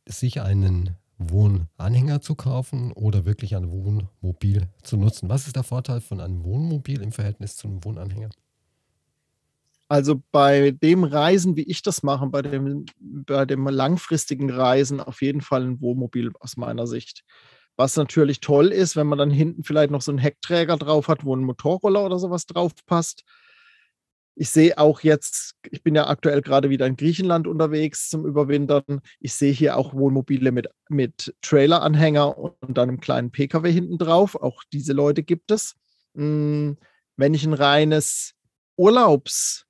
sich 0.06 0.40
einen 0.40 0.94
Wohnanhänger 1.18 2.20
zu 2.20 2.36
kaufen 2.36 2.92
oder 2.92 3.24
wirklich 3.24 3.56
ein 3.56 3.72
Wohnmobil 3.72 4.68
zu 4.84 4.96
nutzen? 4.98 5.28
Was 5.28 5.48
ist 5.48 5.56
der 5.56 5.64
Vorteil 5.64 6.00
von 6.00 6.20
einem 6.20 6.44
Wohnmobil 6.44 7.02
im 7.02 7.10
Verhältnis 7.10 7.56
zu 7.56 7.66
einem 7.66 7.82
Wohnanhänger? 7.82 8.30
Also 9.88 10.22
bei 10.30 10.70
dem 10.70 11.02
Reisen, 11.02 11.56
wie 11.56 11.62
ich 11.62 11.82
das 11.82 12.04
mache, 12.04 12.28
bei 12.28 12.42
dem, 12.42 12.86
bei 13.00 13.46
dem 13.46 13.66
langfristigen 13.66 14.48
Reisen 14.48 15.00
auf 15.00 15.22
jeden 15.22 15.40
Fall 15.40 15.64
ein 15.64 15.80
Wohnmobil 15.80 16.30
aus 16.38 16.56
meiner 16.56 16.86
Sicht. 16.86 17.24
Was 17.78 17.96
natürlich 17.96 18.40
toll 18.40 18.72
ist, 18.72 18.96
wenn 18.96 19.06
man 19.06 19.18
dann 19.18 19.30
hinten 19.30 19.62
vielleicht 19.62 19.92
noch 19.92 20.02
so 20.02 20.10
einen 20.10 20.18
Heckträger 20.18 20.76
drauf 20.76 21.06
hat, 21.06 21.24
wo 21.24 21.36
ein 21.36 21.44
Motorroller 21.44 22.04
oder 22.04 22.18
sowas 22.18 22.44
drauf 22.44 22.72
passt. 22.86 23.22
Ich 24.34 24.50
sehe 24.50 24.76
auch 24.78 25.00
jetzt, 25.00 25.54
ich 25.70 25.84
bin 25.84 25.94
ja 25.94 26.08
aktuell 26.08 26.42
gerade 26.42 26.70
wieder 26.70 26.86
in 26.86 26.96
Griechenland 26.96 27.46
unterwegs 27.46 28.10
zum 28.10 28.26
Überwintern. 28.26 29.00
Ich 29.20 29.34
sehe 29.34 29.52
hier 29.52 29.76
auch 29.76 29.94
Wohnmobile 29.94 30.50
mit, 30.50 30.66
mit 30.88 31.34
Traileranhänger 31.40 32.36
und 32.36 32.56
dann 32.62 32.88
einem 32.88 33.00
kleinen 33.00 33.30
Pkw 33.30 33.70
hinten 33.70 33.96
drauf. 33.98 34.34
Auch 34.34 34.64
diese 34.72 34.92
Leute 34.92 35.22
gibt 35.22 35.52
es. 35.52 35.76
Hm, 36.16 36.78
wenn 37.16 37.34
ich 37.34 37.44
ein 37.44 37.54
reines 37.54 38.34
Urlaubs- 38.76 39.67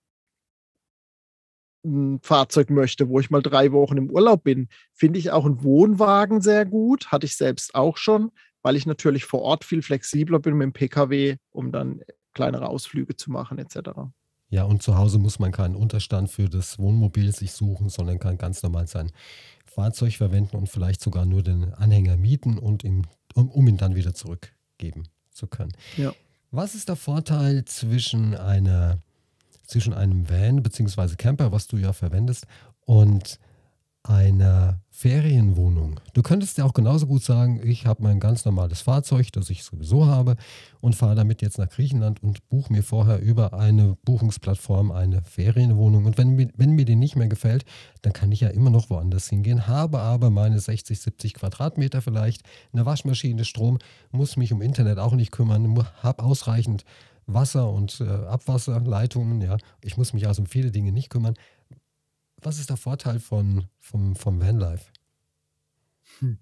ein 1.84 2.20
Fahrzeug 2.22 2.70
möchte, 2.70 3.08
wo 3.08 3.20
ich 3.20 3.30
mal 3.30 3.42
drei 3.42 3.72
Wochen 3.72 3.96
im 3.96 4.10
Urlaub 4.10 4.44
bin, 4.44 4.68
finde 4.92 5.18
ich 5.18 5.30
auch 5.30 5.44
einen 5.44 5.62
Wohnwagen 5.62 6.40
sehr 6.40 6.64
gut. 6.64 7.08
Hatte 7.12 7.26
ich 7.26 7.36
selbst 7.36 7.74
auch 7.74 7.96
schon, 7.96 8.30
weil 8.62 8.76
ich 8.76 8.86
natürlich 8.86 9.24
vor 9.24 9.42
Ort 9.42 9.64
viel 9.64 9.82
flexibler 9.82 10.38
bin 10.40 10.56
mit 10.56 10.66
dem 10.66 10.72
Pkw, 10.72 11.36
um 11.50 11.72
dann 11.72 12.00
kleinere 12.34 12.68
Ausflüge 12.68 13.16
zu 13.16 13.30
machen 13.30 13.58
etc. 13.58 13.90
Ja, 14.50 14.64
und 14.64 14.82
zu 14.82 14.96
Hause 14.96 15.18
muss 15.18 15.38
man 15.38 15.52
keinen 15.52 15.76
Unterstand 15.76 16.30
für 16.30 16.48
das 16.48 16.78
Wohnmobil 16.78 17.34
sich 17.34 17.52
suchen, 17.52 17.88
sondern 17.90 18.18
kann 18.18 18.38
ganz 18.38 18.62
normal 18.62 18.86
sein 18.86 19.12
Fahrzeug 19.66 20.14
verwenden 20.14 20.56
und 20.56 20.68
vielleicht 20.68 21.00
sogar 21.02 21.26
nur 21.26 21.42
den 21.42 21.74
Anhänger 21.74 22.16
mieten 22.16 22.58
und 22.58 22.82
ihm, 22.82 23.02
um, 23.34 23.50
um 23.50 23.68
ihn 23.68 23.76
dann 23.76 23.94
wieder 23.94 24.14
zurückgeben 24.14 25.04
zu 25.30 25.46
können. 25.46 25.72
Ja. 25.96 26.12
Was 26.50 26.74
ist 26.74 26.88
der 26.88 26.96
Vorteil 26.96 27.66
zwischen 27.66 28.34
einer 28.34 28.98
zwischen 29.68 29.94
einem 29.94 30.28
Van 30.28 30.62
bzw. 30.62 31.14
Camper, 31.16 31.52
was 31.52 31.68
du 31.68 31.76
ja 31.76 31.92
verwendest, 31.92 32.46
und 32.84 33.38
einer 34.08 34.80
Ferienwohnung. 34.90 36.00
Du 36.14 36.22
könntest 36.22 36.56
ja 36.56 36.64
auch 36.64 36.72
genauso 36.72 37.06
gut 37.06 37.22
sagen, 37.22 37.60
ich 37.62 37.84
habe 37.84 38.02
mein 38.02 38.20
ganz 38.20 38.44
normales 38.44 38.80
Fahrzeug, 38.80 39.30
das 39.32 39.50
ich 39.50 39.62
sowieso 39.62 40.06
habe 40.06 40.36
und 40.80 40.96
fahre 40.96 41.14
damit 41.14 41.42
jetzt 41.42 41.58
nach 41.58 41.68
Griechenland 41.68 42.22
und 42.22 42.48
buche 42.48 42.72
mir 42.72 42.82
vorher 42.82 43.20
über 43.20 43.52
eine 43.52 43.96
Buchungsplattform 44.04 44.92
eine 44.92 45.22
Ferienwohnung. 45.22 46.06
Und 46.06 46.16
wenn 46.16 46.30
mir, 46.30 46.48
wenn 46.56 46.70
mir 46.70 46.86
die 46.86 46.96
nicht 46.96 47.16
mehr 47.16 47.28
gefällt, 47.28 47.64
dann 48.02 48.12
kann 48.12 48.32
ich 48.32 48.40
ja 48.40 48.48
immer 48.48 48.70
noch 48.70 48.88
woanders 48.88 49.28
hingehen, 49.28 49.66
habe 49.66 50.00
aber 50.00 50.30
meine 50.30 50.58
60, 50.58 50.98
70 50.98 51.34
Quadratmeter 51.34 52.00
vielleicht, 52.00 52.42
eine 52.72 52.86
Waschmaschine, 52.86 53.44
Strom, 53.44 53.78
muss 54.10 54.36
mich 54.36 54.52
um 54.52 54.62
Internet 54.62 54.98
auch 54.98 55.14
nicht 55.14 55.32
kümmern, 55.32 55.86
habe 56.02 56.24
ausreichend 56.24 56.84
Wasser 57.28 57.70
und 57.70 58.00
äh, 58.00 58.04
Abwasserleitungen. 58.04 59.40
Ja, 59.40 59.58
ich 59.82 59.96
muss 59.96 60.12
mich 60.12 60.26
also 60.26 60.42
um 60.42 60.46
viele 60.46 60.70
Dinge 60.70 60.92
nicht 60.92 61.10
kümmern. 61.10 61.34
Was 62.40 62.58
ist 62.58 62.70
der 62.70 62.76
Vorteil 62.76 63.20
von, 63.20 63.66
vom, 63.78 64.16
vom 64.16 64.40
Vanlife? 64.40 64.86
Hm. 66.20 66.38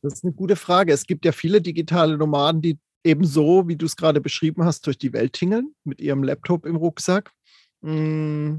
Das 0.00 0.14
ist 0.14 0.24
eine 0.24 0.32
gute 0.32 0.56
Frage. 0.56 0.92
Es 0.92 1.06
gibt 1.06 1.24
ja 1.24 1.32
viele 1.32 1.60
digitale 1.60 2.16
Nomaden, 2.16 2.60
die 2.60 2.78
ebenso, 3.04 3.68
wie 3.68 3.76
du 3.76 3.86
es 3.86 3.96
gerade 3.96 4.20
beschrieben 4.20 4.64
hast, 4.64 4.86
durch 4.86 4.98
die 4.98 5.12
Welt 5.12 5.34
tingeln 5.34 5.74
mit 5.84 6.00
ihrem 6.00 6.22
Laptop 6.22 6.66
im 6.66 6.76
Rucksack 6.76 7.32
mm, 7.80 8.54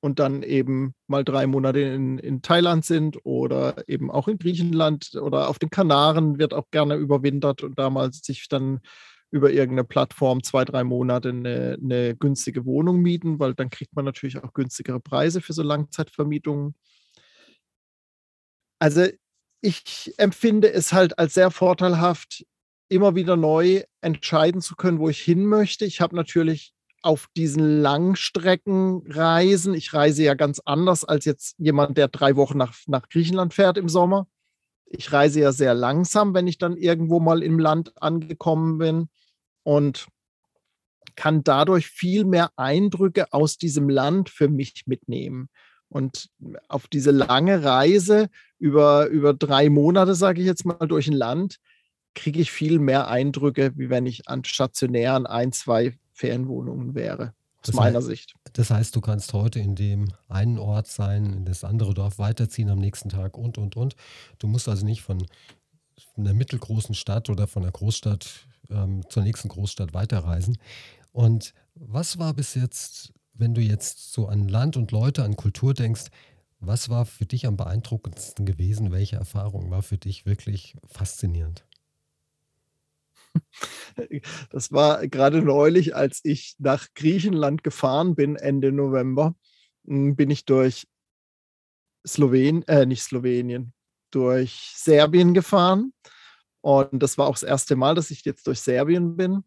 und 0.00 0.18
dann 0.18 0.42
eben 0.42 0.94
mal 1.06 1.24
drei 1.24 1.46
Monate 1.46 1.80
in, 1.80 2.18
in 2.18 2.42
Thailand 2.42 2.84
sind 2.84 3.18
oder 3.24 3.88
eben 3.88 4.10
auch 4.10 4.28
in 4.28 4.38
Griechenland 4.38 5.14
oder 5.14 5.48
auf 5.48 5.58
den 5.58 5.70
Kanaren 5.70 6.38
wird 6.38 6.54
auch 6.54 6.70
gerne 6.70 6.96
überwintert 6.96 7.62
und 7.62 7.78
damals 7.78 8.20
sich 8.20 8.48
dann 8.48 8.80
über 9.30 9.50
irgendeine 9.50 9.84
Plattform 9.84 10.42
zwei, 10.42 10.64
drei 10.64 10.82
Monate 10.84 11.28
eine, 11.28 11.78
eine 11.80 12.16
günstige 12.16 12.64
Wohnung 12.64 13.00
mieten, 13.00 13.38
weil 13.38 13.54
dann 13.54 13.70
kriegt 13.70 13.94
man 13.94 14.04
natürlich 14.04 14.42
auch 14.42 14.52
günstigere 14.52 14.98
Preise 15.00 15.40
für 15.40 15.52
so 15.52 15.62
Langzeitvermietungen. 15.62 16.74
Also 18.80 19.06
ich 19.60 20.14
empfinde 20.16 20.72
es 20.72 20.92
halt 20.92 21.18
als 21.18 21.34
sehr 21.34 21.50
vorteilhaft, 21.50 22.44
immer 22.88 23.14
wieder 23.14 23.36
neu 23.36 23.84
entscheiden 24.00 24.60
zu 24.60 24.74
können, 24.74 24.98
wo 24.98 25.08
ich 25.08 25.20
hin 25.20 25.46
möchte. 25.46 25.84
Ich 25.84 26.00
habe 26.00 26.16
natürlich 26.16 26.72
auf 27.02 27.28
diesen 27.36 27.80
Langstreckenreisen, 27.80 29.74
ich 29.74 29.94
reise 29.94 30.24
ja 30.24 30.34
ganz 30.34 30.60
anders 30.64 31.04
als 31.04 31.24
jetzt 31.24 31.54
jemand, 31.58 31.96
der 31.96 32.08
drei 32.08 32.34
Wochen 32.36 32.58
nach, 32.58 32.74
nach 32.86 33.08
Griechenland 33.08 33.54
fährt 33.54 33.78
im 33.78 33.88
Sommer. 33.88 34.26
Ich 34.86 35.12
reise 35.12 35.40
ja 35.40 35.52
sehr 35.52 35.72
langsam, 35.74 36.34
wenn 36.34 36.48
ich 36.48 36.58
dann 36.58 36.76
irgendwo 36.76 37.20
mal 37.20 37.44
im 37.44 37.60
Land 37.60 37.92
angekommen 38.02 38.78
bin 38.78 39.08
und 39.62 40.06
kann 41.16 41.44
dadurch 41.44 41.86
viel 41.86 42.24
mehr 42.24 42.50
Eindrücke 42.56 43.32
aus 43.32 43.58
diesem 43.58 43.88
Land 43.88 44.30
für 44.30 44.48
mich 44.48 44.84
mitnehmen. 44.86 45.48
Und 45.88 46.30
auf 46.68 46.86
diese 46.86 47.10
lange 47.10 47.64
Reise 47.64 48.28
über, 48.58 49.06
über 49.06 49.34
drei 49.34 49.68
Monate, 49.68 50.14
sage 50.14 50.40
ich 50.40 50.46
jetzt 50.46 50.64
mal, 50.64 50.86
durch 50.86 51.08
ein 51.08 51.14
Land, 51.14 51.56
kriege 52.14 52.40
ich 52.40 52.52
viel 52.52 52.78
mehr 52.78 53.08
Eindrücke, 53.08 53.72
wie 53.76 53.90
wenn 53.90 54.06
ich 54.06 54.28
an 54.28 54.44
stationären 54.44 55.26
ein, 55.26 55.52
zwei 55.52 55.98
Ferienwohnungen 56.12 56.94
wäre, 56.94 57.34
aus 57.58 57.66
das 57.66 57.74
meiner 57.74 57.98
heißt, 57.98 58.06
Sicht. 58.06 58.34
Das 58.52 58.70
heißt, 58.70 58.94
du 58.94 59.00
kannst 59.00 59.32
heute 59.32 59.58
in 59.58 59.74
dem 59.74 60.12
einen 60.28 60.58
Ort 60.58 60.86
sein, 60.86 61.26
in 61.32 61.44
das 61.44 61.64
andere 61.64 61.94
Dorf 61.94 62.18
weiterziehen 62.18 62.70
am 62.70 62.78
nächsten 62.78 63.08
Tag 63.08 63.36
und, 63.36 63.58
und, 63.58 63.76
und. 63.76 63.96
Du 64.38 64.46
musst 64.46 64.68
also 64.68 64.84
nicht 64.84 65.02
von 65.02 65.26
einer 66.16 66.34
mittelgroßen 66.34 66.94
Stadt 66.94 67.30
oder 67.30 67.46
von 67.46 67.62
einer 67.62 67.72
Großstadt 67.72 68.46
ähm, 68.70 69.02
zur 69.08 69.22
nächsten 69.22 69.48
Großstadt 69.48 69.94
weiterreisen. 69.94 70.58
Und 71.12 71.54
was 71.74 72.18
war 72.18 72.34
bis 72.34 72.54
jetzt, 72.54 73.12
wenn 73.34 73.54
du 73.54 73.60
jetzt 73.60 74.12
so 74.12 74.28
an 74.28 74.48
Land 74.48 74.76
und 74.76 74.92
Leute, 74.92 75.24
an 75.24 75.36
Kultur 75.36 75.74
denkst, 75.74 76.06
was 76.60 76.90
war 76.90 77.06
für 77.06 77.24
dich 77.24 77.46
am 77.46 77.56
beeindruckendsten 77.56 78.44
gewesen? 78.44 78.92
Welche 78.92 79.16
Erfahrung 79.16 79.70
war 79.70 79.82
für 79.82 79.98
dich 79.98 80.26
wirklich 80.26 80.76
faszinierend? 80.86 81.64
Das 84.50 84.72
war 84.72 85.06
gerade 85.08 85.42
neulich, 85.42 85.94
als 85.94 86.20
ich 86.24 86.56
nach 86.58 86.88
Griechenland 86.94 87.62
gefahren 87.62 88.14
bin, 88.14 88.36
Ende 88.36 88.72
November, 88.72 89.34
hm, 89.86 90.16
bin 90.16 90.30
ich 90.30 90.44
durch 90.44 90.86
Slowenien, 92.06 92.66
äh, 92.66 92.86
nicht 92.86 93.02
Slowenien, 93.02 93.72
durch 94.10 94.72
Serbien 94.74 95.34
gefahren. 95.34 95.92
Und 96.60 97.02
das 97.02 97.18
war 97.18 97.26
auch 97.26 97.34
das 97.34 97.42
erste 97.42 97.76
Mal, 97.76 97.94
dass 97.94 98.10
ich 98.10 98.24
jetzt 98.24 98.46
durch 98.46 98.60
Serbien 98.60 99.16
bin. 99.16 99.44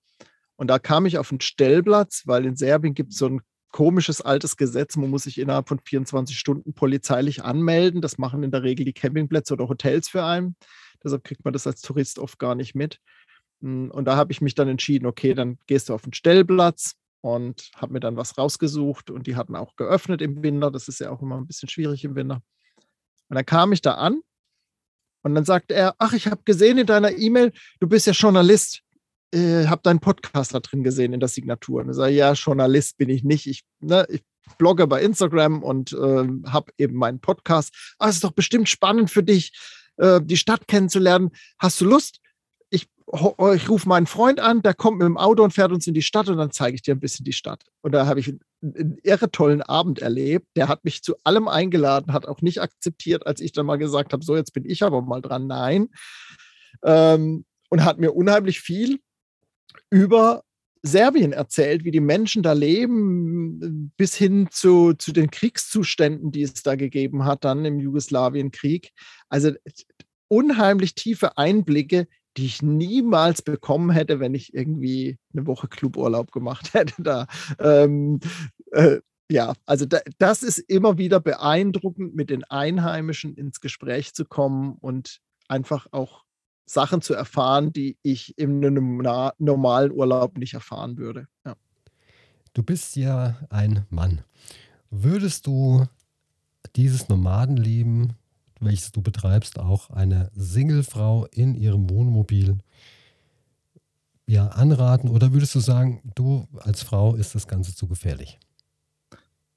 Und 0.56 0.68
da 0.68 0.80
kam 0.80 1.06
ich 1.06 1.18
auf 1.18 1.32
einen 1.32 1.42
Stellplatz, 1.42 2.24
weil 2.26 2.46
in 2.46 2.56
Serbien 2.56 2.94
gibt 2.94 3.12
es 3.12 3.18
so 3.18 3.28
ein 3.28 3.42
komisches 3.72 4.22
altes 4.22 4.56
Gesetz. 4.56 4.96
Man 4.96 5.10
muss 5.10 5.24
sich 5.24 5.40
innerhalb 5.40 5.68
von 5.68 5.80
24 5.80 6.38
Stunden 6.38 6.74
polizeilich 6.74 7.44
anmelden. 7.44 8.02
Das 8.02 8.18
machen 8.18 8.44
in 8.44 8.52
der 8.52 8.64
Regel 8.64 8.86
die 8.86 8.94
Campingplätze 8.94 9.54
oder 9.54 9.68
Hotels 9.68 10.10
für 10.10 10.24
einen. 10.24 10.56
Deshalb 11.04 11.24
kriegt 11.24 11.44
man 11.44 11.54
das 11.54 11.68
als 11.68 11.82
Tourist 11.82 12.20
oft 12.20 12.40
gar 12.40 12.56
nicht 12.56 12.76
mit. 12.76 13.00
Hm, 13.62 13.92
und 13.92 14.06
da 14.06 14.16
habe 14.16 14.32
ich 14.32 14.42
mich 14.42 14.56
dann 14.56 14.68
entschieden, 14.68 15.06
okay, 15.06 15.34
dann 15.34 15.58
gehst 15.68 15.90
du 15.90 15.94
auf 15.94 16.04
den 16.04 16.14
Stellplatz 16.14 16.94
und 17.22 17.72
habe 17.76 17.94
mir 17.94 18.00
dann 18.00 18.16
was 18.16 18.38
rausgesucht 18.38 19.10
und 19.10 19.28
die 19.28 19.36
hatten 19.36 19.56
auch 19.56 19.76
geöffnet 19.76 20.22
im 20.22 20.44
Winter. 20.44 20.70
Das 20.70 20.88
ist 20.88 21.00
ja 21.00 21.10
auch 21.10 21.22
immer 21.22 21.38
ein 21.38 21.48
bisschen 21.48 21.70
schwierig 21.70 22.04
im 22.04 22.16
Winter. 22.16 22.42
Und 23.30 23.36
dann 23.36 23.46
kam 23.46 23.72
ich 23.72 23.82
da 23.82 23.96
an 23.96 24.22
und 25.24 25.36
dann 25.36 25.46
sagte 25.46 25.74
er, 25.74 25.96
ach, 25.98 26.14
ich 26.14 26.28
habe 26.28 26.42
gesehen 26.46 26.78
in 26.78 26.86
deiner 26.86 27.18
E-Mail, 27.18 27.52
du 27.80 27.88
bist 27.88 28.08
ja 28.08 28.14
Journalist. 28.14 28.82
Äh, 29.34 29.66
habe 29.66 29.82
deinen 29.82 30.00
Podcast 30.00 30.54
da 30.54 30.60
drin 30.60 30.84
gesehen 30.84 31.14
in 31.14 31.20
der 31.20 31.30
Signatur. 31.30 31.82
Und 31.82 31.90
ich 31.90 31.96
sage, 31.96 32.14
ja, 32.14 32.34
Journalist 32.34 32.98
bin 32.98 33.10
ich 33.10 33.24
nicht. 33.24 33.48
Ich, 33.48 33.64
ne, 33.80 34.06
ich 34.10 34.22
blogge 34.58 34.86
bei 34.86 35.02
Instagram 35.02 35.64
und 35.64 35.94
äh, 35.94 36.28
habe 36.50 36.72
eben 36.78 36.96
meinen 36.96 37.20
Podcast. 37.20 37.96
Ah, 37.98 38.10
es 38.10 38.16
ist 38.16 38.24
doch 38.24 38.34
bestimmt 38.34 38.70
spannend 38.70 39.10
für 39.10 39.24
dich, 39.24 39.58
äh, 39.98 40.22
die 40.22 40.38
Stadt 40.38 40.68
kennenzulernen. 40.68 41.32
Hast 41.58 41.82
du 41.82 41.86
Lust? 41.86 42.20
Ich 42.74 43.70
rufe 43.70 43.88
meinen 43.88 44.08
Freund 44.08 44.40
an, 44.40 44.62
der 44.62 44.74
kommt 44.74 44.98
mit 44.98 45.06
dem 45.06 45.18
Auto 45.18 45.44
und 45.44 45.54
fährt 45.54 45.72
uns 45.72 45.86
in 45.86 45.94
die 45.94 46.02
Stadt 46.02 46.30
und 46.30 46.38
dann 46.38 46.52
zeige 46.52 46.76
ich 46.76 46.82
dir 46.82 46.96
ein 46.96 47.00
bisschen 47.00 47.24
die 47.24 47.34
Stadt. 47.34 47.64
Und 47.82 47.92
da 47.92 48.08
habe 48.08 48.20
ich 48.20 48.30
einen, 48.30 48.40
einen 48.64 48.98
irre 49.04 49.30
tollen 49.30 49.62
Abend 49.62 50.00
erlebt. 50.00 50.48
Der 50.56 50.68
hat 50.68 50.84
mich 50.84 51.04
zu 51.04 51.16
allem 51.24 51.48
eingeladen, 51.48 52.14
hat 52.14 52.26
auch 52.26 52.42
nicht 52.42 52.62
akzeptiert, 52.62 53.28
als 53.28 53.42
ich 53.42 53.52
dann 53.52 53.68
mal 53.68 53.78
gesagt 53.78 54.14
habe, 54.14 54.26
so 54.26 54.36
jetzt 54.36 54.54
bin 54.54 54.66
ich 54.66 54.82
aber 54.84 55.02
mal 55.02 55.22
dran. 55.22 55.46
Nein. 55.46 55.90
Ähm, 56.84 57.46
und 57.70 57.86
hat 57.86 58.00
mir 58.00 58.14
unheimlich 58.14 58.60
viel 58.60 59.00
über 59.90 60.44
Serbien 60.82 61.32
erzählt, 61.32 61.86
wie 61.86 61.92
die 61.92 62.02
Menschen 62.02 62.44
da 62.44 62.54
leben, 62.54 63.94
bis 63.96 64.16
hin 64.16 64.50
zu, 64.52 64.94
zu 64.94 65.14
den 65.14 65.32
Kriegszuständen, 65.32 66.32
die 66.32 66.42
es 66.42 66.62
da 66.64 66.76
gegeben 66.76 67.26
hat, 67.26 67.46
dann 67.46 67.64
im 67.64 67.80
Jugoslawienkrieg. 67.80 68.92
Also 69.30 69.52
unheimlich 70.28 70.96
tiefe 70.96 71.38
Einblicke 71.38 72.08
die 72.38 72.46
ich 72.46 72.62
niemals 72.62 73.42
bekommen 73.42 73.92
hätte, 73.92 74.20
wenn 74.20 74.34
ich 74.34 74.54
irgendwie 74.54 75.18
eine 75.34 75.46
Woche 75.46 75.68
Cluburlaub 75.68 76.32
gemacht 76.32 76.74
hätte. 76.74 77.02
Da, 77.02 77.28
ähm, 77.60 78.20
äh, 78.72 79.00
ja, 79.30 79.54
also 79.66 79.86
da, 79.86 80.00
das 80.18 80.44
ist 80.44 80.60
immer 80.60 80.98
wieder 80.98 81.20
beeindruckend, 81.20 82.16
mit 82.16 82.30
den 82.30 82.44
Einheimischen 82.44 83.36
ins 83.36 83.62
Gespräch 83.62 84.14
zu 84.14 84.26
kommen 84.26 84.78
und 84.80 85.20
einfach 85.48 85.88
auch 85.92 86.24
Sachen 86.66 87.02
zu 87.02 87.14
erfahren, 87.14 87.74
die 87.74 87.98
ich 88.04 88.36
einem 88.40 88.98
normalen 89.38 89.92
Urlaub 89.92 90.38
nicht 90.38 90.54
erfahren 90.54 90.98
würde. 90.98 91.28
Ja. 91.46 91.56
Du 92.54 92.64
bist 92.64 92.96
ja 92.96 93.38
ein 93.50 93.86
Mann. 93.90 94.22
Würdest 94.90 95.48
du 95.48 95.86
dieses 96.76 97.10
Nomadenleben 97.10 98.14
welches 98.66 98.92
du 98.92 99.02
betreibst, 99.02 99.60
auch 99.60 99.90
eine 99.90 100.32
Singlefrau 100.36 101.26
in 101.32 101.56
ihrem 101.56 101.90
Wohnmobil 101.90 102.58
ja, 104.28 104.48
anraten? 104.48 105.10
Oder 105.10 105.34
würdest 105.34 105.56
du 105.56 105.60
sagen, 105.60 106.02
du 106.16 106.48
als 106.60 106.84
Frau 106.84 107.16
ist 107.16 107.36
das 107.36 107.48
Ganze 107.48 107.76
zu 107.76 107.88
gefährlich? 107.88 108.40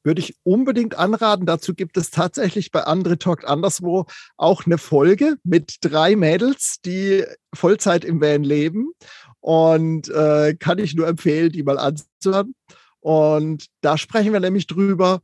Würde 0.04 0.20
ich 0.20 0.36
unbedingt 0.44 0.96
anraten. 0.96 1.46
Dazu 1.46 1.74
gibt 1.74 1.96
es 1.96 2.11
tatsächlich 2.11 2.70
bei 2.70 2.84
Andre 2.84 3.18
Talk 3.18 3.48
anderswo 3.48 4.07
auch 4.36 4.64
eine 4.64 4.78
Folge 4.78 5.36
mit 5.42 5.78
drei 5.80 6.14
Mädels, 6.14 6.76
die 6.84 7.24
Vollzeit 7.52 8.04
im 8.04 8.20
Van 8.20 8.44
leben. 8.44 8.92
Und 9.40 10.09
äh, 10.11 10.54
kann 10.54 10.78
ich 10.78 10.94
nur 10.94 11.09
empfehlen, 11.09 11.50
die 11.50 11.64
mal 11.64 11.78
anzuhören. 11.78 12.54
Und 13.00 13.66
da 13.80 13.98
sprechen 13.98 14.32
wir 14.32 14.40
nämlich 14.40 14.68
drüber, 14.68 15.20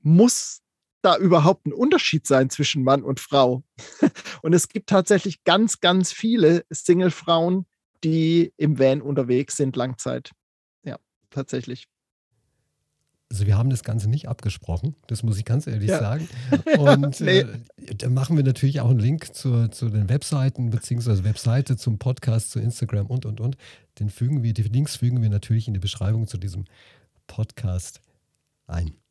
muss 0.00 0.61
da 1.02 1.16
überhaupt 1.16 1.66
ein 1.66 1.72
Unterschied 1.72 2.26
sein 2.26 2.50
zwischen 2.50 2.82
Mann 2.82 3.02
und 3.02 3.20
Frau? 3.20 3.62
Und 4.42 4.52
es 4.52 4.68
gibt 4.68 4.88
tatsächlich 4.88 5.44
ganz, 5.44 5.80
ganz 5.80 6.12
viele 6.12 6.64
Single-Frauen, 6.70 7.66
die 8.04 8.52
im 8.56 8.78
Van 8.78 9.02
unterwegs 9.02 9.56
sind, 9.56 9.76
Langzeit. 9.76 10.30
Ja, 10.84 10.96
tatsächlich. 11.30 11.88
Also 13.32 13.46
wir 13.46 13.56
haben 13.56 13.70
das 13.70 13.82
Ganze 13.82 14.10
nicht 14.10 14.28
abgesprochen, 14.28 14.94
das 15.06 15.22
muss 15.22 15.38
ich 15.38 15.46
ganz 15.46 15.66
ehrlich 15.66 15.88
ja. 15.88 15.98
sagen. 15.98 16.28
Und 16.78 17.18
nee. 17.20 17.38
äh, 17.38 17.94
da 17.96 18.10
machen 18.10 18.36
wir 18.36 18.44
natürlich 18.44 18.82
auch 18.82 18.90
einen 18.90 18.98
Link 18.98 19.34
zur, 19.34 19.70
zu 19.70 19.88
den 19.88 20.10
Webseiten, 20.10 20.68
beziehungsweise 20.68 21.24
Webseite 21.24 21.78
zum 21.78 21.98
Podcast, 21.98 22.50
zu 22.50 22.60
Instagram 22.60 23.06
und, 23.06 23.24
und, 23.24 23.40
und. 23.40 23.56
Den 23.98 24.10
fügen 24.10 24.42
wir, 24.42 24.52
die 24.52 24.62
Links 24.62 24.96
fügen 24.96 25.22
wir 25.22 25.30
natürlich 25.30 25.66
in 25.66 25.72
die 25.72 25.80
Beschreibung 25.80 26.26
zu 26.26 26.36
diesem 26.36 26.66
Podcast 27.26 28.02
ein. 28.66 29.01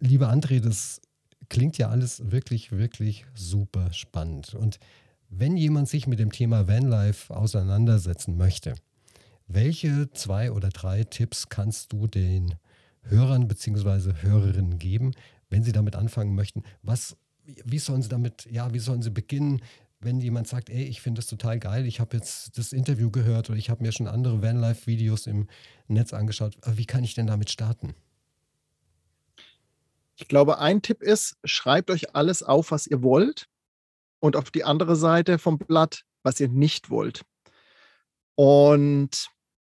Lieber 0.00 0.30
André, 0.32 0.60
das 0.60 1.00
klingt 1.48 1.78
ja 1.78 1.88
alles 1.88 2.30
wirklich, 2.30 2.72
wirklich 2.72 3.26
super 3.34 3.92
spannend. 3.92 4.54
Und 4.54 4.78
wenn 5.28 5.56
jemand 5.56 5.88
sich 5.88 6.06
mit 6.06 6.18
dem 6.18 6.32
Thema 6.32 6.68
Vanlife 6.68 7.34
auseinandersetzen 7.34 8.36
möchte, 8.36 8.74
welche 9.46 10.10
zwei 10.12 10.52
oder 10.52 10.68
drei 10.68 11.04
Tipps 11.04 11.48
kannst 11.48 11.92
du 11.92 12.06
den 12.06 12.54
Hörern 13.02 13.48
bzw. 13.48 14.14
Hörerinnen 14.22 14.78
geben, 14.78 15.12
wenn 15.48 15.62
sie 15.62 15.72
damit 15.72 15.96
anfangen 15.96 16.34
möchten? 16.34 16.62
Was, 16.82 17.16
wie 17.44 17.78
sollen 17.78 18.02
sie 18.02 18.08
damit, 18.08 18.46
ja, 18.50 18.72
wie 18.74 18.78
sollen 18.78 19.02
sie 19.02 19.10
beginnen? 19.10 19.62
wenn 20.00 20.20
jemand 20.20 20.46
sagt, 20.46 20.70
ey, 20.70 20.84
ich 20.84 21.00
finde 21.00 21.18
das 21.18 21.26
total 21.26 21.58
geil, 21.58 21.86
ich 21.86 22.00
habe 22.00 22.16
jetzt 22.16 22.56
das 22.56 22.72
Interview 22.72 23.10
gehört 23.10 23.50
oder 23.50 23.58
ich 23.58 23.68
habe 23.68 23.82
mir 23.82 23.92
schon 23.92 24.06
andere 24.06 24.42
Vanlife-Videos 24.42 25.26
im 25.26 25.48
Netz 25.88 26.12
angeschaut, 26.12 26.56
wie 26.66 26.84
kann 26.84 27.04
ich 27.04 27.14
denn 27.14 27.26
damit 27.26 27.50
starten? 27.50 27.94
Ich 30.20 30.26
glaube, 30.26 30.58
ein 30.58 30.82
Tipp 30.82 31.00
ist, 31.00 31.36
schreibt 31.44 31.90
euch 31.90 32.16
alles 32.16 32.42
auf, 32.42 32.72
was 32.72 32.88
ihr 32.88 33.02
wollt 33.02 33.46
und 34.20 34.34
auf 34.34 34.50
die 34.50 34.64
andere 34.64 34.96
Seite 34.96 35.38
vom 35.38 35.58
Blatt, 35.58 36.04
was 36.24 36.40
ihr 36.40 36.48
nicht 36.48 36.90
wollt. 36.90 37.22
Und 38.34 39.28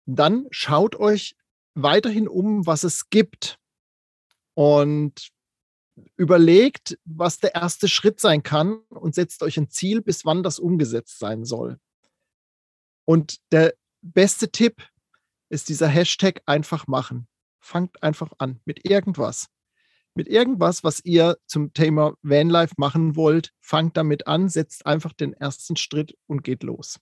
dann 0.06 0.46
schaut 0.50 0.94
euch 0.94 1.36
weiterhin 1.74 2.28
um, 2.28 2.66
was 2.66 2.84
es 2.84 3.10
gibt. 3.10 3.58
Und 4.54 5.30
überlegt, 6.16 6.98
was 7.04 7.38
der 7.38 7.56
erste 7.56 7.88
Schritt 7.88 8.20
sein 8.20 8.44
kann 8.44 8.78
und 8.90 9.16
setzt 9.16 9.42
euch 9.42 9.56
ein 9.56 9.70
Ziel, 9.70 10.02
bis 10.02 10.24
wann 10.24 10.44
das 10.44 10.60
umgesetzt 10.60 11.18
sein 11.18 11.44
soll. 11.44 11.80
Und 13.04 13.38
der 13.50 13.74
beste 14.02 14.52
Tipp 14.52 14.88
ist 15.48 15.68
dieser 15.68 15.88
Hashtag 15.88 16.42
einfach 16.46 16.86
machen. 16.86 17.26
Fangt 17.58 18.02
einfach 18.04 18.32
an 18.38 18.60
mit 18.64 18.88
irgendwas. 18.88 19.48
Mit 20.18 20.26
irgendwas, 20.26 20.82
was 20.82 21.04
ihr 21.04 21.36
zum 21.46 21.72
Thema 21.74 22.14
Vanlife 22.22 22.74
machen 22.76 23.14
wollt, 23.14 23.52
fangt 23.60 23.96
damit 23.96 24.26
an, 24.26 24.48
setzt 24.48 24.84
einfach 24.84 25.12
den 25.12 25.32
ersten 25.32 25.76
Schritt 25.76 26.18
und 26.26 26.42
geht 26.42 26.64
los. 26.64 26.98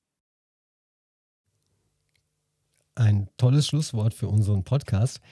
Ein 2.95 3.31
tolles 3.39 3.69
Schlusswort 3.69 4.13
für 4.13 4.29
unseren 4.29 4.65
Podcast. 4.65 5.23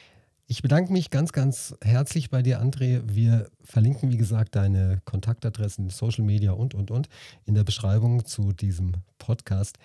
Ich 0.47 0.63
bedanke 0.63 0.95
mich 0.95 1.11
ganz, 1.11 1.33
ganz 1.33 1.77
herzlich 1.83 2.31
bei 2.31 2.41
dir, 2.41 2.63
André. 2.63 3.03
Wir 3.05 3.51
verlinken, 3.63 4.11
wie 4.11 4.17
gesagt, 4.17 4.55
deine 4.55 5.03
Kontaktadressen, 5.05 5.91
Social 5.91 6.25
Media 6.25 6.53
und, 6.53 6.73
und, 6.73 6.91
und 6.91 7.11
in 7.45 7.55
der 7.55 7.65
Beschreibung 7.65 8.25
zu 8.25 8.55
diesem 8.55 8.93
Podcast. 9.19 9.77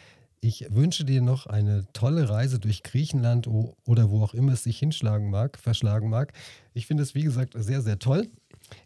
Ich 0.42 0.66
wünsche 0.70 1.04
dir 1.04 1.22
noch 1.22 1.48
eine 1.48 1.86
tolle 1.92 2.30
Reise 2.30 2.60
durch 2.60 2.84
Griechenland 2.84 3.48
oder 3.48 4.10
wo 4.10 4.24
auch 4.24 4.34
immer 4.34 4.54
es 4.54 4.64
sich 4.64 4.80
hinschlagen 4.80 5.30
mag, 5.30 5.58
verschlagen 5.58 6.10
mag. 6.10 6.34
Ich 6.74 6.86
finde 6.86 7.04
es, 7.04 7.14
wie 7.14 7.24
gesagt, 7.24 7.54
sehr, 7.58 7.82
sehr 7.82 8.00
toll. 8.00 8.30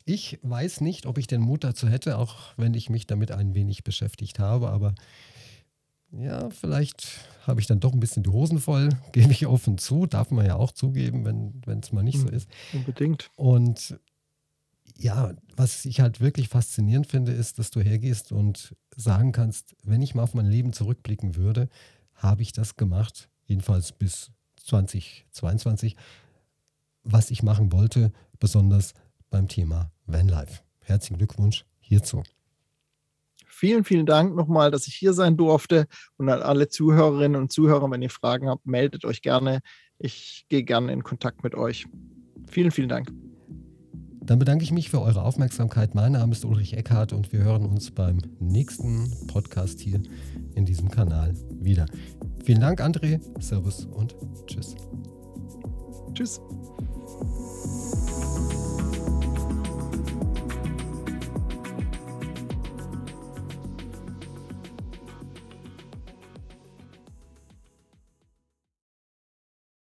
Ich 0.06 0.40
weiß 0.42 0.82
nicht, 0.82 1.06
ob 1.06 1.18
ich 1.18 1.28
den 1.28 1.42
Mut 1.42 1.64
dazu 1.64 1.88
hätte, 1.88 2.18
auch 2.18 2.54
wenn 2.58 2.74
ich 2.74 2.90
mich 2.90 3.06
damit 3.06 3.32
ein 3.32 3.54
wenig 3.54 3.84
beschäftigt 3.84 4.40
habe, 4.40 4.70
aber 4.70 4.96
ja, 6.12 6.50
vielleicht 6.52 7.28
habe 7.48 7.60
ich 7.60 7.68
dann 7.68 7.80
doch 7.80 7.92
ein 7.92 8.00
bisschen 8.00 8.24
die 8.24 8.30
Hosen 8.30 8.60
voll, 8.60 8.90
gebe 9.12 9.32
ich 9.32 9.48
offen 9.48 9.78
zu, 9.78 10.06
darf 10.06 10.32
man 10.32 10.46
ja 10.46 10.56
auch 10.56 10.72
zugeben, 10.72 11.26
wenn 11.66 11.80
es 11.80 11.92
mal 11.92 12.04
nicht 12.04 12.20
so 12.20 12.28
hm, 12.28 12.34
ist. 12.34 12.50
Unbedingt. 12.72 13.30
Und 13.36 14.00
ja, 14.98 15.34
was 15.56 15.86
ich 15.86 16.00
halt 16.00 16.22
wirklich 16.22 16.50
faszinierend 16.50 17.08
finde, 17.08 17.32
ist, 17.32 17.60
dass 17.60 17.72
du 17.72 17.82
hergehst 17.82 18.32
und 18.32 18.76
sagen 18.96 19.32
kannst, 19.32 19.76
wenn 19.84 20.02
ich 20.02 20.16
mal 20.16 20.24
auf 20.24 20.34
mein 20.34 20.46
Leben 20.46 20.74
zurückblicken 20.74 21.36
würde, 21.36 21.70
habe 22.16 22.42
ich 22.42 22.54
das 22.54 22.76
gemacht, 22.76 23.30
jedenfalls 23.46 23.92
bis 23.92 24.32
2022, 24.58 25.96
was 27.04 27.32
ich 27.32 27.44
machen 27.44 27.72
wollte, 27.72 28.12
besonders 28.40 28.94
beim 29.30 29.48
Thema 29.48 29.92
Vanlife. 30.06 30.62
Herzlichen 30.80 31.18
Glückwunsch 31.18 31.66
hierzu. 31.80 32.24
Vielen, 33.46 33.84
vielen 33.84 34.06
Dank 34.06 34.36
nochmal, 34.36 34.72
dass 34.72 34.88
ich 34.88 34.96
hier 34.96 35.14
sein 35.14 35.38
durfte. 35.38 35.88
Und 36.18 36.30
an 36.30 36.42
alle 36.42 36.70
Zuhörerinnen 36.70 37.40
und 37.40 37.52
Zuhörer, 37.52 37.90
wenn 37.92 38.02
ihr 38.02 38.10
Fragen 38.10 38.50
habt, 38.50 38.66
meldet 38.66 39.06
euch 39.06 39.22
gerne. 39.22 39.60
Ich 40.00 40.46
gehe 40.50 40.64
gerne 40.64 40.92
in 40.92 41.04
Kontakt 41.04 41.44
mit 41.44 41.56
euch. 41.56 41.86
Vielen, 42.50 42.72
vielen 42.72 42.90
Dank. 42.90 43.10
Dann 44.26 44.40
bedanke 44.40 44.64
ich 44.64 44.72
mich 44.72 44.90
für 44.90 45.02
eure 45.02 45.24
Aufmerksamkeit. 45.24 45.96
Mein 45.96 46.14
Name 46.14 46.32
ist 46.32 46.46
Ulrich 46.46 46.78
Eckhardt 46.78 47.12
und 47.12 47.34
wir 47.34 47.44
hören 47.44 47.66
uns 47.66 47.92
beim 47.92 48.20
nächsten 48.40 49.12
Podcast 49.28 49.82
hier 49.82 50.02
in 50.56 50.66
diesem 50.66 50.90
Kanal 50.90 51.34
wieder. 51.60 51.86
Vielen 52.44 52.62
Dank, 52.62 52.82
André. 52.82 53.20
Servus 53.42 53.86
und 53.86 54.16
tschüss. 54.48 54.76
Tschüss. 56.14 56.40